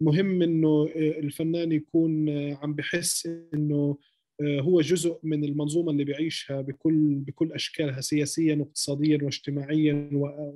مهم 0.00 0.42
إنه 0.42 0.88
آه، 0.96 1.18
الفنان 1.18 1.72
يكون 1.72 2.28
آه، 2.28 2.58
عم 2.62 2.74
بحس 2.74 3.26
إنه 3.54 3.96
آه، 4.40 4.60
هو 4.60 4.80
جزء 4.80 5.18
من 5.22 5.44
المنظومة 5.44 5.90
اللي 5.90 6.04
بيعيشها 6.04 6.60
بكل 6.60 7.14
بكل 7.14 7.52
أشكالها 7.52 8.00
سياسيا 8.00 8.56
واقتصاديا 8.56 9.18
واجتماعيا 9.22 10.10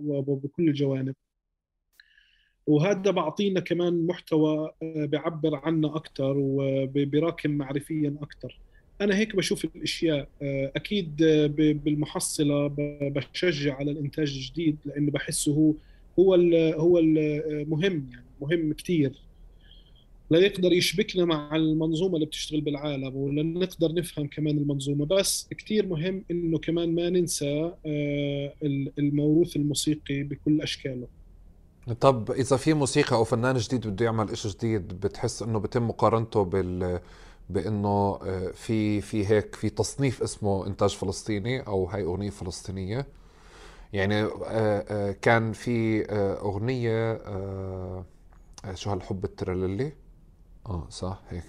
وبكل 0.06 0.68
الجوانب. 0.68 1.14
وهذا 2.66 3.10
بعطينا 3.10 3.60
كمان 3.60 4.06
محتوى 4.06 4.70
بيعبر 4.82 5.54
عنا 5.54 5.96
أكثر 5.96 6.34
وبراكم 6.38 7.50
معرفيا 7.50 8.16
أكثر 8.22 8.60
أنا 9.00 9.16
هيك 9.16 9.36
بشوف 9.36 9.64
الأشياء. 9.64 10.28
أكيد 10.76 11.16
بالمحصلة 11.84 12.66
بشجع 13.02 13.74
على 13.74 13.90
الإنتاج 13.90 14.34
الجديد 14.36 14.76
لأنه 14.84 15.10
بحسه 15.12 15.52
هو 15.52 15.74
هو 16.18 16.34
هو 16.74 16.98
المهم 16.98 18.08
يعني 18.12 18.26
مهم 18.40 18.72
كثير 18.72 19.12
لا 20.32 20.38
يقدر 20.38 20.72
يشبكنا 20.72 21.24
مع 21.24 21.56
المنظومة 21.56 22.14
اللي 22.14 22.26
بتشتغل 22.26 22.60
بالعالم 22.60 23.16
ولا 23.16 23.42
نقدر 23.42 23.94
نفهم 23.94 24.26
كمان 24.26 24.58
المنظومة. 24.58 25.06
بس 25.06 25.48
كثير 25.58 25.86
مهم 25.86 26.24
إنه 26.30 26.58
كمان 26.58 26.94
ما 26.94 27.10
ننسى 27.10 27.72
آه، 27.86 28.52
الموروث 28.98 29.56
الموسيقي 29.56 30.22
بكل 30.22 30.60
أشكاله. 30.60 31.06
طب 32.00 32.30
إذا 32.30 32.56
في 32.56 32.74
موسيقى 32.74 33.16
أو 33.16 33.24
فنان 33.24 33.56
جديد 33.56 33.86
بده 33.86 34.04
يعمل 34.04 34.38
شيء 34.38 34.50
جديد 34.50 34.88
بتحس 34.88 35.42
إنه 35.42 35.58
بتم 35.58 35.88
مقارنته 35.88 36.44
بال 36.44 37.00
بإنه 37.50 38.18
آه، 38.22 38.50
في 38.54 39.00
في 39.00 39.26
هيك 39.26 39.54
في 39.54 39.70
تصنيف 39.70 40.22
اسمه 40.22 40.66
إنتاج 40.66 40.90
فلسطيني 40.90 41.60
أو 41.60 41.84
هاي 41.84 42.02
أغنية 42.02 42.30
فلسطينية؟ 42.30 43.06
يعني 43.92 44.22
آه، 44.46 45.12
كان 45.12 45.52
في 45.52 46.04
أغنية 46.42 47.22
شو 48.74 48.90
هالحب 48.90 49.24
الترللي 49.24 50.01
آه 50.66 50.86
صح 50.90 51.18
هيك. 51.30 51.44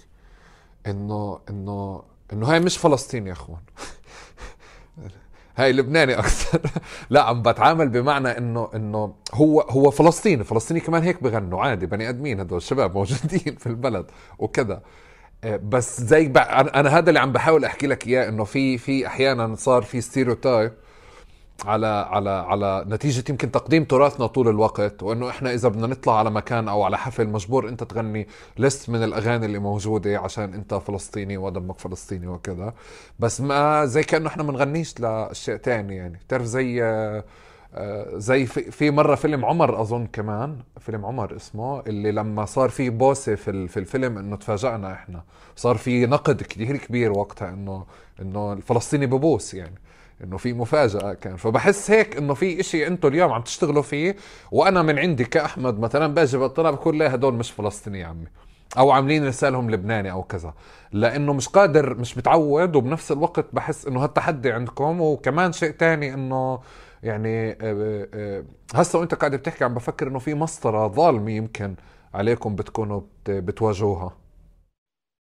إنه 0.86 1.40
إنه 1.50 2.02
إنه 2.32 2.46
هاي 2.46 2.60
مش 2.60 2.78
فلسطين 2.78 3.26
يا 3.26 3.32
أخوان. 3.32 3.60
هاي 5.56 5.72
لبناني 5.72 6.14
أكثر. 6.18 6.60
لا 7.10 7.22
عم 7.22 7.42
بتعامل 7.42 7.88
بمعنى 7.88 8.38
إنه 8.38 8.70
إنه 8.74 9.14
هو 9.34 9.60
هو 9.60 9.90
فلسطيني. 9.90 10.44
فلسطيني 10.44 10.80
كمان 10.80 11.02
هيك 11.02 11.22
بغنوا. 11.22 11.60
عادي 11.62 11.86
بني 11.86 12.08
آدمين 12.08 12.40
هدول 12.40 12.58
الشباب 12.58 12.94
موجودين 12.94 13.56
في 13.62 13.66
البلد 13.66 14.06
وكذا. 14.38 14.82
آه، 15.44 15.56
بس 15.56 16.00
زي 16.00 16.26
أنا 16.36 16.98
هذا 16.98 17.08
اللي 17.08 17.20
عم 17.20 17.32
بحاول 17.32 17.64
أحكي 17.64 17.86
لك 17.86 18.06
إياه 18.06 18.28
إنه 18.28 18.44
في 18.44 18.78
في 18.78 19.06
أحيانا 19.06 19.56
صار 19.56 19.82
في 19.82 20.00
ستيريوتايب 20.00 20.72
على 21.64 21.86
على 21.86 22.30
على 22.30 22.84
نتيجة 22.88 23.24
يمكن 23.30 23.50
تقديم 23.50 23.84
تراثنا 23.84 24.26
طول 24.26 24.48
الوقت 24.48 25.02
وإنه 25.02 25.30
إحنا 25.30 25.54
إذا 25.54 25.68
بدنا 25.68 25.86
نطلع 25.86 26.18
على 26.18 26.30
مكان 26.30 26.68
أو 26.68 26.82
على 26.82 26.98
حفل 26.98 27.28
مجبور 27.28 27.68
أنت 27.68 27.84
تغني 27.84 28.28
لست 28.58 28.90
من 28.90 29.02
الأغاني 29.04 29.46
اللي 29.46 29.58
موجودة 29.58 30.18
عشان 30.18 30.54
أنت 30.54 30.74
فلسطيني 30.74 31.36
ودمك 31.36 31.78
فلسطيني 31.78 32.26
وكذا. 32.26 32.74
بس 33.18 33.40
ما 33.40 33.84
زي 33.86 34.02
كأنه 34.02 34.28
إحنا 34.28 34.42
بنغنيش 34.42 35.00
لأشياء 35.00 35.56
تانية 35.56 35.96
يعني. 35.96 36.18
بتعرف 36.26 36.42
زي 36.44 36.82
زي 38.14 38.46
في, 38.46 38.70
في 38.70 38.90
مرة 38.90 39.14
فيلم 39.14 39.44
عمر 39.44 39.80
أظن 39.80 40.06
كمان 40.06 40.58
فيلم 40.80 41.06
عمر 41.06 41.36
اسمه 41.36 41.80
اللي 41.80 42.12
لما 42.12 42.44
صار 42.44 42.68
في 42.68 42.90
بوسة 42.90 43.34
في, 43.34 43.68
في 43.68 43.76
الفيلم 43.76 44.18
إنه 44.18 44.36
تفاجأنا 44.36 44.92
إحنا. 44.92 45.22
صار 45.56 45.76
في 45.76 46.06
نقد 46.06 46.42
كثير 46.42 46.76
كبير 46.76 47.12
وقتها 47.12 47.48
إنه 47.48 47.84
إنه 48.22 48.52
الفلسطيني 48.52 49.06
ببوس 49.06 49.54
يعني. 49.54 49.74
إنه 50.24 50.36
في 50.36 50.52
مفاجأة 50.52 51.12
كان. 51.14 51.36
فبحس 51.36 51.90
هيك 51.90 52.16
إنه 52.16 52.34
في 52.34 52.60
إشي 52.60 52.86
أنتم 52.86 53.08
اليوم 53.08 53.32
عم 53.32 53.42
تشتغلوا 53.42 53.82
فيه 53.82 54.16
وأنا 54.52 54.82
من 54.82 54.98
عندي 54.98 55.24
كأحمد 55.24 55.78
مثلا 55.80 56.06
باجي 56.06 56.36
بطلع 56.38 56.70
بقول 56.70 56.98
لا 56.98 57.14
هدول 57.14 57.34
مش 57.34 57.50
فلسطيني 57.50 58.00
يا 58.00 58.06
عمي؟ 58.06 58.26
أو 58.78 58.90
عاملين 58.90 59.26
رسالهم 59.26 59.70
لبناني 59.70 60.10
أو 60.12 60.22
كذا. 60.22 60.54
لأنه 60.92 61.32
مش 61.32 61.48
قادر 61.48 61.94
مش 61.94 62.18
متعود 62.18 62.76
وبنفس 62.76 63.12
الوقت 63.12 63.46
بحس 63.52 63.86
إنه 63.86 64.04
هالتحدي 64.04 64.52
عندكم. 64.52 65.00
وكمان 65.00 65.52
شيء 65.52 65.70
تاني 65.70 66.14
إنه 66.14 66.60
يعني 67.02 67.50
آه، 67.50 67.56
آه، 68.14 68.44
هسه 68.74 68.98
وأنت 68.98 69.14
قاعد 69.14 69.34
بتحكي 69.34 69.64
عم 69.64 69.74
بفكر 69.74 70.08
إنه 70.08 70.18
في 70.18 70.34
مسطرة 70.34 70.88
ظالمة 70.88 71.30
يمكن 71.30 71.74
عليكم 72.14 72.56
بتكونوا 72.56 73.00
بتواجهوها. 73.28 74.16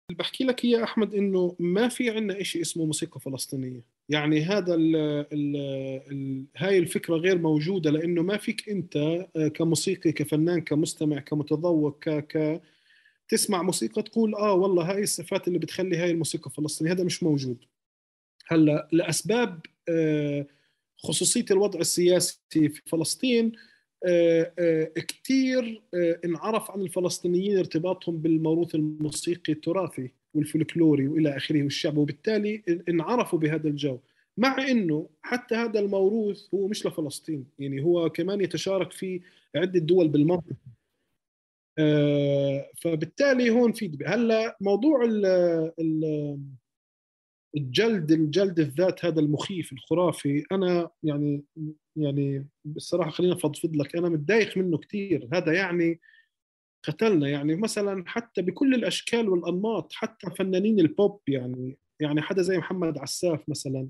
اللي 0.09 0.17
بحكي 0.19 0.43
لك 0.43 0.65
إياه 0.65 0.83
أحمد 0.83 1.13
إنه 1.13 1.55
ما 1.59 1.87
في 1.89 2.09
عندنا 2.09 2.43
شيء 2.43 2.61
اسمه 2.61 2.85
موسيقى 2.85 3.19
فلسطينية. 3.19 3.98
يعني 4.09 4.41
هذا 4.41 4.73
ال 4.73 4.95
ال 5.33 5.55
ال 6.11 6.45
هاي 6.57 6.77
الفكرة 6.77 7.15
غير 7.15 7.37
موجودة 7.37 7.91
لأنه 7.91 8.21
ما 8.21 8.37
فيك 8.37 8.69
أنت 8.69 8.95
آه، 9.35 9.47
كموسيقي 9.47 10.11
كفنان 10.11 10.61
كمستمع 10.61 11.19
كمتذوق 11.19 11.99
ك 11.99 12.09
ك 12.09 12.61
تسمع 13.29 13.61
موسيقى 13.61 14.01
تقول 14.01 14.35
آه 14.35 14.53
والله 14.53 14.91
هاي 14.91 15.03
الصفات 15.03 15.47
اللي 15.47 15.59
بتخلي 15.59 15.97
هاي 15.97 16.11
الموسيقى 16.11 16.51
فلسطينية 16.51 16.91
هذا 16.91 17.03
مش 17.03 17.23
موجود. 17.23 17.57
هلأ 18.47 18.87
لأسباب 18.91 19.61
آه، 19.89 20.45
خصوصية 20.97 21.45
الوضع 21.51 21.79
السياسي 21.79 22.39
في 22.51 22.81
فلسطين 22.85 23.51
آه، 24.05 24.91
كثير 25.07 25.81
انعرف 26.25 26.71
عن 26.71 26.81
الفلسطينيين 26.81 27.57
ارتباطهم 27.57 28.17
بالموروث 28.17 28.75
الموسيقي 28.75 29.53
التراثي. 29.53 30.11
والفلكلوري 30.33 31.07
وإلى 31.07 31.37
آخره 31.37 31.63
والشعب. 31.63 31.97
وبالتالي 31.97 32.63
انعرفوا 32.89 33.39
بهذا 33.39 33.67
الجو 33.67 33.99
مع 34.37 34.67
إنه 34.67 35.09
حتى 35.21 35.55
هذا 35.55 35.79
الموروث 35.79 36.53
هو 36.53 36.67
مش 36.67 36.85
لفلسطين. 36.85 37.45
يعني 37.59 37.83
هو 37.83 38.09
كمان 38.09 38.41
يتشارك 38.41 38.91
في 38.91 39.21
عدة 39.55 39.79
دول 39.79 40.07
بالمنطقة. 40.07 40.55
فبالتالي 42.81 43.49
هون 43.49 43.71
في 43.71 43.97
هلا 44.05 44.57
موضوع 44.61 45.05
ال 45.05 45.25
الجلد 47.57 48.11
الجلد 48.11 48.59
الذات 48.59 49.05
هذا 49.05 49.19
المخيف 49.19 49.73
الخرافي 49.73 50.43
أنا 50.51 50.89
يعني 51.03 51.43
يعني 51.95 52.47
بصراحة 52.65 53.09
خلينا 53.11 53.33
أفضفض 53.33 53.75
لك 53.75 53.95
أنا 53.95 54.09
متضايق 54.09 54.57
منه 54.57 54.77
كثير 54.77 55.27
هذا 55.33 55.53
يعني 55.53 55.99
قتلنا 56.83 57.29
يعني 57.29 57.55
مثلا 57.55 58.03
حتى 58.07 58.41
بكل 58.41 58.73
الأشكال 58.75 59.29
والأنماط 59.29 59.93
حتى 59.93 60.29
فنانين 60.29 60.79
البوب 60.79 61.21
يعني 61.27 61.77
يعني 61.99 62.21
حدا 62.21 62.41
زي 62.41 62.57
محمد 62.57 62.97
عساف 62.97 63.49
مثلا. 63.49 63.89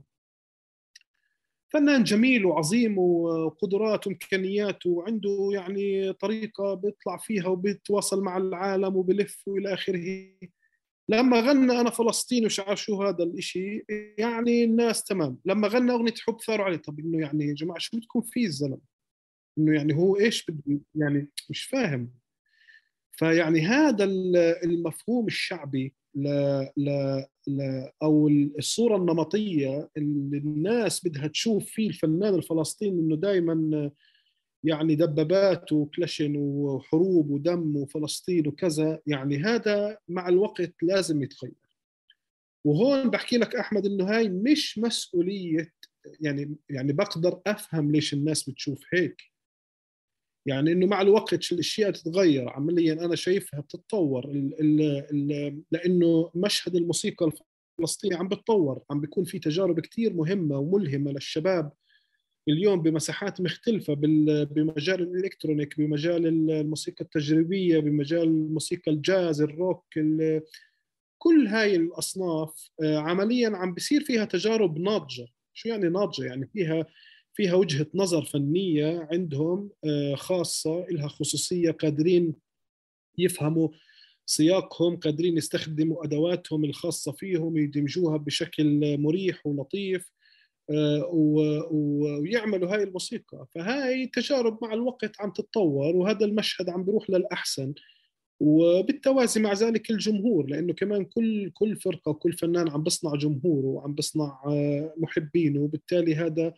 فنان 1.69 2.03
جميل 2.03 2.45
وعظيم 2.45 2.97
وقدرات 2.97 4.07
وامكانيات 4.07 4.85
وعنده 4.85 5.49
يعني 5.53 6.13
طريقة 6.13 6.73
بيطلع 6.73 7.17
فيها 7.17 7.47
وبيتواصل 7.47 8.23
مع 8.23 8.37
العالم 8.37 8.95
وبلف 8.95 9.43
وإلى 9.47 9.73
آخره. 9.73 10.33
لما 11.09 11.39
غنى 11.39 11.81
أنا 11.81 11.89
فلسطيني 11.89 12.45
وشعر 12.45 12.75
شو 12.75 13.03
هذا 13.03 13.23
الإشي؟ 13.23 13.85
يعني 14.17 14.63
الناس 14.63 15.03
تمام. 15.03 15.39
لما 15.45 15.67
غنى 15.67 15.91
أغنية 15.91 16.13
حب 16.27 16.37
ثاروا 16.47 16.65
عليه. 16.65 16.77
طب 16.77 16.99
إنه 16.99 17.21
يعني 17.21 17.45
يا 17.45 17.53
جماعة 17.53 17.79
شو 17.79 17.97
بدكم 17.97 18.21
فيه 18.21 18.45
الزلمة؟ 18.45 18.81
إنه 19.57 19.75
يعني 19.75 19.95
هو 19.95 20.17
إيش 20.17 20.45
بده؟ 20.51 20.79
يعني 20.95 21.29
مش 21.49 21.63
فاهم. 21.63 22.18
فيعني 23.19 23.61
هذا 23.61 24.03
المفهوم 24.63 25.27
الشعبي 25.27 25.93
ل... 26.15 26.27
ل... 26.77 26.89
ل... 27.47 27.87
أو 28.03 28.27
الصورة 28.27 28.97
النمطية 28.97 29.89
اللي 29.97 30.37
الناس 30.37 31.07
بدها 31.07 31.27
تشوف 31.27 31.65
فيه 31.65 31.89
الفنان 31.89 32.35
الفلسطيني 32.35 32.99
إنه 32.99 33.15
دائما 33.15 33.91
يعني 34.63 34.95
دبابات 34.95 35.71
وكلاشن 35.71 36.35
وحروب 36.37 37.29
ودم 37.29 37.75
وفلسطين 37.75 38.47
وكذا 38.47 38.99
يعني 39.07 39.37
هذا 39.37 39.97
مع 40.07 40.29
الوقت 40.29 40.73
لازم 40.81 41.23
يتغير. 41.23 41.53
وهون 42.65 43.09
بحكي 43.09 43.37
لك 43.37 43.55
أحمد 43.55 43.85
إنه 43.85 44.05
هاي 44.05 44.29
مش 44.29 44.79
مسؤولية 44.79 45.73
يعني 46.21 46.55
يعني 46.69 46.93
بقدر 46.93 47.41
أفهم 47.47 47.91
ليش 47.91 48.13
الناس 48.13 48.49
بتشوف 48.49 48.81
هيك. 48.93 49.21
يعني 50.45 50.71
إنه 50.71 50.85
مع 50.85 51.01
الوقت 51.01 51.51
الأشياء 51.51 51.91
تتغير 51.91 52.49
عمليا 52.49 52.93
أنا 52.93 53.15
شايفها 53.15 53.59
بتتطور. 53.59 54.27
لأنه 55.71 56.31
مشهد 56.35 56.75
الموسيقى 56.75 57.31
الفلسطيني 57.79 58.15
عم 58.15 58.27
بتطور 58.27 58.81
عم 58.89 59.01
بيكون 59.01 59.23
في 59.23 59.39
تجارب 59.39 59.79
كثير 59.79 60.13
مهمة 60.13 60.57
وملهمة 60.57 61.11
للشباب. 61.11 61.71
اليوم 62.47 62.81
بمساحات 62.81 63.41
مختلفة 63.41 63.93
بمجال 63.93 65.01
الإلكترونيك 65.01 65.77
بمجال 65.77 66.27
الموسيقى 66.27 67.05
التجريبية 67.05 67.79
بمجال 67.79 68.23
الموسيقى 68.23 68.91
الجاز 68.91 69.41
الروك 69.41 69.85
كل 71.17 71.47
هاي 71.47 71.75
الأصناف 71.75 72.69
آه، 72.83 72.97
عمليا 72.97 73.49
عم 73.49 73.73
بصير 73.73 74.03
فيها 74.03 74.25
تجارب 74.25 74.79
ناضجة. 74.79 75.27
شو 75.53 75.69
يعني 75.69 75.89
ناضجة؟ 75.89 76.23
يعني 76.25 76.47
فيها 76.53 76.85
فيها 77.33 77.53
وجهة 77.53 77.87
نظر 77.93 78.25
فنية 78.25 79.07
عندهم 79.11 79.69
آه، 79.85 80.15
خاصة 80.15 80.85
لها 80.89 81.07
خصوصية 81.07 81.71
قادرين 81.71 82.33
يفهموا 83.17 83.69
سياقهم 84.25 84.97
قادرين 84.97 85.37
يستخدموا 85.37 86.05
أدواتهم 86.05 86.65
الخاصة 86.65 87.11
فيهم 87.11 87.57
يدمجوها 87.57 88.17
بشكل 88.17 88.97
مريح 88.97 89.45
ولطيف 89.47 90.11
آه، 90.71 91.09
ويعملوا 91.71 92.75
هاي 92.75 92.83
الموسيقى. 92.83 93.47
فهاي 93.55 94.07
تجارب 94.07 94.59
مع 94.61 94.73
الوقت 94.73 95.21
عم 95.21 95.31
تتطور 95.31 95.95
وهذا 95.95 96.25
المشهد 96.25 96.69
عم 96.69 96.83
بيروح 96.83 97.09
للأحسن. 97.09 97.73
وبالتوازي 98.39 99.41
مع 99.41 99.53
ذلك 99.53 99.91
الجمهور 99.91 100.47
لأنه 100.47 100.73
كمان 100.73 101.05
كل 101.05 101.51
كل 101.53 101.75
فرقة 101.75 102.09
وكل 102.09 102.33
فنان 102.33 102.69
عم 102.69 102.83
بصنع 102.83 103.15
جمهوره 103.15 103.65
وعم 103.67 103.95
بصنع 103.95 104.41
آه، 104.47 104.93
محبينه 104.97 105.59
وبالتالي 105.59 106.15
هذا 106.15 106.53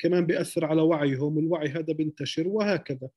كمان 0.00 0.26
بيأثر 0.26 0.64
على 0.64 0.82
وعيهم 0.82 1.36
والوعي 1.36 1.68
هذا 1.68 1.92
بينتشر 1.92 2.48
وهكذا. 2.48 3.08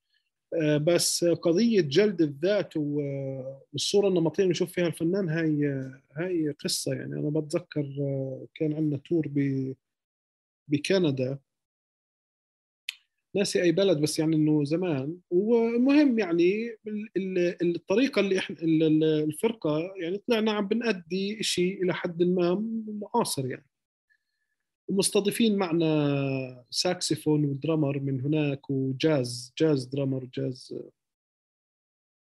آه، 0.62 0.76
بس 0.76 1.24
قضية 1.24 1.80
جلد 1.80 2.22
الذات 2.22 2.76
والصورة 2.76 4.08
النمطية 4.08 4.42
اللي 4.42 4.50
نشوف 4.50 4.72
فيها 4.72 4.86
الفنان 4.86 5.28
هاي 5.28 5.64
هاي 6.16 6.50
قصة 6.50 6.94
يعني. 6.94 7.14
أنا 7.14 7.40
بتذكر 7.40 7.96
آه، 8.00 8.46
كان 8.54 8.74
عندنا 8.74 8.98
tour 8.98 9.28
بكندا. 10.68 11.38
ناسي 13.36 13.62
أي 13.62 13.72
بلد 13.72 14.00
بس 14.00 14.18
يعني 14.18 14.36
إنه 14.36 14.64
زمان. 14.64 15.18
ومهم 15.30 16.18
يعني 16.18 16.76
الطريقة 17.62 18.20
اللي 18.20 18.38
إحنا 18.38 18.56
الفرقة 19.24 19.94
يعني 19.96 20.18
طلعنا 20.18 20.52
عم 20.52 20.68
بنأدي 20.68 21.42
شيء 21.42 21.82
إلى 21.82 21.94
حد 21.94 22.22
ما 22.22 22.64
معاصر 22.86 23.46
يعني. 23.46 23.66
ومستضيفين 24.88 25.56
معنا 25.56 26.64
ساكسفون 26.70 27.44
و 27.44 27.51
drummer 27.51 28.00
من 28.00 28.20
هناك 28.20 28.70
و 28.70 28.86
jazz 28.86 29.52
jazz 29.58 29.84
drummer 29.84 30.24
jazz. 30.24 30.74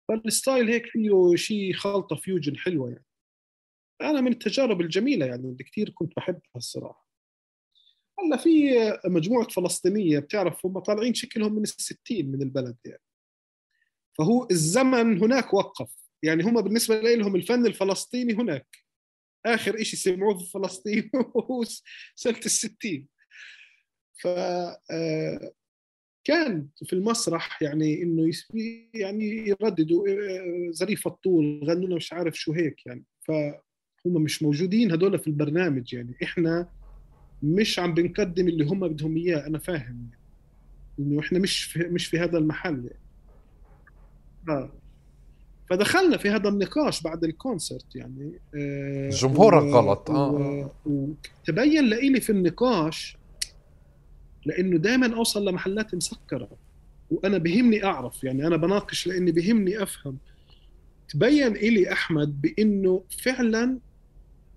فال 0.08 0.25
style 0.25 0.70
هيك 0.70 0.86
فيه 0.86 1.36
شيء 1.36 1.74
خلطة 1.74 2.16
fusion 2.16 2.58
حلوة 2.58 2.90
يعني. 2.90 3.06
أنا 4.02 4.22
من 4.22 4.32
التجارب 4.32 4.82
الجميلة 4.82 5.26
يعني 5.26 5.50
اللي 5.50 5.64
كثير 5.64 5.90
كنت 5.90 6.16
بحبها 6.16 6.42
الصراحة. 6.56 7.08
هلأ 8.20 8.38
في 8.38 8.70
مجموعة 9.06 9.48
فلسطينية 9.48 10.20
بتعرف 10.20 10.66
هم 10.66 10.80
طالعين 10.80 11.14
شكلهم 11.14 11.56
من 11.56 11.64
الستين 11.64 12.32
من 12.32 12.42
البلد 12.42 12.78
يعني. 12.86 13.02
فهو 14.18 14.48
الزمن 14.52 15.24
هناك 15.24 15.54
وقف. 15.54 15.96
يعني 16.24 16.44
هم 16.44 16.62
بالنسبة 16.62 17.02
لهم 17.02 17.36
الفن 17.36 17.66
الفلسطيني 17.66 18.34
هناك. 18.34 18.83
آخر 19.46 19.84
شيء 19.84 20.00
سمعوه 20.00 20.38
في 20.38 20.52
فلسطين 20.52 21.10
هو 21.52 21.64
سنة 22.16 22.38
الستين 22.46 23.08
ف 24.22 24.28
آه، 24.28 25.54
كان 26.24 26.68
في 26.86 26.94
المسرح 26.94 27.62
يعني 27.62 28.04
إنه 28.04 28.32
يعني 28.94 29.48
يرددوا 29.48 30.08
آه، 30.10 30.72
ظريف 30.72 31.08
الطول 31.08 31.64
غنوا 31.64 31.88
لنا 31.88 31.96
مش 31.96 32.14
عارف 32.14 32.36
شو 32.36 32.54
هيك 32.54 32.86
يعني 32.86 33.04
فهم 33.22 34.24
مش 34.24 34.44
موجودين 34.44 34.92
هدول 34.92 35.20
في 35.20 35.28
البرنامج 35.28 35.94
يعني 35.94 36.16
إحنا 36.24 36.70
مش 37.44 37.80
عم 37.80 37.94
بنقدم 37.94 38.48
اللي 38.48 38.66
هم 38.66 38.88
بدهم 38.88 39.18
إياه 39.18 39.48
أنا 39.48 39.60
فاهم 39.60 40.10
يعني. 40.12 40.24
إنه 41.00 41.20
إحنا 41.20 41.40
مش 41.40 41.64
في 41.64 41.80
مش 41.80 42.06
في 42.08 42.20
هذا 42.20 42.38
المحل 42.38 42.86
يعني. 42.86 43.04
آه. 44.50 44.83
فدخلنا 45.70 46.18
في 46.18 46.30
هذا 46.30 46.50
النقاش 46.50 47.02
بعد 47.02 47.24
الكونسرت 47.24 47.96
يعني 47.96 48.40
آه 48.56 49.10
جمهورك 49.10 49.64
غلط 49.64 50.12
آه. 50.12 50.72
وتبين 50.86 51.86
لإلي 51.86 52.22
في 52.22 52.30
النقاش 52.30 53.18
لإنه 54.46 54.78
دائما 54.78 55.16
أوصل 55.16 55.50
لمحلات 55.50 55.96
مسكرة 55.96 56.50
وأنا 57.12 57.38
بهمني 57.38 57.84
أعرف 57.86 58.24
يعني 58.24 58.48
أنا 58.48 58.58
بناقش 58.58 59.08
لإني 59.08 59.32
بهمني 59.32 59.84
أفهم. 59.84 60.18
تبين 61.10 61.56
إلي 61.56 61.92
أحمد 61.92 62.42
بإنه 62.42 63.04
فعلا 63.10 63.78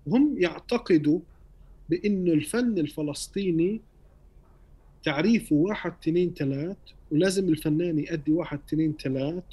هم 0.07 0.35
يعتقدوا 0.37 1.19
بإنه 1.89 2.33
الفن 2.33 2.77
الفلسطيني 2.77 3.81
تعريفه 5.03 5.55
واحد 5.55 5.93
اثنين 6.01 6.33
ثلاث 6.33 6.77
ولازم 7.11 7.49
الفنان 7.49 7.99
يأدي 7.99 8.31
واحد 8.31 8.59
اثنين 8.67 8.93
ثلاث 9.03 9.43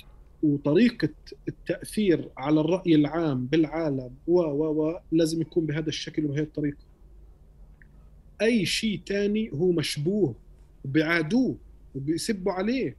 وطريقة 0.45 1.09
التأثير 1.49 2.28
على 2.36 2.61
الرأي 2.61 2.95
العام 2.95 3.47
بالعالم 3.47 4.11
و 4.26 4.40
و 4.40 4.64
و 4.64 4.99
لازم 5.12 5.40
يكون 5.40 5.66
بهذا 5.66 5.88
الشكل 5.88 6.24
وبهذه 6.24 6.42
الطريقة. 6.42 6.84
أي 8.42 8.66
شيء 8.66 9.01
تاني 9.07 9.51
هو 9.53 9.72
مشبوه 9.72 10.34
وبيعادوه 10.84 11.57
وبيسبوا 11.95 12.53
عليه. 12.53 12.97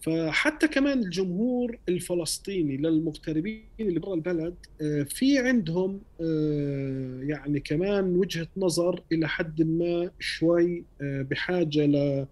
فحتى 0.00 0.68
كمان 0.68 0.98
الجمهور 0.98 1.78
الفلسطيني 1.88 2.76
للمغتربين 2.76 3.64
اللي 3.80 4.00
برا 4.00 4.14
البلد 4.14 4.54
آه، 4.82 5.02
في 5.02 5.38
عندهم 5.38 6.00
آه، 6.20 7.20
يعني 7.22 7.60
كمان 7.60 8.16
وجهة 8.16 8.48
نظر 8.56 9.02
إلى 9.12 9.28
حد 9.28 9.62
ما 9.62 10.10
شوي 10.18 10.84
آه، 11.00 11.22
بحاجة 11.22 11.86
ل 11.86 12.26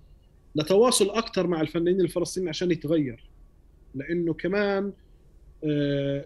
لتواصل 0.57 1.11
أكثر 1.11 1.46
مع 1.46 1.61
الفنانين 1.61 2.00
الفلسطينيين 2.00 2.48
عشان 2.48 2.70
يتغير. 2.70 3.24
لأنه 3.94 4.34
كمان 4.34 4.92
آه، 5.64 6.24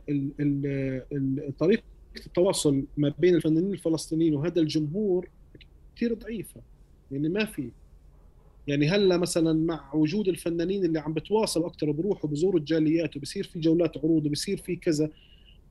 طريقة 1.58 1.82
التواصل 2.26 2.84
ما 2.96 3.14
بين 3.18 3.34
الفنانين 3.34 3.72
الفلسطينيين 3.72 4.34
وهذا 4.34 4.60
الجمهور 4.60 5.28
كثير 5.96 6.14
ضعيفة. 6.14 6.60
يعني 7.10 7.28
ما 7.28 7.44
في. 7.44 7.70
يعني 8.66 8.88
هلأ 8.88 9.16
مثلا 9.16 9.52
مع 9.52 9.94
وجود 9.94 10.28
الفنانين 10.28 10.84
اللي 10.84 10.98
عم 10.98 11.12
بتواصلوا 11.12 11.66
أكثر 11.66 11.88
وبروحوا 11.88 12.30
بزوروا 12.30 12.60
الجاليات 12.60 13.16
وبصير 13.16 13.44
في 13.44 13.60
جولات 13.60 13.98
عروض 13.98 14.26
وبصير 14.26 14.56
في 14.56 14.76
كذا 14.76 15.10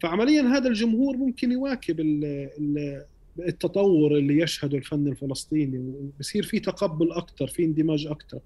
فعمليا 0.01 0.41
هذا 0.41 0.67
الجمهور 0.67 1.17
ممكن 1.17 1.51
يواكب 1.51 1.99
التطور 3.47 4.17
اللي 4.17 4.37
يشهده 4.39 4.77
الفن 4.77 5.07
الفلسطيني 5.07 5.79
وبصير 5.79 6.43
في 6.43 6.59
تقبل 6.59 7.11
أكثر 7.11 7.47
في 7.47 7.65
اندماج 7.65 8.07
أكثر 8.07 8.39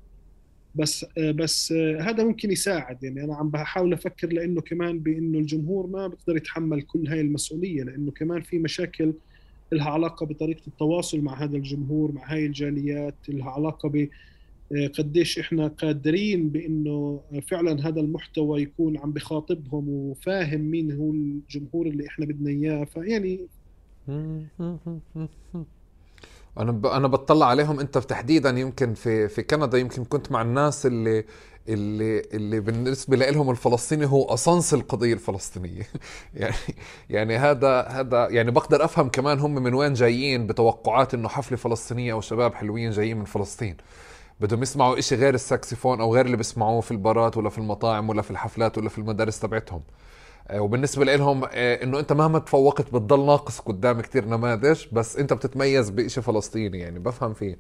بس 0.75 1.05
بس 1.19 1.71
هذا 1.99 2.23
ممكن 2.23 2.51
يساعد. 2.51 3.03
يعني 3.03 3.23
أنا 3.23 3.35
عم 3.35 3.49
بحاول 3.49 3.93
أفكر 3.93 4.33
لأنه 4.33 4.61
كمان 4.61 4.99
بأنه 4.99 5.39
الجمهور 5.39 5.87
ما 5.87 6.07
بيقدر 6.07 6.37
يتحمل 6.37 6.81
كل 6.81 7.07
هاي 7.07 7.21
المسؤولية 7.21 7.83
لأنه 7.83 8.11
كمان 8.11 8.41
في 8.41 8.59
مشاكل 8.59 9.13
لها 9.71 9.89
علاقة 9.89 10.25
بطريقة 10.25 10.61
التواصل 10.67 11.21
مع 11.21 11.43
هذا 11.43 11.57
الجمهور 11.57 12.11
مع 12.11 12.33
هاي 12.33 12.45
الجاليات 12.45 13.15
لها 13.29 13.49
علاقة 13.49 13.89
ب 13.89 14.07
قديش 14.93 15.39
إحنا 15.39 15.67
قادرين 15.67 16.49
بأنه 16.49 17.21
فعلا 17.47 17.87
هذا 17.87 17.99
المحتوى 18.01 18.61
يكون 18.61 18.97
عم 18.97 19.11
بخاطبهم 19.11 19.89
وفاهم 19.89 20.61
مين 20.61 20.91
هو 20.91 21.11
الجمهور 21.11 21.87
اللي 21.87 22.07
إحنا 22.07 22.25
بدنا 22.25 22.49
إياه. 22.49 22.83
فيعني 22.83 23.47
أنا 26.57 26.71
ب... 26.71 26.85
أنا 26.85 27.07
بطلع 27.07 27.45
عليهم 27.45 27.79
أنت 27.79 27.97
تحديدا 27.97 28.49
يمكن 28.49 28.93
في 28.93 29.27
في 29.27 29.43
كندا 29.43 29.77
يمكن 29.77 30.05
كنت 30.05 30.31
مع 30.31 30.41
الناس 30.41 30.85
اللي 30.85 31.25
اللي 31.69 32.21
اللي 32.33 32.59
بالنسبة 32.59 33.17
لهم 33.17 33.49
الفلسطيني 33.49 34.05
هو 34.05 34.23
اصنص 34.25 34.73
القضية 34.73 35.13
الفلسطينية. 35.13 35.87
يعني 36.33 36.55
يعني 37.09 37.37
هذا 37.37 37.81
هذا 37.81 38.29
يعني 38.29 38.51
بقدر 38.51 38.85
أفهم 38.85 39.09
كمان 39.09 39.39
هم 39.39 39.53
من 39.55 39.73
وين 39.73 39.93
جايين 39.93 40.47
بتوقعات 40.47 41.13
إنه 41.13 41.29
حفلة 41.29 41.57
فلسطينية 41.57 42.13
أو 42.13 42.21
شباب 42.21 42.53
حلوين 42.53 42.91
جايين 42.91 43.17
من 43.17 43.25
فلسطين. 43.25 43.77
بدهم 44.39 44.61
يسمعوا 44.63 44.99
إشي 44.99 45.15
غير 45.15 45.33
الساكسفون 45.33 46.01
أو 46.01 46.15
غير 46.15 46.25
اللي 46.25 46.37
بيسمعوه 46.37 46.81
في 46.81 46.91
البارات 46.91 47.37
ولا 47.37 47.49
في 47.49 47.57
المطاعم 47.57 48.09
ولا 48.09 48.21
في 48.21 48.31
الحفلات 48.31 48.77
ولا 48.77 48.89
في 48.89 48.97
المدارس 48.97 49.39
تبعتهم. 49.39 49.81
آه، 50.47 50.61
وبالنسبة 50.61 51.05
لهم 51.05 51.43
آه، 51.51 51.83
إنه 51.83 51.99
أنت 51.99 52.13
مهما 52.13 52.39
تفوقت 52.39 52.85
بتضل 52.93 53.25
ناقص 53.25 53.59
قدام 53.59 54.01
كتير 54.01 54.25
نماذج 54.25 54.85
بس 54.91 55.17
أنت 55.17 55.33
بتتميز 55.33 55.89
بشيء 55.89 56.23
فلسطيني 56.23 56.79
يعني 56.79 56.99
بفهم 56.99 57.33
فيه. 57.33 57.57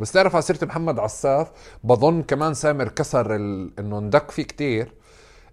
بس 0.00 0.12
تعرف 0.12 0.34
على 0.34 0.42
سيرة 0.42 0.64
محمد 0.64 0.98
عساف 0.98 1.50
بظن 1.84 2.22
كمان 2.22 2.54
سامر 2.54 2.88
كسر 2.88 3.36
ال... 3.36 3.70
إنه 3.78 3.98
اندك 3.98 4.30
فيه 4.30 4.42
كتير 4.42 4.92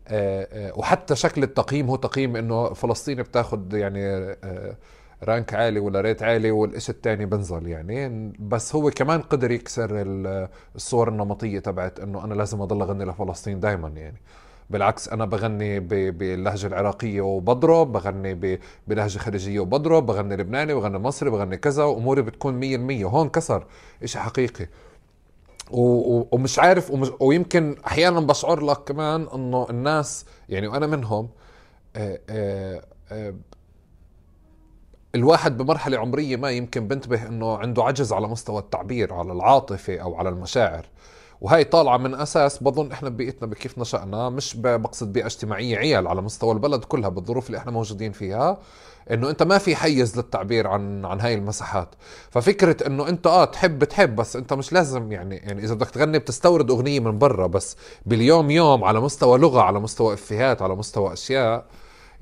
آه، 0.08 0.74
وحتى 0.78 1.16
شكل 1.16 1.44
التقييم 1.44 1.88
هو 1.90 1.96
تقييم 1.96 2.36
إنه 2.36 2.74
فلسطين 2.74 3.18
بتاخد 3.24 3.74
يعني 3.74 4.36
رانك 5.24 5.54
عالي 5.54 5.80
ولا 5.80 6.02
ريت 6.02 6.24
عالي 6.24 6.52
والإشي 6.52 6.92
الثاني 6.92 7.26
بنزل 7.26 7.68
يعني. 7.68 8.34
بس 8.40 8.76
هو 8.76 8.92
كمان 8.92 9.22
قدر 9.22 9.52
يكسر 9.52 9.90
الصور 10.76 11.10
النمطية 11.10 11.60
تبعت 11.60 12.00
إنه 12.00 12.24
أنا 12.26 12.34
لازم 12.34 12.62
أضل 12.62 12.82
أغني 12.82 13.06
لفلسطين 13.06 13.60
دائما 13.60 13.90
يعني. 13.90 14.18
بالعكس 14.70 15.10
أنا 15.10 15.26
بغني 15.26 15.80
باللهجة 16.12 16.68
العراقية 16.68 17.22
وبضرب 17.22 17.92
بغني 17.92 18.60
بلهجة 18.88 19.18
خليجية 19.18 19.60
وبضرب 19.60 20.06
بغني 20.06 20.36
لبناني 20.36 20.74
بغني 20.74 20.98
مصري 20.98 21.30
بغني 21.30 21.58
كذا 21.58 21.84
وأموري 21.84 22.22
بتكون 22.22 22.60
100% 23.04 23.06
هون 23.06 23.30
كسر 23.30 23.66
إشي 24.04 24.20
حقيقي. 24.20 24.68
ومش 25.72 26.60
عارف 26.60 26.92
ومش 26.92 27.12
ويمكن 27.20 27.76
أحيانا 27.88 28.20
بشعر 28.20 28.60
لك 28.66 28.78
كمان 28.78 29.28
إنه 29.34 29.68
الناس 29.70 30.26
يعني 30.50 30.68
وأنا 30.68 30.88
منهم 30.88 31.30
آآ 31.96 32.20
آآ 32.30 32.82
آآ 33.12 33.36
الواحد 35.16 35.58
بمرحلة 35.58 35.98
عمرية 35.98 36.36
ما 36.38 36.52
يمكن 36.52 36.88
بنتبه 36.88 37.28
إنه 37.28 37.58
عنده 37.58 37.84
عجز 37.84 38.14
على 38.14 38.28
مستوى 38.28 38.60
التعبير 38.60 39.14
على 39.14 39.32
العاطفة 39.32 39.98
أو 39.98 40.16
على 40.16 40.30
المشاعر. 40.30 40.86
وهي 41.42 41.64
طالعة 41.64 41.98
من 41.98 42.16
أساس 42.16 42.64
بظن 42.64 42.92
إحنا 42.92 43.10
ببيئتنا 43.10 43.48
بكيف 43.48 43.80
نشأنا 43.80 44.30
مش 44.30 44.56
بقصد 44.58 45.14
بيئة 45.14 45.26
اجتماعية 45.26 45.78
عيال 45.78 46.08
على 46.08 46.22
مستوى 46.22 46.52
البلد 46.52 46.84
كلها 46.84 47.10
بالظروف 47.10 47.48
اللي 47.48 47.58
إحنا 47.58 47.72
موجودين 47.72 48.12
فيها 48.12 48.58
إنه 49.12 49.30
أنت 49.30 49.44
ما 49.44 49.58
في 49.58 49.76
حيز 49.76 50.18
للتعبير 50.18 50.68
عن 50.68 51.06
عن 51.06 51.22
هاي 51.22 51.34
المساحات. 51.34 51.96
ففكرة 52.30 52.88
إنه 52.88 53.08
أنت 53.10 53.28
آه 53.28 53.46
تحب 53.46 53.84
تحب 53.84 54.16
بس 54.16 54.36
أنت 54.36 54.54
مش 54.54 54.74
لازم 54.74 55.12
يعني 55.12 55.36
يعني 55.36 55.64
إذا 55.64 55.74
بدك 55.74 55.90
تغني 55.90 56.20
بتستورد 56.20 56.72
أغنية 56.72 57.00
من 57.00 57.18
برا 57.18 57.48
بس 57.48 57.78
باليوم 58.06 58.52
يوم 58.52 58.84
على 58.84 59.00
مستوى 59.02 59.38
لغة 59.38 59.62
على 59.62 59.80
مستوى 59.80 60.14
إفيهات 60.14 60.62
على 60.62 60.76
مستوى 60.76 61.14
أشياء 61.14 61.66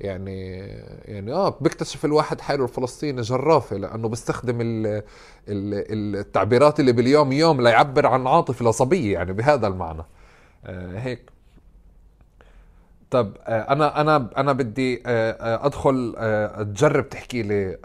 يعني 0.00 0.56
يعني 1.04 1.32
آه 1.32 1.58
بيكتشف 1.60 2.04
الواحد 2.04 2.40
حاله 2.40 2.64
الفلسطيني 2.64 3.20
جرافة 3.22 3.76
لأنه 3.76 4.08
بيستخدم 4.08 4.60
ال 4.60 4.86
ال 5.48 6.16
التعبيرات 6.16 6.80
اللي 6.80 6.92
باليوم 6.92 7.32
يوم 7.32 7.60
ليعبر 7.60 8.06
عن 8.06 8.26
عاطفة 8.26 8.70
لصبية 8.70 9.12
يعني 9.12 9.32
بهذا 9.32 9.66
المعنى. 9.66 10.02
آه 10.66 10.98
هيك. 10.98 11.30
طب 13.10 13.36
آه 13.40 13.72
أنا 13.72 14.00
أنا 14.00 14.30
أنا 14.36 14.52
بدي 14.52 15.02
آه, 15.06 15.32
آه، 15.32 15.66
أدخل 15.66 16.14
تجرب 16.74 17.08
تحكي 17.08 17.42
لي 17.42 17.78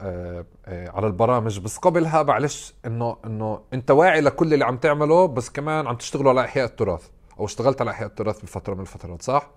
على 0.67 1.07
البرامج. 1.07 1.59
بس 1.59 1.77
قبلها 1.77 2.23
معلش 2.23 2.73
إنه 2.85 3.17
إنه 3.25 3.61
أنت 3.73 3.91
واعي 3.91 4.21
لكل 4.21 4.53
اللي 4.53 4.65
عم 4.65 4.77
تعمله 4.77 5.25
بس 5.27 5.49
كمان 5.49 5.87
عم 5.87 5.95
تشتغلوا 5.95 6.29
على 6.31 6.41
إحياء 6.41 6.65
التراث 6.65 7.07
أو 7.39 7.45
اشتغلت 7.45 7.81
على 7.81 7.91
إحياء 7.91 8.09
التراث 8.09 8.41
بفترة 8.41 8.73
من 8.73 8.81
الفترات 8.81 9.21
صح؟ 9.21 9.49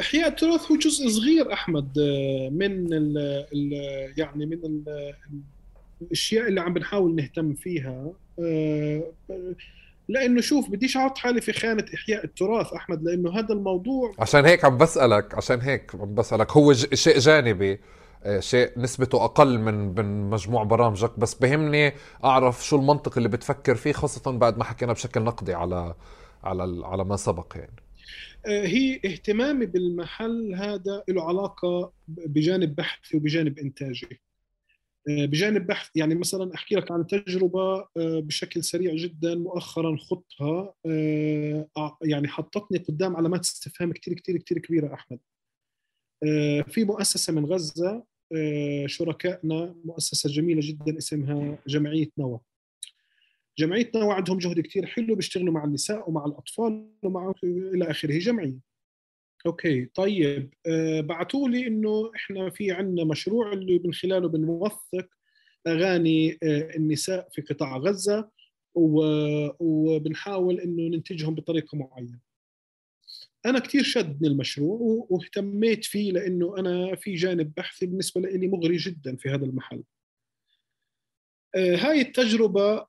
إحياء 0.00 0.28
التراث 0.28 0.70
هو 0.70 0.76
جزء 0.76 1.08
صغير 1.08 1.52
أحمد 1.52 1.98
آه، 1.98 2.48
من 2.48 2.92
ال 2.92 3.18
ال 3.52 3.72
يعني 4.16 4.46
من 4.46 4.58
ال 4.64 4.84
الأشياء 6.02 6.48
اللي 6.48 6.60
عم 6.60 6.74
بنحاول 6.74 7.14
نهتم 7.14 7.54
فيها. 7.54 8.12
آه، 8.38 9.02
لأنه 10.08 10.40
شوف 10.40 10.70
بديش 10.70 10.96
أحط 10.96 11.18
حالي 11.18 11.40
في 11.40 11.52
خانة 11.52 11.84
إحياء 11.94 12.24
التراث 12.24 12.72
أحمد 12.72 13.02
لأنه 13.02 13.38
هذا 13.38 13.54
الموضوع 13.54 14.14
عشان 14.18 14.44
هيك 14.44 14.64
عم 14.64 14.78
بسألك 14.78 15.34
عشان 15.34 15.60
هيك 15.60 15.94
عم 15.94 16.14
بسألك 16.14 16.52
هو 16.52 16.72
شيء 16.74 17.18
جانبي 17.18 17.80
آه، 18.24 18.40
شيء 18.40 18.72
نسبته 18.76 19.24
أقل 19.24 19.58
من 19.58 19.94
من 19.94 20.30
مجموع 20.30 20.62
برامجك 20.62 21.18
بس 21.18 21.34
بهمني 21.34 21.92
أعرف 22.24 22.66
شو 22.66 22.76
المنطق 22.76 23.16
اللي 23.16 23.28
بتفكر 23.28 23.74
فيه 23.74 23.92
خاصة 23.92 24.30
بعد 24.32 24.58
ما 24.58 24.64
حكينا 24.64 24.92
بشكل 24.92 25.22
نقدي 25.22 25.54
على 25.54 25.94
على 26.44 26.86
على 26.86 27.04
ما 27.04 27.16
سبق 27.16 27.52
يعني. 27.56 27.89
هي 28.46 29.00
اهتمامي 29.04 29.66
بالمحل 29.66 30.54
هذا 30.54 31.04
له 31.08 31.22
علاقة 31.28 31.92
بجانب 32.08 32.74
بحثي 32.76 33.16
وبجانب 33.16 33.58
إنتاجي. 33.58 34.20
آه، 35.08 35.26
بجانب 35.26 35.66
بحث 35.66 35.88
يعني 35.96 36.14
مثلا 36.14 36.54
أحكي 36.54 36.74
لك 36.74 36.90
عن 36.90 37.06
تجربة 37.06 37.80
آه، 37.80 37.88
بشكل 37.96 38.64
سريع 38.64 38.94
جدا 38.94 39.34
مؤخرا 39.34 39.96
خضتها 39.96 40.74
يعني 42.02 42.28
حطتني 42.28 42.78
قدام 42.78 43.16
علامات 43.16 43.40
استفهام 43.40 43.92
كثير 43.92 44.14
كثير 44.14 44.36
كثير 44.38 44.58
كبيرة 44.58 44.94
أحمد. 44.94 45.18
في 46.68 46.84
مؤسسة 46.84 47.32
من 47.32 47.46
غزة 47.46 48.04
شركائنا 48.86 49.74
مؤسسة 49.84 50.30
جميلة 50.30 50.60
جدا 50.64 50.98
اسمها 50.98 51.58
جمعية 51.66 52.08
نوى. 52.18 52.40
جمعيتنا 53.58 54.04
وعندهم 54.04 54.38
جهد 54.38 54.60
كثير 54.60 54.86
حلو 54.86 55.14
بيشتغلوا 55.14 55.52
مع 55.54 55.64
النساء 55.64 56.10
ومع 56.10 56.24
الأطفال 56.24 56.86
ومع 57.02 57.32
إلى 57.44 57.90
آخره. 57.90 58.18
جمعية. 58.18 58.70
أوكي 59.46 59.84
طيب 59.84 60.54
آه 60.66 61.00
بعثوا 61.00 61.48
لي 61.48 61.66
إنه 61.66 62.10
إحنا 62.16 62.50
في 62.50 62.72
عندنا 62.72 63.04
مشروع 63.04 63.52
اللي 63.52 63.78
من 63.84 63.94
خلاله 63.94 64.28
بنوثق 64.28 65.08
أغاني 65.66 66.38
آه 66.42 66.76
النساء 66.76 67.28
في 67.32 67.42
قطاع 67.42 67.76
غزة 67.76 68.30
وبنحاول 69.60 70.60
إنه 70.60 70.96
ننتجهم 70.96 71.34
بطريقة 71.34 71.78
معينة. 71.78 72.18
أنا 73.46 73.58
كثير 73.58 73.82
شدني 73.82 74.28
المشروع 74.28 75.06
واهتميت 75.10 75.84
فيه 75.84 76.12
لإنه 76.12 76.58
أنا 76.58 76.96
في 76.96 77.14
جانب 77.14 77.52
بحثي 77.56 77.86
بالنسبة 77.86 78.20
لي 78.20 78.48
مغري 78.48 78.76
جدا 78.76 79.16
في 79.16 79.28
هذا 79.28 79.44
المحل. 79.44 79.82
آه 81.54 81.76
هاي 81.76 82.00
التجربة 82.00 82.86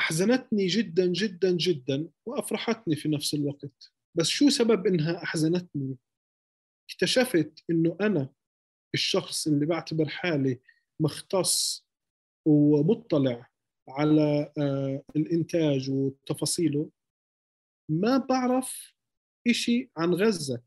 أحزنتني 0.00 0.66
جدا 0.66 1.06
جدا 1.06 1.56
جدا 1.56 2.08
وأفرحتني 2.26 2.96
في 2.96 3.08
نفس 3.08 3.34
الوقت. 3.34 3.92
بس 4.14 4.26
شو 4.26 4.48
سبب 4.48 4.86
إنها 4.86 5.22
أحزنتني؟ 5.22 5.96
اكتشفت 6.90 7.64
إنه 7.70 7.96
أنا 8.00 8.28
الشخص 8.94 9.46
اللي 9.46 9.66
بعتبر 9.66 10.08
حالي 10.08 10.60
مختص 11.00 11.86
ومطلع 12.46 13.50
على 13.88 14.52
آه، 14.58 15.02
الإنتاج 15.16 15.90
وتفاصيله 15.90 16.90
ما 17.90 18.16
بعرف 18.16 18.94
إشي 19.46 19.90
عن 19.96 20.14
غزة. 20.14 20.62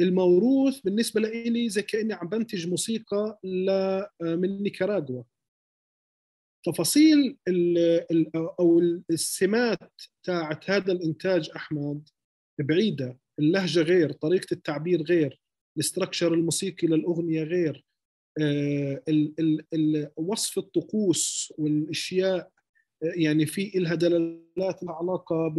الموروث 0.00 0.80
بالنسبة 0.80 1.20
لي 1.20 1.68
زي 1.68 1.82
كأني 1.82 2.12
عم 2.12 2.28
بنتج 2.28 2.68
موسيقى 2.68 3.40
آه، 3.70 4.10
من 4.20 4.62
نيكاراغوا. 4.62 5.22
تفاصيل 6.64 7.36
ال 7.48 8.36
أو 8.36 8.78
السمات 9.10 10.02
تاعت 10.22 10.70
هذا 10.70 10.92
الإنتاج 10.92 11.50
أحمد 11.56 12.08
بعيدة. 12.58 13.18
اللهجة 13.38 13.80
غير 13.80 14.12
طريقة 14.12 14.46
التعبير 14.52 15.02
غير 15.02 15.40
ال 15.76 15.82
structure 15.82 16.34
الموسيقي 16.34 16.86
للأغنية 16.86 17.42
غير 17.42 17.84
آه، 18.40 19.02
وصف 20.16 20.58
الطقوس 20.58 21.52
والأشياء 21.58 22.50
آه، 23.02 23.12
يعني 23.16 23.46
في 23.46 23.72
لها 23.74 23.94
دلالات 23.94 24.82
لها 24.82 24.94
علاقة 24.94 25.54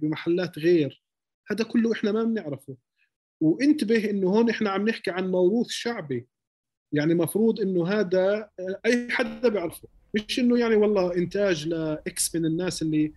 بمحلات 0.00 0.58
غير. 0.58 1.02
هذا 1.50 1.64
كله 1.64 1.92
إحنا 1.92 2.12
ما 2.12 2.24
بنعرفه. 2.24 2.76
وانتبه 3.40 4.10
إنه 4.10 4.28
هون 4.28 4.50
إحنا 4.50 4.70
عم 4.70 4.88
نحكي 4.88 5.10
عن 5.10 5.30
موروث 5.30 5.68
شعبي. 5.68 6.26
يعني 6.92 7.14
مفروض 7.14 7.60
إنه 7.60 7.88
هذا 7.88 8.48
أي 8.86 9.08
حدا 9.10 9.48
بيعرفه. 9.48 9.88
مش 10.14 10.38
إنه 10.38 10.58
يعني 10.58 10.76
والله 10.76 11.14
إنتاج 11.14 11.68
ل 11.68 12.01
X 12.01 12.34
من 12.34 12.44
الناس 12.44 12.82
اللي 12.82 13.12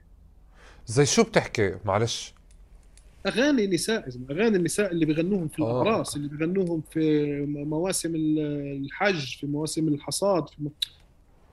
زي 0.85 1.05
شو 1.05 1.23
بتحكي؟ 1.23 1.75
معلش. 1.85 2.33
أغاني 3.27 3.67
نساء 3.67 4.09
أغاني 4.31 4.57
النساء 4.57 4.91
اللي 4.91 5.05
بغنوهم 5.05 5.47
في 5.47 5.61
آه. 5.61 5.81
الاعراس 5.81 6.15
اللي 6.15 6.27
بغنوهم 6.27 6.83
في 6.91 7.29
مواسم 7.47 8.15
الحج 8.15 9.37
في 9.37 9.47
مواسم 9.47 9.87
الحصاد 9.87 10.49
في 10.49 10.63
م... 10.63 10.69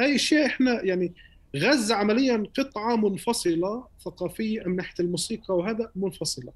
هاي 0.01 0.15
اشياء 0.15 0.47
إحنا 0.47 0.85
يعني 0.85 1.13
غزة 1.57 1.95
عمليا 1.95 2.47
قطعة 2.59 2.97
منفصلة 2.97 3.87
ثقافية 4.05 4.63
من 4.63 4.77
ناحية 4.77 4.95
الموسيقى 5.05 5.57
وهذا 5.57 5.91
منفصلة. 5.97 6.53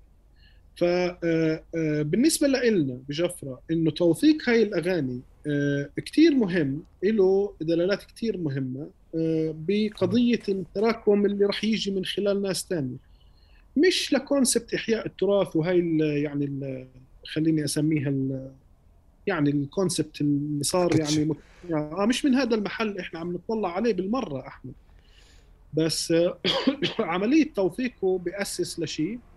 فبالنسبه 0.76 2.48
لنا 2.48 2.98
بجفرة 3.08 3.60
إنه 3.70 3.90
توثيق 3.90 4.48
هاي 4.48 4.62
الأغاني 4.62 5.20
كثير 5.96 6.34
مهم 6.34 6.82
له 7.02 7.54
دلالات 7.60 8.04
كثير 8.04 8.38
مهمة 8.38 8.90
بقضية 9.68 10.42
التراكم 10.48 11.26
اللي 11.26 11.44
راح 11.44 11.64
يجي 11.64 11.90
من 11.90 12.04
خلال 12.04 12.42
ناس 12.42 12.66
ثانية 12.70 12.96
مش 13.76 14.12
لكونسبت 14.12 14.74
إحياء 14.74 15.06
التراث 15.06 15.56
وهي 15.56 15.78
ال 15.78 16.00
يعني 16.00 16.44
ال 16.44 16.86
خليني 17.26 17.64
أسميها 17.64 18.08
ال 18.08 18.50
يعني 19.26 19.50
الكونسبت 19.50 20.20
اللي 20.20 20.64
صار 20.64 21.00
يعني 21.00 21.34
آه 21.72 22.06
مش 22.06 22.24
من 22.24 22.34
هذا 22.34 22.54
المحل 22.54 22.98
إحنا 22.98 23.20
عم 23.20 23.32
نطلع 23.32 23.72
عليه 23.76 23.92
بالمرة 23.92 24.46
أحمد. 24.46 24.72
بس 25.74 26.14
عملية 26.98 27.52
توثيقه 27.54 28.18
بياسس 28.18 28.80
لشيء 28.80 29.14
آه، 29.14 29.29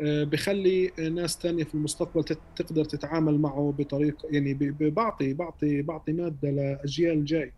بخلي 0.00 0.90
ناس 0.98 1.38
تانية 1.38 1.64
في 1.64 1.74
المستقبل 1.74 2.24
تقدر 2.56 2.84
تتعامل 2.84 3.38
معه 3.38 3.74
بطريقة 3.78 4.28
يعني 4.30 4.54
بعطي 4.80 5.34
بعطي 5.34 5.82
بعطي 5.82 6.12
مادة 6.12 6.50
لأجيال 6.50 7.24
جاي. 7.24 7.52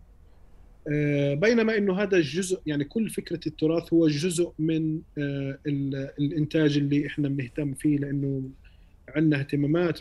آه، 0.91 1.33
بينما 1.33 1.77
إنه 1.77 1.93
هذا 2.01 2.17
الجزء 2.17 2.61
يعني 2.65 2.83
كل 2.83 3.09
فكرة 3.09 3.39
التراث 3.47 3.93
هو 3.93 4.07
جزء 4.07 4.51
من 4.59 5.01
آه، 5.17 5.57
الإنتاج 6.19 6.77
اللي 6.77 7.07
إحنا 7.07 7.29
بنهتم 7.29 7.73
فيه 7.73 7.97
لأنه 7.97 8.49
عندنا 9.09 9.39
اهتمامات 9.39 9.99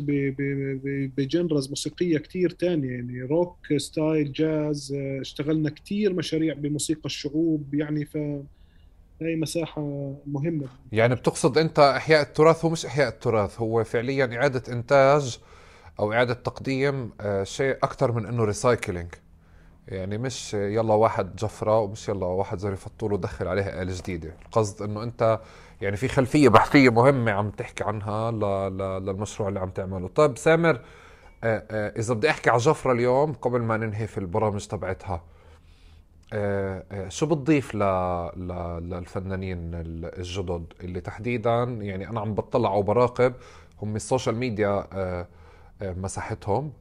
ب 1.17 1.24
genres 1.24 1.69
موسيقية 1.69 2.19
كثير 2.19 2.57
ثانية 2.61 2.91
يعني 2.91 3.23
rock 3.23 3.77
style 3.77 4.33
jazz 4.33 4.93
اشتغلنا 5.21 5.71
كثير 5.71 6.13
مشاريع 6.13 6.55
بموسيقى 6.55 7.07
الشعوب 7.07 7.75
يعني 7.75 8.05
ف 8.05 8.19
هي 9.23 9.37
مساحة 9.37 9.83
مهمة. 10.27 10.67
يعني 10.93 11.15
بتقصد 11.15 11.59
أنت 11.59 11.79
إحياء 11.79 12.23
التراث 12.23 12.65
هو 12.65 12.71
مش 12.71 12.87
إحياء 12.87 13.09
التراث 13.09 13.61
هو 13.61 13.85
فعليا 13.85 14.37
إعادة 14.37 14.73
إنتاج 14.73 15.39
أو 16.01 16.13
إعادة 16.13 16.35
تقديم 16.35 17.11
آه، 17.21 17.45
شيء 17.45 17.77
أكثر 17.83 18.13
من 18.13 18.27
إنه 18.27 18.45
ريسايكلينج 18.45 19.09
يعني 19.89 20.19
مش 20.19 20.55
يلا 20.55 20.95
واحد 20.95 21.37
جفرة 21.37 21.81
ومش 21.81 22.09
يلا 22.09 22.27
واحد 22.27 22.59
زي 22.59 22.77
فطول 22.77 23.13
ودخل 23.13 23.49
عليها 23.49 23.83
آلة 23.83 23.95
جديدة. 23.97 24.35
القصد 24.47 24.83
إنه 24.83 25.03
أنت 25.03 25.41
يعني 25.81 25.97
في 25.97 26.09
خلفية 26.09 26.49
بحثية 26.49 26.91
مهمة 26.91 27.33
عم 27.33 27.51
تحكي 27.51 27.85
عنها 27.85 28.31
للمشروع 29.01 29.49
اللي 29.49 29.61
عم 29.61 29.71
تعمله. 29.71 30.09
طيب 30.09 30.39
سامر 30.39 30.81
آه، 31.45 31.65
آه، 31.71 31.99
إذا 31.99 32.15
بدي 32.15 32.31
أحكي 32.31 32.51
على 32.51 32.59
جفرة 32.59 32.93
اليوم 32.93 33.33
قبل 33.33 33.61
ما 33.61 33.77
ننهي 33.77 34.07
في 34.07 34.19
البرامج 34.19 34.67
تبعتها 34.67 35.23
شو 37.09 37.27
بتضيف 37.27 37.75
ل... 37.75 37.79
ل... 37.79 38.49
للفنانين 38.91 39.71
الجدد 39.75 40.65
اللي 40.81 41.01
تحديدا 41.01 41.63
يعني 41.63 42.09
أنا 42.09 42.21
عم 42.21 42.35
بطلع 42.35 42.75
وبراقب 42.75 43.35
هم 43.83 43.97
ال 43.97 44.03
social 44.03 44.37
media 44.37 44.87
آه، 44.93 45.27
مساحتهم 45.83 46.73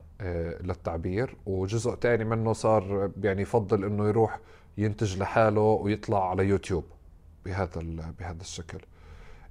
للتعبير 0.62 1.36
وجزء 1.46 1.96
تاني 1.96 2.24
منه 2.24 2.54
صار 2.54 3.12
يعني 3.24 3.42
يفضل 3.42 3.86
إنه 3.86 4.08
يروح 4.08 4.40
ينتج 4.78 5.18
لحاله 5.18 5.62
ويطلع 5.62 6.30
على 6.30 6.46
يوتيوب 6.46 6.84
بهذا 7.46 7.82
بهذا 8.20 8.42
الشكل. 8.42 8.80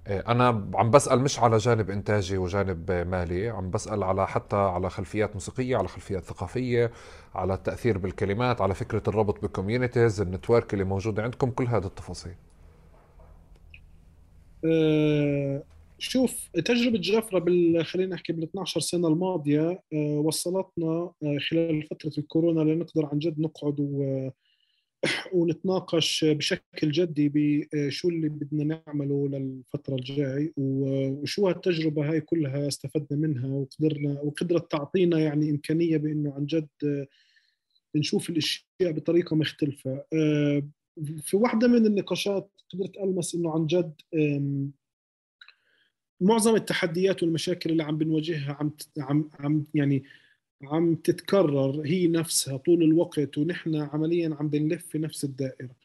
أنا 0.07 0.71
عم 0.75 0.91
بسأل 0.91 1.21
مش 1.21 1.39
على 1.39 1.57
جانب 1.59 1.91
إنتاجي 1.91 2.39
وجانب 2.39 2.91
مالي 2.91 3.49
عم 3.49 3.71
بسأل 3.71 4.03
على 4.03 4.27
حتى 4.27 4.57
على 4.57 4.91
خلفيات 4.91 5.35
موسيقية 5.35 5.77
على 5.77 5.89
خلفيات 5.89 6.25
ثقافية 6.25 6.91
على 7.35 7.55
التأثير 7.55 7.99
بالكلمات 7.99 8.61
على 8.61 8.75
فكرة 8.75 9.03
الربط 9.09 9.43
بال 9.43 9.55
communities 9.55 10.21
ال 10.21 10.27
network 10.27 10.73
اللي 10.75 10.85
موجوده 10.85 11.23
عندكم 11.23 11.51
كل 11.51 11.67
هذه 11.67 11.87
التفاصيل. 11.87 12.35
أه 14.65 15.63
شوف 15.99 16.49
تجربة 16.65 16.99
جفرة 16.99 17.39
بال 17.39 17.87
خلينا 17.87 18.15
نحكي 18.15 18.33
بال 18.33 18.43
12 18.45 18.81
سنة 18.81 19.09
الماضية 19.09 19.83
أه 19.93 20.23
وصلتنا 20.25 21.13
خلال 21.51 21.83
فترة 21.83 22.13
الكورونا 22.19 22.61
لنقدر 22.61 23.07
عن 23.13 23.19
جد 23.19 23.41
نقعد 23.41 23.81
و 23.81 24.29
ونتناقش 25.33 26.25
بشكل 26.25 26.91
جدي 26.91 27.33
بشو 27.35 28.09
اللي 28.09 28.29
بدنا 28.29 28.83
نعمله 28.87 29.29
للفترة 29.29 29.95
الجاي 29.95 30.53
وشو 30.57 31.49
هالتجربة 31.49 32.11
هاي 32.11 32.21
كلها 32.21 32.69
استفدنا 32.69 33.21
منها 33.21 33.49
وقدرنا 33.49 34.21
وقدرت 34.21 34.71
تعطينا 34.73 35.19
يعني 35.19 35.51
إمكانية 35.51 35.97
بإنه 35.97 36.35
عن 36.35 36.47
جد 36.47 37.07
نشوف 37.95 38.31
الأشياء 38.31 38.93
بطريقة 38.93 39.37
مختلفة. 39.37 40.05
في 41.21 41.37
واحدة 41.37 41.69
من 41.69 41.87
النقاشات 41.87 42.51
قدرت 42.73 42.97
ألمس 42.97 43.35
إنه 43.35 43.51
عن 43.51 43.67
جد 43.67 43.93
معظم 46.21 46.55
التحديات 46.55 47.23
والمشاكل 47.23 47.71
اللي 47.71 47.83
عم 47.83 47.99
بنواجهها 47.99 48.57
عم 48.61 48.71
عم 48.99 49.31
عم 49.41 49.65
يعني 49.75 50.05
عم 50.65 50.95
تتكرر 50.95 51.83
هي 51.87 52.07
نفسها 52.07 52.57
طول 52.57 52.83
الوقت 52.83 53.39
ونحن 53.39 53.77
عمليا 53.77 54.37
عم 54.41 54.49
بنلف 54.49 54.87
في 54.87 54.99
نفس 54.99 55.25
الدائرة. 55.25 55.77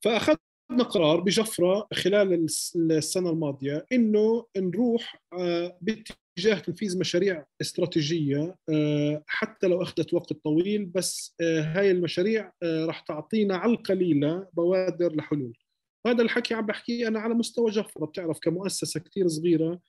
فأخذنا 0.00 0.84
قرار 0.90 1.20
بجفرة 1.20 1.88
خلال 1.92 2.46
السنة 2.76 3.30
الماضية 3.30 3.86
إنه 3.92 4.46
نروح 4.56 5.22
آه، 5.38 5.78
باتجاه 5.80 6.58
تنفيذ 6.66 6.98
مشاريع 6.98 7.46
استراتيجية 7.60 8.56
آه، 8.68 9.24
حتى 9.26 9.66
لو 9.66 9.82
أخذت 9.82 10.14
وقت 10.14 10.32
طويل 10.32 10.84
بس 10.84 11.34
آه، 11.40 11.60
هاي 11.60 11.90
المشاريع 11.90 12.52
راح 12.62 13.00
تعطينا 13.00 13.56
على 13.56 13.72
القليلة 13.72 14.48
بوادر 14.52 15.16
لحلول. 15.16 15.58
هذا 16.06 16.22
الحكي 16.22 16.54
عم 16.54 16.66
بحكيه 16.66 17.08
أنا 17.08 17.20
على 17.20 17.34
مستوى 17.34 17.70
جفرة 17.70 18.06
بتعرف 18.06 18.38
كمؤسسة 18.38 19.00
كثير 19.00 19.28
صغيرة 19.28 19.80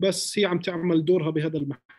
بس 0.00 0.38
هي 0.38 0.44
عم 0.44 0.58
تعمل 0.58 1.04
دورها 1.04 1.30
بهذا 1.30 1.58
المحل. 1.58 1.95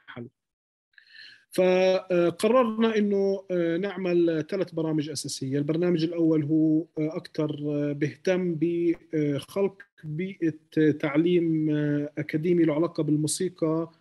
فقررنا 1.52 2.98
إنه 2.98 3.44
آه، 3.52 3.78
نعمل 3.78 4.46
ثلاث 4.50 4.72
برامج 4.74 5.10
أساسية، 5.10 5.58
البرنامج 5.58 6.04
الأول 6.04 6.44
هو 6.44 6.82
آه، 6.82 6.86
أكثر 7.18 7.60
آه، 7.66 7.92
بيهتم 7.92 8.56
بخلق 8.62 9.82
بيئة 10.04 10.92
تعليم 11.00 11.70
أكاديمي 12.18 12.64
له 12.64 12.76
علاقة 12.76 13.04
بالموسيقى 13.04 13.92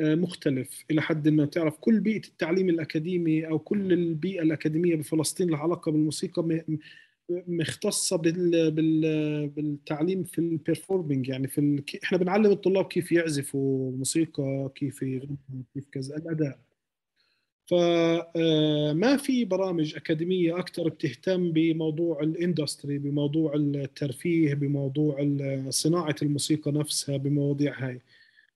مختلف. 0.00 0.84
إلى 0.90 1.02
حد 1.02 1.28
ما 1.28 1.46
تعرف 1.46 1.76
كل 1.78 2.00
بيئة 2.00 2.26
التعليم 2.28 2.68
الأكاديمي 2.68 3.48
أو 3.48 3.58
كل 3.58 3.92
البيئة 3.92 4.42
الأكاديمية 4.42 4.96
بفلسطين 4.96 5.50
لها 5.50 5.58
علاقة 5.58 5.92
بالموسيقى 5.92 6.66
مختصة 7.30 8.16
بال... 8.16 8.70
بال... 8.70 9.48
بالتعليم 9.48 10.24
في 10.24 10.38
ال 10.38 10.46
performing 10.46 11.28
يعني 11.28 11.48
في 11.48 11.58
ال... 11.58 11.84
إحنا 12.04 12.18
بنعلم 12.18 12.50
الطلاب 12.50 12.84
كيف 12.84 13.12
يعزفوا 13.12 13.92
موسيقى 13.92 14.70
كيف 14.74 15.02
يغنوا 15.02 15.36
كيف 15.74 15.88
كذا 15.92 16.16
الأداء. 16.16 16.67
فما 17.68 19.12
آه، 19.12 19.16
في 19.16 19.44
برامج 19.44 19.96
أكاديمية 19.96 20.58
أكثر 20.58 20.88
بتهتم 20.88 21.52
بموضوع 21.52 22.22
ال 22.22 22.30
industry 22.30 22.98
بموضوع 22.98 23.54
الترفيه 23.54 24.54
بموضوع 24.54 25.36
صناعة 25.70 26.16
الموسيقى 26.22 26.72
نفسها 26.72 27.16
بمواضيع 27.16 27.86
هاي. 27.88 28.00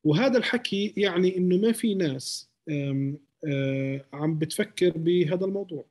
وهذا 0.04 0.38
الحكي 0.38 0.94
يعني 0.96 1.36
إنه 1.36 1.56
ما 1.56 1.72
في 1.72 1.94
ناس 1.94 2.50
آه، 2.68 4.04
عم 4.12 4.38
بتفكر 4.38 4.90
بهذا 4.90 5.44
الموضوع. 5.44 5.84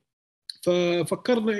ففكرنا 0.62 1.58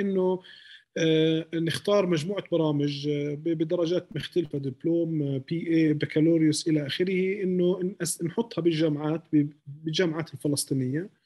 آه، 0.98 1.46
نختار 1.54 2.06
مجموعة 2.06 2.44
برامج 2.52 3.08
بدرجات 3.34 4.06
مختلفة 4.16 4.58
دبلوم 4.58 5.38
BA 5.38 5.92
بكالوريوس 5.92 6.68
إلى 6.68 6.86
آخره 6.86 7.42
إنه 7.42 7.94
نحطها 8.24 8.62
بالجامعات 8.62 9.22
بالجامعات 9.66 10.34
الفلسطينية. 10.34 11.21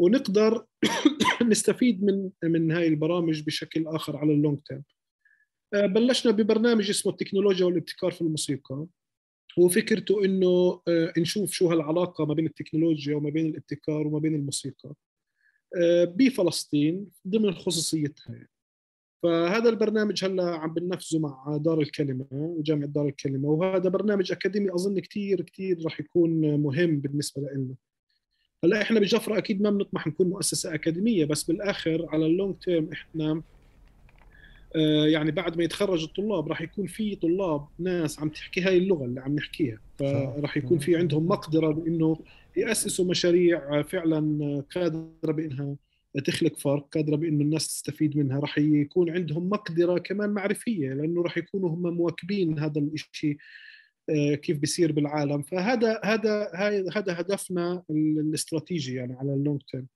ونقدر 0.00 0.66
نستفيد 1.50 2.04
من 2.04 2.30
من 2.44 2.72
هاي 2.72 2.88
البرامج 2.88 3.42
بشكل 3.42 3.86
آخر 3.86 4.16
على 4.16 4.32
ال 4.32 4.37
long 4.37 4.58
term 4.68 4.82
آه، 5.74 5.86
بلشنا 5.86 6.32
ببرنامج 6.32 6.90
اسمه 6.90 7.12
التكنولوجيا 7.12 7.66
والابتكار 7.66 8.10
في 8.10 8.20
الموسيقى. 8.20 8.86
وفكرته 9.58 10.24
إنه 10.24 10.82
آه، 10.88 11.12
نشوف 11.18 11.52
شو 11.52 11.68
هالعلاقة 11.68 12.26
ما 12.26 12.34
بين 12.34 12.46
التكنولوجيا 12.46 13.16
وما 13.16 13.30
بين 13.30 13.46
الابتكار 13.46 14.06
وما 14.06 14.18
بين 14.18 14.34
الموسيقى 14.34 14.94
آه، 15.82 16.04
بفلسطين 16.04 17.06
ضمن 17.28 17.54
خصوصيتها. 17.54 18.48
فهذا 19.22 19.68
البرنامج 19.68 20.24
هلا 20.24 20.44
عم 20.44 20.74
بننفذه 20.74 21.18
مع 21.18 21.56
دار 21.56 21.80
الكلمة 21.80 22.26
جامعة 22.60 22.88
دار 22.88 23.06
الكلمة. 23.06 23.48
وهذا 23.48 23.88
برنامج 23.88 24.32
أكاديمي 24.32 24.74
أظن 24.74 24.98
كثير 24.98 25.42
كثير 25.42 25.84
راح 25.84 26.00
يكون 26.00 26.60
مهم 26.60 27.00
بالنسبة 27.00 27.42
لنا. 27.42 27.74
هلا 28.64 28.82
إحنا 28.82 29.00
بجفرة 29.00 29.38
أكيد 29.38 29.62
ما 29.62 29.70
بنطمح 29.70 30.06
نكون 30.06 30.28
مؤسسة 30.28 30.74
أكاديمية 30.74 31.24
بس 31.24 31.42
بالآخر 31.42 32.06
على 32.08 32.26
اللونج 32.26 32.54
تيرم 32.54 32.90
إحنا 32.92 33.42
آه، 34.76 35.06
يعني 35.06 35.30
بعد 35.30 35.56
ما 35.56 35.64
يتخرج 35.64 36.02
الطلاب 36.02 36.48
راح 36.48 36.60
يكون 36.60 36.86
في 36.86 37.16
طلاب 37.16 37.66
ناس 37.78 38.20
عم 38.20 38.28
تحكي 38.28 38.60
هاي 38.60 38.78
اللغة 38.78 39.04
اللي 39.04 39.20
عم 39.20 39.34
نحكيها. 39.34 39.80
فراح 39.98 40.56
يكون 40.56 40.78
في 40.78 40.96
عندهم 40.96 41.26
مقدرة 41.26 41.70
بإنه 41.72 42.18
يأسسوا 42.56 43.04
مشاريع 43.04 43.82
فعلا 43.82 44.62
قادرة 44.74 45.32
بإنها 45.32 45.76
تخلق 46.24 46.58
فرق 46.58 46.88
قادرة 46.94 47.16
بإنه 47.16 47.42
الناس 47.44 47.68
تستفيد 47.68 48.16
منها. 48.16 48.40
راح 48.40 48.58
يكون 48.58 49.10
عندهم 49.10 49.48
مقدرة 49.48 49.98
كمان 49.98 50.30
معرفية 50.30 50.94
لأنه 50.94 51.22
راح 51.22 51.38
يكونوا 51.38 51.70
هم 51.70 51.82
مواكبين 51.96 52.58
هذا 52.58 52.80
الشيء 52.80 53.36
آه، 53.36 53.36
كيف 54.42 54.58
بيصير 54.58 54.92
بالعالم. 54.92 55.42
فهذا 55.42 56.00
هذا 56.04 56.50
هذا 56.94 57.20
هدفنا 57.20 57.82
الاستراتيجي 57.90 58.94
يعني 58.94 59.16
على 59.16 59.34
ال 59.34 59.39
long 59.39 59.60
term 59.70 59.86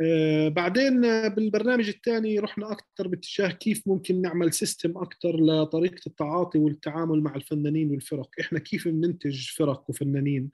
آه، 0.00 0.48
بعدين 0.48 1.00
بالبرنامج 1.28 1.88
الثاني 1.88 2.38
رحنا 2.38 2.72
أكثر 2.72 3.08
باتجاه 3.08 3.48
كيف 3.48 3.88
ممكن 3.88 4.22
نعمل 4.22 4.52
system 4.52 4.98
أكثر 4.98 5.36
لطريقة 5.40 6.00
التعاطي 6.06 6.58
والتعامل 6.58 7.20
مع 7.20 7.34
الفنانين 7.34 7.90
والفرق. 7.90 8.30
إحنا 8.40 8.58
كيف 8.58 8.88
بننتج 8.88 9.48
فرق 9.50 9.84
وفنانين. 9.90 10.50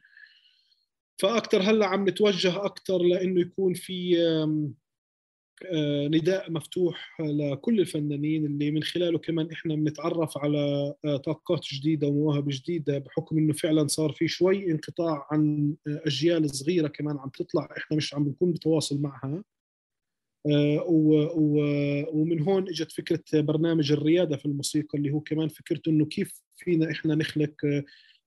فاكثر 1.19 1.63
هلأ 1.63 1.87
عم 1.87 2.09
نتوجه 2.09 2.65
أكثر 2.65 2.99
لإنه 2.99 3.41
يكون 3.41 3.75
في 3.75 4.23
آه، 4.23 4.71
نداء 6.09 6.51
مفتوح 6.53 7.21
لكل 7.21 7.81
الفنانين 7.81 8.47
اللي 8.47 8.71
من 8.71 8.83
خلاله 8.83 9.19
كمان 9.19 9.51
إحنا 9.53 9.75
بنتعرف 9.75 10.39
على 10.39 10.95
آه، 11.05 11.17
طاقات 11.17 11.61
جديدة 11.73 12.07
ومواهب 12.07 12.45
جديدة 12.49 12.99
بحكم 12.99 13.39
إنه 13.39 13.53
فعلا 13.53 13.87
صار 13.87 14.13
في 14.13 14.29
شوي 14.29 14.71
انقطاع 14.71 15.27
عن 15.31 15.75
آه، 15.87 16.03
أجيال 16.07 16.51
صغيرة 16.51 16.89
كمان 16.89 17.19
عم 17.19 17.29
تطلع 17.29 17.69
إحنا 17.79 17.97
مش 17.97 18.15
عم 18.15 18.29
نكون 18.29 18.53
بتواصل 18.53 19.01
معها. 19.01 19.45
ومن 22.13 22.43
هون 22.43 22.69
إجت 22.69 22.93
فكرة 22.93 23.41
برنامج 23.41 23.93
الريادة 23.93 24.37
في 24.37 24.47
الموسيقى 24.47 24.99
اللي 24.99 25.11
هو 25.11 25.21
كمان 25.21 25.49
فكرته 25.49 25.91
إنه 25.91 26.05
كيف 26.07 26.43
فينا 26.57 26.91
إحنا 26.91 27.15
نخلق 27.15 27.55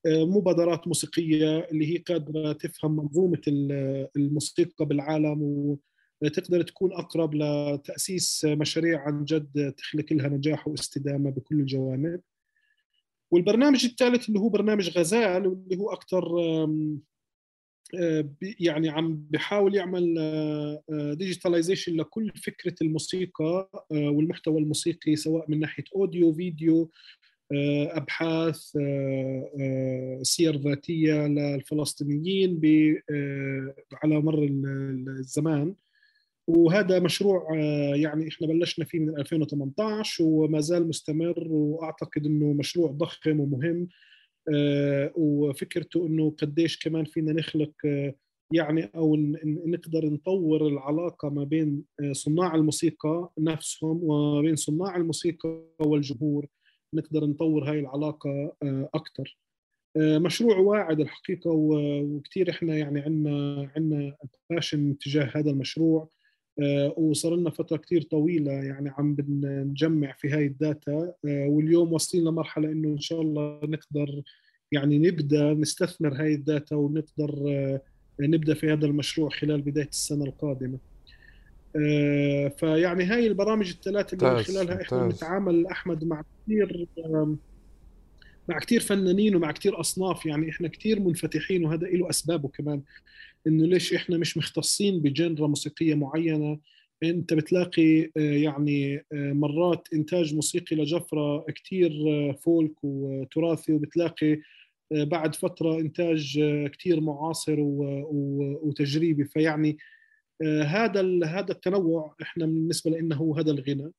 مبادرات 0.05 0.87
موسيقية 0.87 1.59
اللي 1.59 1.93
هي 1.93 1.97
قادرة 1.97 2.51
تفهم 2.53 2.95
منظومة 2.95 3.41
الموسيقى 4.15 4.85
بالعالم 4.85 5.77
وتقدر 6.25 6.61
تكون 6.61 6.93
أقرب 6.93 7.35
لتأسيس 7.35 8.45
مشاريع 8.45 9.01
عن 9.01 9.25
جد 9.25 9.73
تخلق 9.77 10.13
لها 10.13 10.27
نجاح 10.27 10.67
واستدامة 10.67 11.29
بكل 11.29 11.59
الجوانب. 11.59 12.21
والبرنامج 13.31 13.85
الثالث 13.85 14.27
اللي 14.27 14.39
هو 14.39 14.49
برنامج 14.49 14.97
غزال 14.97 15.47
واللي 15.47 15.77
هو 15.77 15.93
أكثر 15.93 16.27
يعني 18.59 18.89
عم 18.89 19.25
بحاول 19.29 19.75
يعمل 19.75 20.15
digitalization 21.17 21.95
لكل 21.95 22.31
فكرة 22.43 22.75
الموسيقى 22.81 23.69
والمحتوى 23.91 24.61
الموسيقي 24.61 25.15
سواء 25.15 25.51
من 25.51 25.59
ناحية 25.59 25.83
audio 25.95 26.33
video 26.33 26.91
آه، 27.51 27.97
أبحاث 27.97 28.75
آه، 28.75 29.51
آه، 29.59 30.19
سير 30.23 30.57
ذاتية 30.57 31.27
للفلسطينيين 31.27 32.61
على 34.03 34.21
مر 34.21 34.43
الزمان 35.19 35.75
وهذا 36.47 36.99
مشروع 36.99 37.55
يعني 37.95 38.27
إحنا 38.27 38.47
بلشنا 38.47 38.85
فيه 38.85 38.99
من 38.99 39.19
2018 39.19 40.23
وما 40.23 40.59
زال 40.59 40.87
مستمر 40.87 41.47
وأعتقد 41.47 42.25
إنه 42.25 42.53
مشروع 42.53 42.91
ضخم 42.91 43.39
ومهم 43.39 43.87
وفكرته 45.15 46.07
إنه 46.07 46.35
قديش 46.37 46.79
كمان 46.79 47.05
فينا 47.05 47.33
نخلق 47.33 47.71
يعني 48.51 48.91
أو 48.95 49.15
نقدر 49.45 50.05
نطور 50.05 50.67
العلاقة 50.67 51.29
ما 51.29 51.43
بين 51.43 51.83
صناع 52.11 52.55
الموسيقى 52.55 53.29
نفسهم 53.39 53.99
وما 54.03 54.41
بين 54.41 54.55
صناع 54.55 54.95
الموسيقى 54.95 55.61
والجمهور 55.79 56.47
نقدر 56.95 57.25
نطور 57.25 57.71
هاي 57.71 57.79
العلاقة 57.79 58.55
آه، 58.63 58.89
أكثر 58.93 59.37
آه، 59.97 60.17
مشروع 60.17 60.57
واعد 60.57 60.99
الحقيقة 60.99 61.51
وكثير 61.51 62.49
إحنا 62.49 62.77
يعني 62.77 62.99
عندنا 63.01 63.71
عندنا 63.75 64.15
passion 64.49 64.97
تجاه 64.97 65.31
هذا 65.35 65.51
المشروع. 65.51 66.01
آه، 66.03 66.09
وصار 66.97 67.35
لنا 67.35 67.49
فترة 67.49 67.77
كثير 67.77 68.01
طويلة 68.01 68.51
يعني 68.51 68.89
عم 68.89 69.15
نجمع 69.43 70.11
في 70.17 70.29
هاي 70.29 70.45
ال 70.45 70.59
data 70.59 71.13
واليوم 71.23 71.93
واصلين 71.93 72.23
لمرحلة 72.23 72.71
إنه 72.71 72.89
إن 72.89 72.99
شاء 72.99 73.21
الله 73.21 73.59
نقدر 73.63 74.21
يعني 74.71 74.97
نبدأ 74.97 75.53
نستثمر 75.53 76.13
هاي 76.13 76.33
ال 76.33 76.42
data 76.42 76.75
ونقدر 76.75 77.31
نبدأ 78.19 78.53
في 78.53 78.71
هذا 78.71 78.85
المشروع 78.85 79.29
خلال 79.29 79.61
بداية 79.61 79.87
السنة 79.87 80.25
القادمة. 80.25 80.77
آه، 81.75 82.47
فيعني 82.47 83.03
هاي 83.03 83.27
البرامج 83.27 83.69
الثلاثة 83.69 84.17
اللي 84.17 84.37
من 84.37 84.43
خلالها 84.43 84.81
إحنا 84.81 85.07
بنتعامل 85.07 85.67
أحمد 85.67 86.03
مع 86.03 86.23
كثير 86.45 86.87
مع 88.49 88.59
كثير 88.59 88.79
فنانين 88.79 89.35
ومع 89.35 89.51
كثير 89.51 89.79
أصناف 89.79 90.25
يعني 90.25 90.49
إحنا 90.49 90.67
كثير 90.67 90.99
منفتحين 90.99 91.65
وهذا 91.65 91.87
له 91.87 92.09
أسبابه 92.09 92.49
كمان. 92.49 92.81
إنه 93.47 93.67
ليش 93.67 93.93
إحنا 93.93 94.17
مش 94.17 94.37
مختصين 94.37 95.01
بجنرا 95.01 95.47
موسيقية 95.47 95.95
معينة؟ 95.95 96.59
أنت 97.03 97.33
بتلاقي 97.33 98.03
آه، 98.03 98.09
يعني 98.17 98.95
آه، 98.97 99.33
مرات 99.33 99.87
إنتاج 99.93 100.35
موسيقي 100.35 100.75
لجفرة 100.75 101.45
كثير 101.55 101.91
فولك 102.33 102.83
وتراثي 102.83 103.73
وبتلاقي 103.73 104.41
بعد 104.91 105.35
فترة 105.35 105.79
إنتاج 105.79 106.39
كثير 106.73 107.01
معاصر 107.01 107.55
وتجريبي. 107.59 109.25
فيعني 109.25 109.77
آه، 110.41 110.63
هذا 110.63 111.01
هذا 111.25 111.51
التنوع 111.51 112.15
إحنا 112.21 112.45
بالنسبة 112.45 112.91
لنا 112.91 113.15
هو 113.15 113.35
هذا 113.35 113.51
الغنى. 113.51 113.91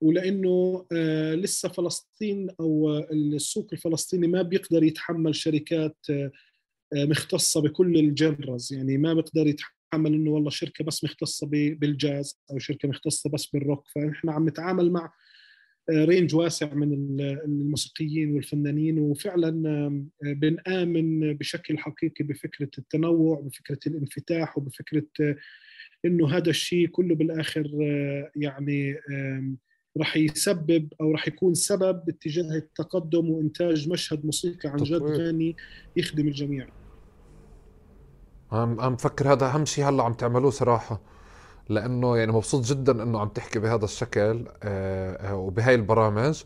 ولأنه 0.00 0.86
آه، 0.92 1.34
لسه 1.34 1.68
فلسطين 1.68 2.48
أو 2.60 2.98
السوق 3.12 3.68
الفلسطيني 3.72 4.26
ما 4.26 4.42
بيقدر 4.42 4.82
يتحمل 4.82 5.34
شركات 5.34 5.96
آه، 6.10 6.30
مختصة 6.94 7.62
بكل 7.62 7.96
ال 7.96 8.05
genres. 8.05 8.72
يعني 8.72 8.98
ما 8.98 9.14
بيقدر 9.14 9.46
يتحمل 9.46 10.14
إنه 10.14 10.30
والله 10.30 10.50
شركة 10.50 10.84
بس 10.84 11.04
مختصة 11.04 11.46
بالجاز 11.46 12.40
أو 12.50 12.58
شركة 12.58 12.88
مختصة 12.88 13.30
بس 13.30 13.46
بالروك. 13.46 13.88
فاحنا 13.94 14.32
عم 14.32 14.48
نتعامل 14.48 14.92
مع 14.92 15.12
range 15.90 16.34
واسع 16.34 16.74
من 16.74 17.20
الموسيقيين 17.20 18.34
والفنانين. 18.34 18.98
وفعلا 18.98 19.50
بنآمن 20.22 21.34
بشكل 21.34 21.78
حقيقي 21.78 22.24
بفكرة 22.24 22.70
التنوع 22.78 23.40
بفكرة 23.40 23.78
الانفتاح 23.86 24.58
وبفكرة 24.58 25.36
إنه 26.04 26.36
هذا 26.36 26.50
الشيء 26.50 26.86
كله 26.88 27.14
بالآخر 27.14 27.70
آه، 27.82 28.30
يعني 28.36 28.96
راح 29.98 30.16
يسبب 30.16 30.88
أو 31.00 31.12
راح 31.12 31.28
يكون 31.28 31.54
سبب 31.54 32.04
باتجاه 32.04 32.56
التقدم 32.56 33.30
وإنتاج 33.30 33.88
مشهد 33.88 34.24
موسيقى 34.24 34.68
عن 34.68 34.76
جد 34.76 35.02
غني 35.02 35.56
يخدم 35.96 36.28
الجميع. 36.28 36.68
عم 38.52 38.80
عم 38.80 38.96
فكر 38.96 39.32
هذا 39.32 39.46
أهم 39.46 39.64
شيء 39.64 39.88
هلأ 39.88 40.02
عم 40.02 40.12
تعملوه 40.12 40.50
صراحة 40.50 41.00
لأنه 41.68 42.16
يعني 42.16 42.32
مبسوط 42.32 42.64
جدا 42.64 43.02
إنه 43.02 43.20
عم 43.20 43.28
تحكي 43.28 43.58
بهذا 43.58 43.84
الشكل 43.84 44.44
آه، 44.62 45.30
آه، 45.30 45.36
وبهاي 45.36 45.74
البرامج. 45.74 46.42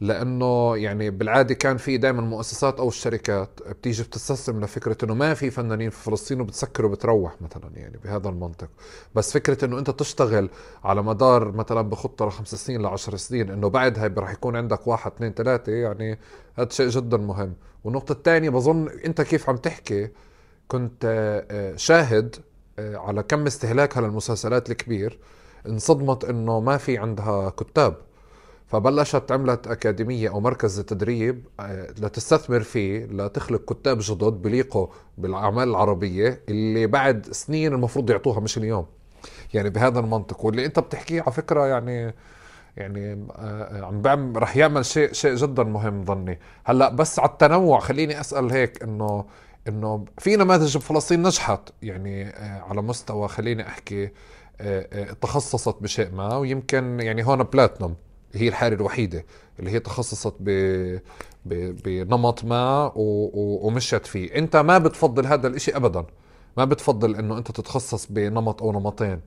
لأنه 0.00 0.76
يعني 0.76 1.10
بالعادة 1.10 1.54
كان 1.54 1.76
في 1.76 1.96
دائما 1.96 2.20
مؤسسات 2.20 2.80
أو 2.80 2.88
الشركات 2.88 3.60
بتيجي 3.68 4.02
بتستسلم 4.02 4.60
لفكرة 4.64 4.96
إنه 5.04 5.14
ما 5.14 5.34
في 5.34 5.50
فنانين 5.50 5.90
في 5.90 6.02
فلسطين 6.02 6.40
وبتسكر 6.40 6.86
وبتروح 6.86 7.42
مثلا 7.42 7.70
يعني 7.74 7.98
بهذا 8.04 8.28
المنطق. 8.28 8.68
بس 9.14 9.32
فكرة 9.32 9.64
إنه 9.64 9.78
أنت 9.78 9.90
تشتغل 9.90 10.48
على 10.84 11.02
مدار 11.02 11.52
مثلا 11.52 11.82
بخطة 11.82 12.26
لخمس 12.26 12.54
سنين 12.54 12.82
لعشر 12.82 13.16
سنين 13.16 13.50
إنه 13.50 13.68
بعدها 13.68 14.14
رح 14.18 14.32
يكون 14.32 14.56
عندك 14.56 14.86
واحد 14.86 15.12
اثنين 15.12 15.32
ثلاثة 15.34 15.72
يعني 15.72 16.18
هذا 16.54 16.68
شيء 16.70 16.88
جدا 16.88 17.16
مهم. 17.16 17.54
والنقطة 17.84 18.12
الثانية 18.12 18.50
بظن 18.50 18.88
أنت 18.88 19.22
كيف 19.22 19.48
عم 19.50 19.56
تحكي 19.56 20.08
كنت 20.68 21.04
آه، 21.50 21.76
شاهد 21.76 22.36
آه، 22.78 22.96
على 22.96 23.22
كم 23.22 23.46
استهلاكها 23.46 24.00
للمسلسلات 24.00 24.70
الكبير 24.70 25.18
انصدمت 25.66 26.24
إنه 26.24 26.60
ما 26.60 26.76
في 26.76 26.98
عندها 26.98 27.50
كتاب. 27.50 27.96
فبلشت 28.74 29.32
عملت 29.32 29.66
أكاديمية 29.66 30.28
أو 30.28 30.40
مركز 30.40 30.80
تدريب 30.80 31.46
آه، 31.60 31.86
لتستثمر 31.98 32.60
فيه 32.60 33.04
لتخلق 33.06 33.72
كتاب 33.72 33.98
جدد 33.98 34.32
بليقوا 34.32 34.86
بالأعمال 35.18 35.68
العربية 35.68 36.40
اللي 36.48 36.86
بعد 36.86 37.32
سنين 37.32 37.72
المفروض 37.72 38.10
يعطوها 38.10 38.40
مش 38.40 38.58
اليوم. 38.58 38.86
يعني 39.54 39.70
بهذا 39.70 40.00
المنطق. 40.00 40.44
واللي 40.44 40.66
أنت 40.66 40.78
بتحكيه 40.78 41.22
على 41.22 41.32
فكرة 41.32 41.66
يعني 41.66 42.14
يعني 42.76 43.26
آه، 43.36 43.84
عم 43.84 44.02
بعمل 44.02 44.42
رح 44.42 44.56
يعمل 44.56 44.84
شيء 44.84 45.12
شيء 45.12 45.34
جدا 45.34 45.62
مهم 45.62 46.04
ظني. 46.04 46.38
هلأ 46.64 46.88
بس 46.88 47.18
على 47.18 47.30
التنوع 47.30 47.80
خليني 47.80 48.20
أسأل 48.20 48.50
هيك 48.50 48.82
إنه 48.82 49.24
إنه 49.68 50.04
في 50.18 50.36
نماذج 50.36 50.76
بفلسطين 50.76 51.22
نجحت؟ 51.22 51.60
يعني 51.82 52.28
آه، 52.28 52.60
على 52.68 52.82
مستوى 52.82 53.28
خليني 53.28 53.66
أحكي 53.66 54.10
تخصصت 55.20 55.82
بشيء 55.82 56.10
ما 56.10 56.36
ويمكن 56.36 57.00
يعني 57.00 57.26
هون 57.26 57.42
بلاتنوم. 57.42 57.94
هي 58.40 58.48
الحالة 58.48 58.76
الوحيدة 58.76 59.24
اللي 59.58 59.70
هي 59.70 59.80
تخصصت 59.80 60.34
ب... 60.40 60.98
بنمط 61.84 62.44
ما. 62.44 62.92
ومشت 62.96 64.06
فيه. 64.06 64.34
انت 64.34 64.56
ما 64.56 64.78
بتفضل 64.78 65.26
هذا 65.26 65.48
الإشي 65.48 65.76
ابدا. 65.76 66.04
ما 66.56 66.64
بتفضل 66.64 67.16
إنه 67.16 67.38
أنت 67.38 67.50
تتخصص 67.50 68.06
بنمط 68.10 68.62
أو 68.62 68.72
نمطين 68.72 69.20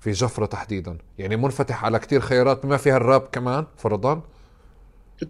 في 0.00 0.10
جفرة 0.10 0.46
تحديدا. 0.46 0.98
يعني 1.18 1.36
منفتح 1.36 1.84
على 1.84 1.98
كتير 1.98 2.20
خيارات 2.20 2.66
بما 2.66 2.76
فيها 2.76 2.96
الراب 2.96 3.20
كمان 3.20 3.66
فرضا؟ 3.76 4.22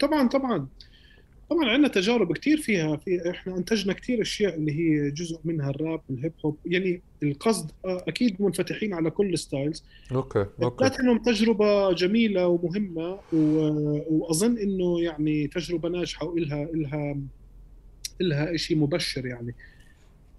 طبعا 0.01 0.29
طبعا. 0.29 0.67
طبعا 1.53 1.69
عندنا 1.69 1.89
تجارب 1.89 2.33
كثير 2.33 2.61
فيها 2.61 2.97
في 2.97 3.31
إحنا 3.31 3.57
أنتجنا 3.57 3.93
كثير 3.93 4.23
أشياء 4.23 4.55
اللي 4.55 4.73
هي 4.73 5.11
جزء 5.11 5.39
منها 5.45 5.71
الراب 5.71 6.01
والهيب 6.09 6.33
هوب 6.45 6.57
يعني 6.67 7.03
القصد 7.23 7.71
آه، 7.85 8.05
أكيد 8.09 8.43
منفتحين 8.43 8.95
على 8.95 9.11
كل 9.11 9.33
ال 9.33 9.40
styles 9.40 9.85
okay 10.13 10.47
okay. 10.63 10.85
لكنهم 10.85 11.19
تجربة 11.19 11.93
جميلة 11.93 12.47
ومهمة 12.47 13.19
وأظن 14.11 14.59
إنه 14.59 15.03
يعني 15.03 15.47
تجربة 15.47 15.89
ناجحة 15.89 16.27
وإلها 16.27 16.63
إلها 16.63 17.17
إلها 18.21 18.57
شيء 18.57 18.77
مبشر 18.77 19.27
يعني. 19.27 19.55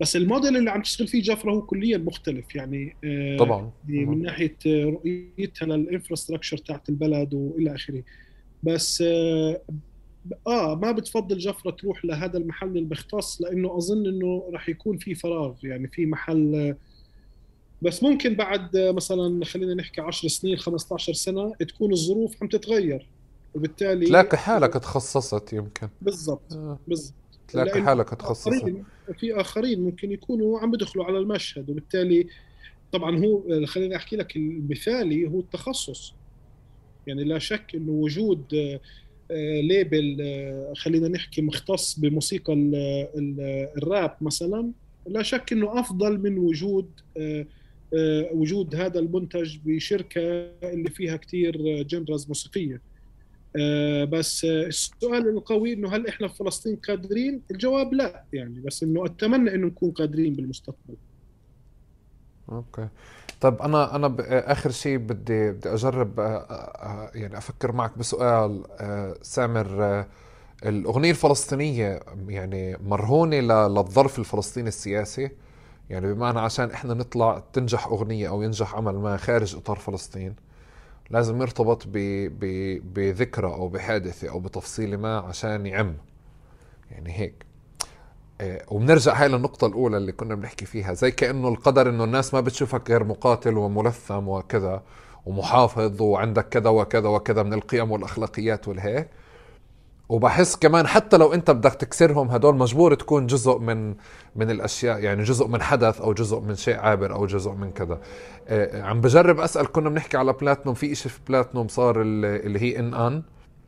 بس 0.02 0.16
الموديل 0.16 0.58
اللي 0.58 0.72
عم 0.72 0.82
تشتغل 0.82 1.08
فيه 1.08 1.22
جفرة 1.22 1.52
هو 1.52 1.62
كليا 1.62 1.98
مختلف 1.98 2.56
يعني 2.56 2.96
آه، 3.04 3.38
طبعا. 3.38 3.72
من 3.88 4.22
ناحية 4.22 4.58
رؤيتها 4.66 5.66
للإنفراستراكشر 5.66 6.58
تاعت 6.58 6.90
البلد 6.90 7.34
وإلى 7.34 7.76
آخره. 7.76 8.04
بس 8.64 9.04
آه، 9.08 9.62
آه 10.48 10.76
ما 10.76 10.92
بتفضل 10.92 11.38
جفرة 11.38 11.72
تروح 11.72 12.06
لهذا 12.06 12.38
المحل 12.38 12.78
المختص 12.78 13.42
لأنه 13.42 13.78
أظن 13.78 14.08
إنه 14.08 14.50
راح 14.54 14.70
يكون 14.70 14.98
في 14.98 15.16
فراغ 15.16 15.54
يعني 15.64 15.88
في 15.88 16.06
محل 16.06 16.76
بس 17.84 18.04
ممكن 18.04 18.36
بعد 18.36 18.78
مثلا 18.78 19.46
خلينا 19.46 19.74
نحكي 19.74 20.02
10 20.02 20.30
سنين 20.30 20.58
15 20.58 21.14
سنة 21.14 21.54
تكون 21.60 21.94
الظروف 21.94 22.36
عم 22.42 22.48
تتغير. 22.48 23.08
وبالتالي 23.56 24.06
تلاقي 24.06 24.38
حالك 24.38 24.74
تخصصت 24.74 25.54
يمكن. 25.54 25.90
بالضبط 26.02 26.54
آه. 26.54 26.80
بالضبط. 26.88 27.14
تلاقي 27.48 27.84
حالك 27.84 28.10
تخصصت. 28.10 28.74
في 29.20 29.34
آخرين 29.42 29.82
ممكن 29.84 30.12
يكونوا 30.12 30.60
عم 30.60 30.72
بيدخلوا 30.72 31.06
على 31.06 31.18
المشهد. 31.18 31.70
وبالتالي 31.70 32.28
طبعا 32.92 33.26
هو 33.26 33.66
خليني 33.66 33.96
أحكي 33.96 34.16
لك 34.16 34.36
المثالي 34.36 35.28
هو 35.28 35.40
التخصص. 35.40 36.14
يعني 37.08 37.24
لا 37.24 37.40
شك 37.40 37.76
إنه 37.76 37.92
وجود 37.92 38.46
ليبل 39.32 40.18
آه، 40.22 40.74
خلينا 40.78 41.08
نحكي 41.08 41.42
مختص 41.42 42.00
بموسيقى 42.00 42.54
الراب 43.78 44.16
مثلا 44.22 44.72
لا 45.08 45.24
شك 45.24 45.54
إنه 45.54 45.80
أفضل 45.80 46.20
من 46.20 46.38
وجود 46.38 46.90
آه، 47.18 47.46
آه، 47.94 48.30
وجود 48.34 48.76
هذا 48.76 49.00
المنتج 49.00 49.58
بشركة 49.66 50.22
اللي 50.64 50.90
فيها 50.90 51.16
كثير 51.16 51.82
جنرز 51.84 52.28
موسيقية 52.28 52.82
بس 54.06 54.46
السؤال 54.46 55.30
القوي 55.30 55.74
إنه 55.74 55.96
هل 55.96 56.08
إحنا 56.08 56.28
في 56.28 56.38
فلسطين 56.38 56.76
قادرين؟ 56.76 57.42
الجواب 57.52 57.94
لا 57.94 58.24
يعني 58.34 58.60
بس 58.60 58.84
إنه 58.84 59.06
أتمنى 59.06 59.56
إنه 59.56 59.68
نكون 59.68 59.92
قادرين 59.92 60.34
بالمستقبل. 60.34 60.96
أوكي 62.52 62.88
طيب 63.44 63.62
أنا 63.62 63.96
أنا 63.96 64.16
آخر 64.30 64.72
شيء 64.72 64.98
بدي 64.98 65.52
بدي 65.52 65.74
أجرب 65.74 66.20
آه، 66.20 66.24
آه، 66.24 66.54
آه، 66.54 67.12
يعني 67.16 67.38
أفكر 67.38 67.72
معك 67.72 67.98
بسؤال 67.98 68.64
سامر 69.22 70.06
الأغنية 70.66 71.12
الفلسطينية 71.12 72.00
يعني 72.28 72.78
مرهونة 72.78 73.40
للظرف 73.40 74.20
الفلسطيني 74.20 74.68
السياسي. 74.68 75.32
يعني 75.90 76.14
بمعنى 76.14 76.40
عشان 76.40 76.72
إحنا 76.72 76.94
نطلع 76.94 77.44
تنجح 77.54 77.88
أغنية 77.88 78.30
أو 78.30 78.42
ينجح 78.42 78.76
عمل 78.76 78.96
ما 78.96 79.18
خارج 79.18 79.56
إطار 79.56 79.78
فلسطين 79.78 80.36
لازم 81.10 81.42
يرتبط 81.42 81.84
بذكرى 82.96 83.48
أو 83.48 83.68
بحادثة 83.70 84.30
أو 84.30 84.40
بتفصيلة 84.40 84.98
ما 84.98 85.18
عشان 85.18 85.66
يعم. 85.66 85.94
يعني 86.92 87.20
هيك. 87.20 87.34
آه، 87.46 87.53
وبنرجع 88.68 89.14
هاي 89.14 89.28
للنقطة 89.28 89.68
الأولى 89.68 89.98
اللي 89.98 90.12
كنا 90.12 90.36
بنحكي 90.36 90.66
فيها. 90.66 90.94
زي 90.94 91.12
كأنه 91.12 91.48
القدر 91.48 91.90
إنه 91.90 92.04
الناس 92.04 92.34
ما 92.34 92.40
بتشوفك 92.40 92.90
غير 92.90 93.04
مقاتل 93.04 93.58
وملثم 93.58 94.28
وكذا 94.28 94.84
ومحافظ 95.26 96.02
وعندك 96.02 96.50
كذا 96.50 96.70
وكذا 96.70 97.10
وكذا 97.10 97.44
من 97.44 97.54
القيم 97.54 97.92
والأخلاقيات 97.92 98.68
والهيك. 98.68 99.10
وبحس 100.10 100.56
كمان 100.56 100.88
حتى 100.88 101.18
لو 101.18 101.34
أنت 101.34 101.52
بدك 101.52 101.74
تكسرهم 101.74 102.32
هدول 102.32 102.56
مجبور 102.56 102.94
تكون 102.94 103.28
جزء 103.28 103.58
من 103.58 103.96
من 104.36 104.52
الأشياء 104.52 105.00
يعني 105.00 105.24
جزء 105.24 105.48
من 105.48 105.62
حدث 105.62 106.02
أو 106.02 106.14
جزء 106.14 106.40
من 106.40 106.56
شيء 106.56 106.78
عابر 106.78 107.14
أو 107.14 107.26
جزء 107.26 107.52
من 107.52 107.72
كذا. 107.72 108.00
آه، 108.48 108.82
عم 108.82 109.02
بجرب 109.02 109.40
أسأل 109.40 109.72
كنا 109.72 109.90
بنحكي 109.90 110.18
على 110.18 110.34
بلاتنوم 110.34 110.76
في 110.76 110.92
إشي 110.92 111.10
في 111.10 111.20
بلاتنوم 111.28 111.68
صار 111.68 112.02
اللي 112.02 112.60
هي 112.60 112.80
إن 112.80 112.94
آن 112.94 113.24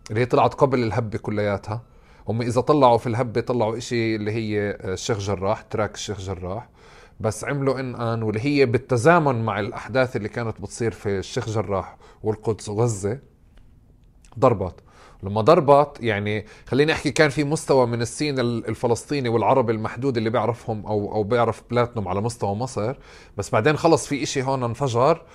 اللي 0.10 0.22
هي 0.22 0.26
طلعت 0.26 0.54
قبل 0.54 0.84
الهبة 0.84 1.18
كلياتها. 1.18 1.82
هم 2.28 2.42
إذا 2.42 2.62
طلعوا 2.62 2.98
في 2.98 3.08
الهبة 3.08 3.42
طلعوا 3.42 3.78
إشي 3.78 4.16
اللي 4.16 4.32
هي 4.32 4.78
الشيخ 4.84 5.18
جراح 5.18 5.62
تراك 5.62 5.96
الشيخ 5.96 6.20
جراح. 6.20 6.70
بس 7.20 7.44
عملوا 7.44 7.80
إن 7.80 7.96
آن 7.96 8.24
واللي 8.24 8.46
هي 8.46 8.66
بالتزامن 8.66 9.46
مع 9.46 9.60
الأحداث 9.60 10.16
اللي 10.16 10.30
كانت 10.30 10.62
بتصير 10.62 10.92
في 10.92 11.20
الشيخ 11.20 11.50
جراح 11.50 11.98
والقدس 12.24 12.70
وغزه 12.70 13.20
ضربت. 14.40 14.76
لما 15.24 15.42
ضربت 15.42 15.98
يعني 16.00 16.46
خليني 16.68 16.92
أحكي 16.92 17.12
كان 17.12 17.30
في 17.30 17.44
مستوى 17.44 17.88
من 17.88 18.02
السين 18.02 18.40
الفلسطيني 18.40 19.30
والعربي 19.30 19.72
المحدود 19.72 20.18
اللي 20.18 20.30
بيعرفهم 20.30 20.86
أو 20.86 21.16
أو 21.16 21.24
بيعرف 21.24 21.64
بلاتنوم 21.72 22.08
على 22.08 22.22
مستوى 22.22 22.56
مصر. 22.56 22.96
بس 23.38 23.50
بعدين 23.50 23.78
خلص 23.78 24.08
في 24.08 24.24
إشي 24.24 24.44
هون 24.44 24.64
انفجر. 24.64 25.12
آه، 25.12 25.16
آه، 25.16 25.26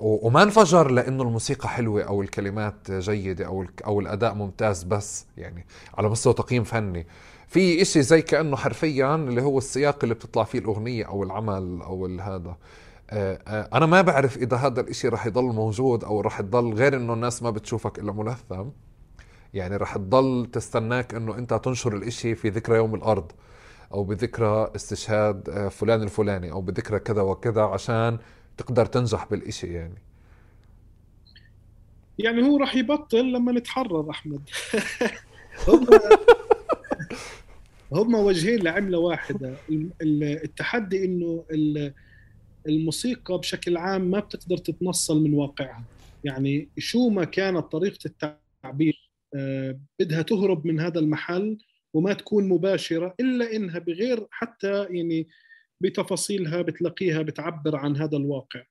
وما 0.00 0.42
انفجر 0.42 0.90
لأنه 0.90 1.22
الموسيقى 1.22 1.68
حلوة 1.68 2.02
أو 2.02 2.22
الكلمات 2.22 2.90
جيدة 2.90 3.46
أو 3.46 3.64
أو 3.86 4.00
الأداء 4.00 4.34
ممتاز 4.34 4.82
بس 4.82 5.26
يعني 5.36 5.66
على 5.94 6.08
مستوى 6.08 6.32
تقييم 6.32 6.64
فني. 6.64 7.06
في 7.48 7.82
إشي 7.82 8.02
زي 8.02 8.22
كأنه 8.22 8.56
حرفيا 8.56 9.14
اللي 9.14 9.42
هو 9.42 9.58
السياق 9.58 9.98
اللي 10.02 10.14
بتطلع 10.14 10.44
فيه 10.44 10.58
الأغنية 10.58 11.04
أو 11.04 11.22
العمل 11.22 11.82
أو 11.82 12.06
هذا. 12.06 12.56
آه، 13.10 13.68
أنا 13.74 13.86
ما 13.86 14.02
بعرف 14.02 14.36
إذا 14.36 14.56
هذا 14.56 14.80
الإشي 14.80 15.08
رح 15.08 15.26
يضل 15.26 15.44
موجود 15.44 16.04
أو 16.04 16.20
رح 16.20 16.40
يضل 16.40 16.74
غير 16.74 16.96
إنه 16.96 17.12
الناس 17.12 17.42
ما 17.42 17.50
بتشوفك 17.50 17.98
إلا 17.98 18.12
ملثم. 18.12 18.68
يعني 19.54 19.76
رح 19.76 19.96
تضل 19.96 20.48
تستناك 20.52 21.14
إنه 21.14 21.38
أنت 21.38 21.54
تنشر 21.54 21.96
الإشي 21.96 22.34
في 22.34 22.48
ذكرى 22.48 22.76
يوم 22.76 22.94
الأرض 22.94 23.32
أو 23.94 24.04
بذكرى 24.04 24.70
استشهاد 24.76 25.68
فلان 25.68 26.02
الفلاني 26.02 26.52
أو 26.52 26.60
بذكرى 26.60 26.98
كذا 26.98 27.22
وكذا 27.22 27.62
عشان 27.62 28.18
تقدر 28.58 28.86
تنجح 28.86 29.26
بالإشي 29.30 29.66
يعني. 29.66 29.98
يعني 32.18 32.42
هو 32.42 32.56
راح 32.56 32.76
يبطل 32.76 33.32
لما 33.32 33.52
نتحرر 33.52 34.10
أحمد. 34.10 34.40
هم 35.68 35.86
هم 37.92 38.14
وجهين 38.14 38.62
لعملة 38.62 38.98
واحدة. 38.98 39.54
التحدي 40.02 41.04
إنه 41.04 41.44
الموسيقى 42.68 43.38
بشكل 43.38 43.76
عام 43.76 44.10
ما 44.10 44.20
بتقدر 44.20 44.56
تتنصل 44.56 45.22
من 45.22 45.34
واقعها. 45.34 45.84
يعني 46.24 46.68
شو 46.78 47.08
ما 47.08 47.24
كانت 47.24 47.72
طريقة 47.72 47.98
التعبير 48.06 49.08
آه، 49.34 49.78
بدها 50.00 50.22
تهرب 50.22 50.66
من 50.66 50.80
هذا 50.80 51.00
المحل 51.00 51.58
وما 51.94 52.12
تكون 52.12 52.48
مباشرة 52.48 53.14
إلا 53.20 53.56
إنها 53.56 53.78
بغير 53.78 54.26
حتى 54.30 54.86
يعني 54.90 55.28
بتفاصيلها 55.80 56.62
بتلاقيها 56.62 57.22
بتعبر 57.22 57.76
عن 57.76 57.96
هذا 57.96 58.16
الواقع. 58.16 58.64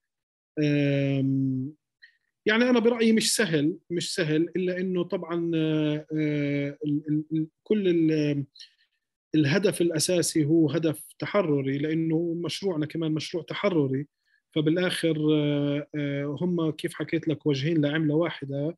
يعني 2.45 2.70
أنا 2.70 2.80
برأيي 2.80 3.12
مش 3.12 3.36
سهل 3.36 3.78
مش 3.89 4.16
سهل 4.16 4.49
إلا 4.55 4.80
إنه 4.80 5.03
طبعا 5.03 5.51
آه، 5.55 6.05
آه، 6.18 6.78
كل 7.64 7.88
الهدف 9.36 9.82
الأساسي 9.82 10.45
هو 10.45 10.70
هدف 10.72 11.08
تحرري 11.20 11.78
لأنه 11.78 12.34
مشروعنا 12.45 12.86
كمان 12.86 13.12
مشروع 13.12 13.43
تحرري. 13.43 14.08
فبالآخر 14.55 15.18
آه، 15.95 16.38
هم 16.41 16.72
كيف 16.72 16.93
حكيت 16.93 17.28
لك 17.28 17.45
وجهين 17.45 17.82
لعملة 17.86 18.16
واحدة. 18.16 18.78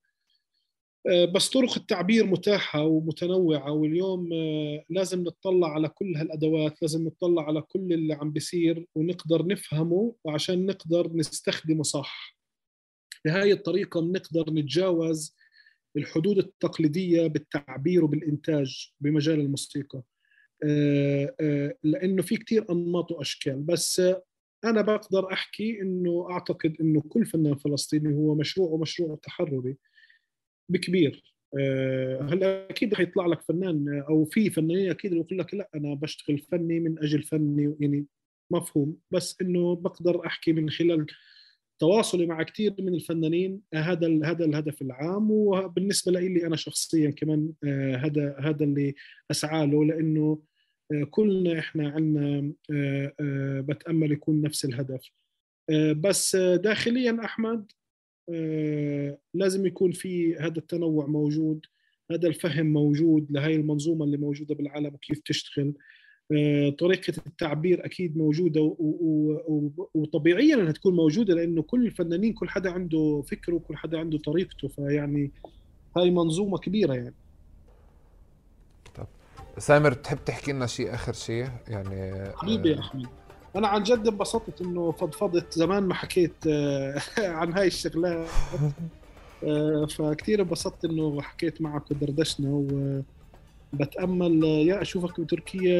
بس 1.07 1.49
طرق 1.49 1.77
التعبير 1.77 2.25
متاحة 2.25 2.83
ومتنوعة 2.83 3.71
واليوم 3.71 4.29
آه، 4.33 4.85
لازم 4.89 5.23
نطلع 5.23 5.73
على 5.73 5.89
كل 5.89 6.15
هالأدوات 6.15 6.81
لازم 6.81 7.05
نطلع 7.07 7.47
على 7.47 7.61
كل 7.61 7.93
اللي 7.93 8.13
عم 8.13 8.31
بيصير 8.31 8.85
ونقدر 8.95 9.47
نفهمه 9.47 10.15
وعشان 10.23 10.65
نقدر 10.65 11.13
نستخدمه 11.13 11.83
صح. 11.83 12.37
بهاي 13.25 13.51
الطريقة 13.53 14.01
بنقدر 14.01 14.53
نتجاوز 14.53 15.35
الحدود 15.97 16.37
التقليدية 16.37 17.27
بالتعبير 17.27 18.03
وبالإنتاج 18.03 18.91
بمجال 18.99 19.39
الموسيقى. 19.39 20.03
آه، 20.63 21.75
لأنه 21.83 22.21
في 22.21 22.37
كتير 22.37 22.71
أنماط 22.71 23.11
وأشكال. 23.11 23.61
بس 23.61 24.01
أنا 24.65 24.81
بقدر 24.81 25.33
أحكي 25.33 25.81
أنه 25.81 26.27
أعتقد 26.31 26.75
أنه 26.81 27.01
كل 27.01 27.25
فنان 27.25 27.55
فلسطيني 27.55 28.15
هو 28.15 28.35
مشروع 28.35 28.69
ومشروع 28.69 29.19
تحرري. 29.23 29.77
بكبير. 30.69 31.23
آه، 31.59 32.21
هلا 32.21 32.69
أكيد 32.69 32.93
حيطلع 32.93 33.25
لك 33.25 33.41
فنان 33.41 34.03
أو 34.09 34.25
في 34.25 34.49
فنانين 34.49 34.89
أكيد 34.89 35.13
يقول 35.13 35.39
لك 35.39 35.53
لا 35.53 35.69
أنا 35.75 35.93
بشتغل 35.93 36.39
فني 36.39 36.79
من 36.79 36.99
أجل 36.99 37.23
فني 37.23 37.75
يعني 37.79 38.05
مفهوم. 38.51 38.97
بس 39.11 39.37
إنه 39.41 39.75
بقدر 39.75 40.25
أحكي 40.25 40.53
من 40.53 40.69
خلال 40.69 41.05
تواصلي 41.79 42.25
مع 42.25 42.43
كثير 42.43 42.75
من 42.79 42.93
الفنانين 42.93 43.61
آه، 43.73 43.77
هذا 43.77 44.19
هذا 44.25 44.45
الهدف 44.45 44.81
العام. 44.81 45.31
وبالنسبة 45.31 46.11
لي 46.11 46.45
أنا 46.45 46.55
شخصيا 46.55 47.09
كمان 47.11 47.53
آه، 47.63 47.95
هذا 47.95 48.35
هذا 48.39 48.63
اللي 48.63 48.95
أسعى 49.31 49.67
له 49.67 49.85
لأنه 49.85 50.43
كلنا 51.09 51.59
إحنا 51.59 51.89
عندنا 51.89 52.53
بتأمل 53.61 54.11
يكون 54.11 54.41
نفس 54.41 54.65
الهدف. 54.65 55.11
بس 55.95 56.35
داخليا 56.35 57.17
أحمد 57.25 57.59
آه، 57.59 57.78
لازم 59.33 59.65
يكون 59.65 59.91
في 59.91 60.35
هذا 60.35 60.57
التنوع 60.57 61.05
موجود 61.05 61.65
هذا 62.11 62.27
الفهم 62.27 62.65
موجود 62.65 63.31
لهي 63.31 63.55
المنظومة 63.55 64.05
اللي 64.05 64.17
موجودة 64.17 64.55
بالعالم 64.55 64.93
وكيف 64.93 65.19
تشتغل. 65.19 65.73
آه، 66.31 66.69
طريقة 66.69 67.13
التعبير 67.27 67.85
أكيد 67.85 68.17
موجودة 68.17 68.75
وطبيعيا 69.93 70.55
أنها 70.55 70.71
تكون 70.71 70.95
موجودة 70.95 71.35
لأنه 71.35 71.61
كل 71.61 71.85
الفنانين 71.85 72.33
كل 72.33 72.49
حدا 72.49 72.71
عنده 72.71 73.23
فكره 73.27 73.53
وكل 73.53 73.77
حدا 73.77 73.99
عنده 73.99 74.17
طريقته 74.17 74.67
فيعني 74.67 75.31
هاي 75.97 76.11
منظومة 76.11 76.57
كبيرة 76.57 76.93
يعني. 76.93 77.15
طب 78.95 79.07
سامر 79.57 79.93
تحب 79.93 80.17
تحكي 80.25 80.51
لنا 80.51 80.67
شيء 80.67 80.93
آخر 80.93 81.13
شيء؟ 81.13 81.49
يعني 81.67 82.29
حبيبي 82.35 82.69
يا 82.69 82.77
آه، 82.77 83.18
أنا 83.55 83.67
عن 83.67 83.83
جد 83.83 84.07
انبسطت 84.07 84.61
إنه 84.61 84.91
فضفضت 84.91 85.53
زمان 85.53 85.83
ما 85.83 85.93
حكيت 85.93 86.33
آه، 86.47 87.01
عن 87.39 87.53
هاي 87.53 87.67
الشغلات. 87.67 88.27
فكتير 89.97 90.41
انبسطت 90.41 90.85
إنه 90.85 91.21
حكيت 91.21 91.61
معك 91.61 91.91
ودردشنا 91.91 92.49
و 92.49 93.01
بتأمل 93.73 94.43
يا 94.43 94.81
أشوفك 94.81 95.19
بتركيا 95.21 95.79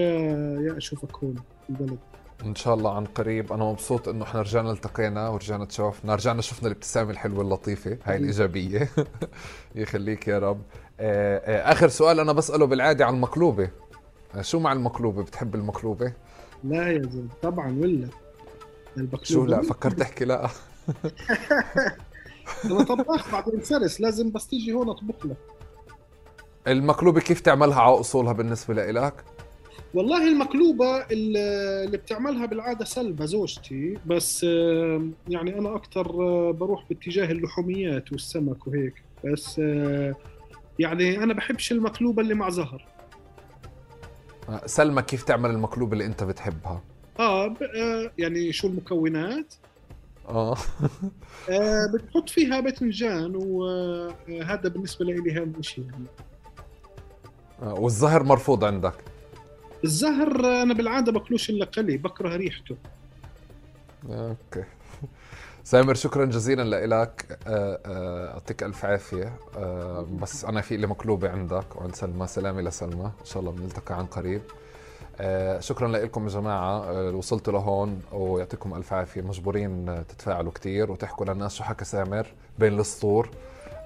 يا 0.60 0.78
أشوفك 0.78 1.16
هون 1.16 1.36
في 1.36 1.70
البلد 1.70 1.98
إن 2.46 2.56
شاء 2.56 2.74
الله 2.74 2.96
عن 2.96 3.06
قريب. 3.06 3.54
أنا 3.54 3.66
مبسوط 3.66 4.08
إنه 4.08 4.24
إحنا 4.24 4.42
رجعنا 4.42 4.72
التقينا 4.72 5.30
ورجعنا 5.30 5.66
تشوفنا 5.66 6.16
رجعنا 6.16 6.42
شفنا 6.42 6.68
الابتسامة 6.68 7.12
الحلوة 7.12 7.42
اللطيفة 7.42 7.98
هاي 8.06 8.18
الإيجابية. 8.18 8.90
يخليك 9.76 10.28
يا 10.28 10.40
رب. 10.40 10.62
آه، 11.00 11.38
آه، 11.38 11.72
آخر 11.72 11.88
سؤال 11.88 12.20
أنا 12.20 12.34
بسأله 12.34 12.66
بالعادة 12.66 13.06
عن 13.06 13.14
المقلوبة. 13.14 13.70
آه، 14.36 14.42
شو 14.42 14.60
مع 14.60 14.74
المقلوبة؟ 14.74 15.24
بتحب 15.24 15.56
المقلوبة؟ 15.56 16.14
لا 16.64 16.92
يا 16.92 17.02
زلمة 17.02 17.30
طبعا 17.42 17.78
ولا. 17.80 18.08
شو 19.24 19.46
لا 19.46 19.62
فكرت 19.62 20.00
تحكي 20.00 20.26
لا. 20.26 20.50
أنا 22.66 22.84
طباخ 22.84 23.32
بعدين 23.32 23.62
سرس 23.64 24.02
لازم 24.02 24.32
بس 24.32 24.48
تيجي 24.48 24.74
هون 24.74 24.90
أطبخ 24.90 25.26
لك. 25.26 25.38
المقلوبة 26.68 27.22
كيف 27.22 27.40
تعملها 27.40 27.82
على 27.82 28.00
أصولها 28.00 28.34
بالنسبة 28.34 28.74
لإلك؟ 28.74 29.14
والله 29.94 30.28
المقلوبة 30.28 31.06
اللي 31.12 31.98
بتعملها 31.98 32.46
بالعادة 32.46 32.86
سلبة 32.86 33.26
زوجتي 33.26 33.98
بس 34.06 34.44
يعني 35.28 35.60
أنا 35.60 35.76
أكثر 35.76 36.24
آه، 36.24 36.52
بروح 36.52 36.86
باتجاه 36.90 37.32
اللحوميات 37.32 38.12
والسمك 38.12 38.68
وهيك. 38.68 38.94
بس 39.26 39.60
آه، 39.64 40.16
يعني 40.80 41.24
أنا 41.24 41.34
بحبش 41.34 41.72
المقلوبة 41.72 42.22
اللي 42.22 42.34
مع 42.34 42.50
زهر. 42.50 42.86
سلمى 44.66 45.02
كيف 45.02 45.24
تعمل 45.24 45.50
المقلوبة 45.50 45.94
اللي 45.94 46.06
أنت 46.06 46.24
بتحبها؟ 46.24 46.82
آه, 47.20 47.56
يعني 48.18 48.54
شو 48.54 48.68
المكونات؟ 48.68 49.54
آه. 50.30 50.58
بتحط 51.94 52.30
فيها 52.30 52.60
باذنجان 52.60 53.36
وهذا 53.36 54.70
بالنسبة 54.70 55.06
لي 55.06 55.42
اهم 55.42 55.62
شيء 55.62 55.86
يعني. 55.92 56.06
والزهر 57.62 58.24
مرفوض 58.24 58.64
عندك؟ 58.64 58.94
الزهر 59.84 60.62
أنا 60.62 60.74
بالعادة 60.74 61.12
باكلوش 61.12 61.50
إلا 61.50 61.66
قلي 61.66 61.98
بكره 61.98 62.36
ريحته. 62.36 62.78
أوكي. 64.10 64.64
سامر 65.70 65.94
شكرا 65.94 66.26
جزيلا 66.26 66.88
لك 66.88 67.40
آه، 67.48 67.80
آه، 67.86 68.26
يعطيك 68.26 68.64
ألف 68.64 68.86
عافية. 68.86 69.34
آه، 69.58 70.08
بس 70.22 70.46
أنا 70.46 70.62
في 70.62 70.78
لي 70.78 70.88
مقلوبة 70.88 71.30
عندك 71.30 71.76
وعند 71.76 71.96
سلمى. 71.96 72.28
سلامي 72.28 72.62
لسلمى. 72.62 73.06
إن 73.06 73.26
شاء 73.26 73.40
الله 73.40 73.52
بنلتقي 73.52 73.96
عن 73.96 74.06
قريب. 74.06 74.42
شكرا 75.60 75.88
لكم 75.88 76.24
يا 76.24 76.30
جماعة 76.30 76.92
وصلتوا 77.12 77.54
لهون 77.54 78.02
ويعطيكم 78.12 78.74
ألف 78.74 78.94
عافية. 78.94 79.22
مجبورين 79.22 80.04
تتفاعلوا 80.08 80.52
كثير 80.52 80.92
وتحكوا 80.92 81.26
للناس 81.26 81.56
شو 81.56 81.64
حكى 81.64 81.86
سامر 81.86 82.28
بين 82.60 82.80
السطور. 82.80 83.30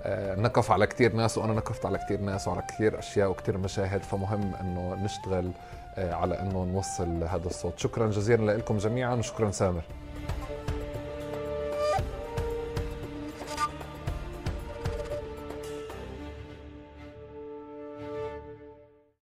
آه، 0.03 0.35
نقف 0.35 0.71
على 0.71 0.87
كثير 0.87 1.15
ناس 1.15 1.37
وأنا 1.37 1.53
نقفت 1.53 1.85
على 1.85 1.97
كثير 1.97 2.21
ناس 2.21 2.47
وعلى 2.47 2.61
كثير 2.61 2.99
أشياء 2.99 3.29
وكثير 3.29 3.57
مشاهد. 3.57 4.03
فمهم 4.03 4.55
إنه 4.61 5.03
نشتغل 5.03 5.51
آه، 5.95 6.13
على 6.13 6.39
إنه 6.39 6.65
نوصل 6.65 7.23
هذا 7.23 7.47
الصوت. 7.47 7.79
شكرا 7.79 8.07
جزيلا 8.07 8.57
لكم 8.57 8.77
جميعا 8.77 9.15
وشكرا 9.15 9.51
سامر. 9.51 9.83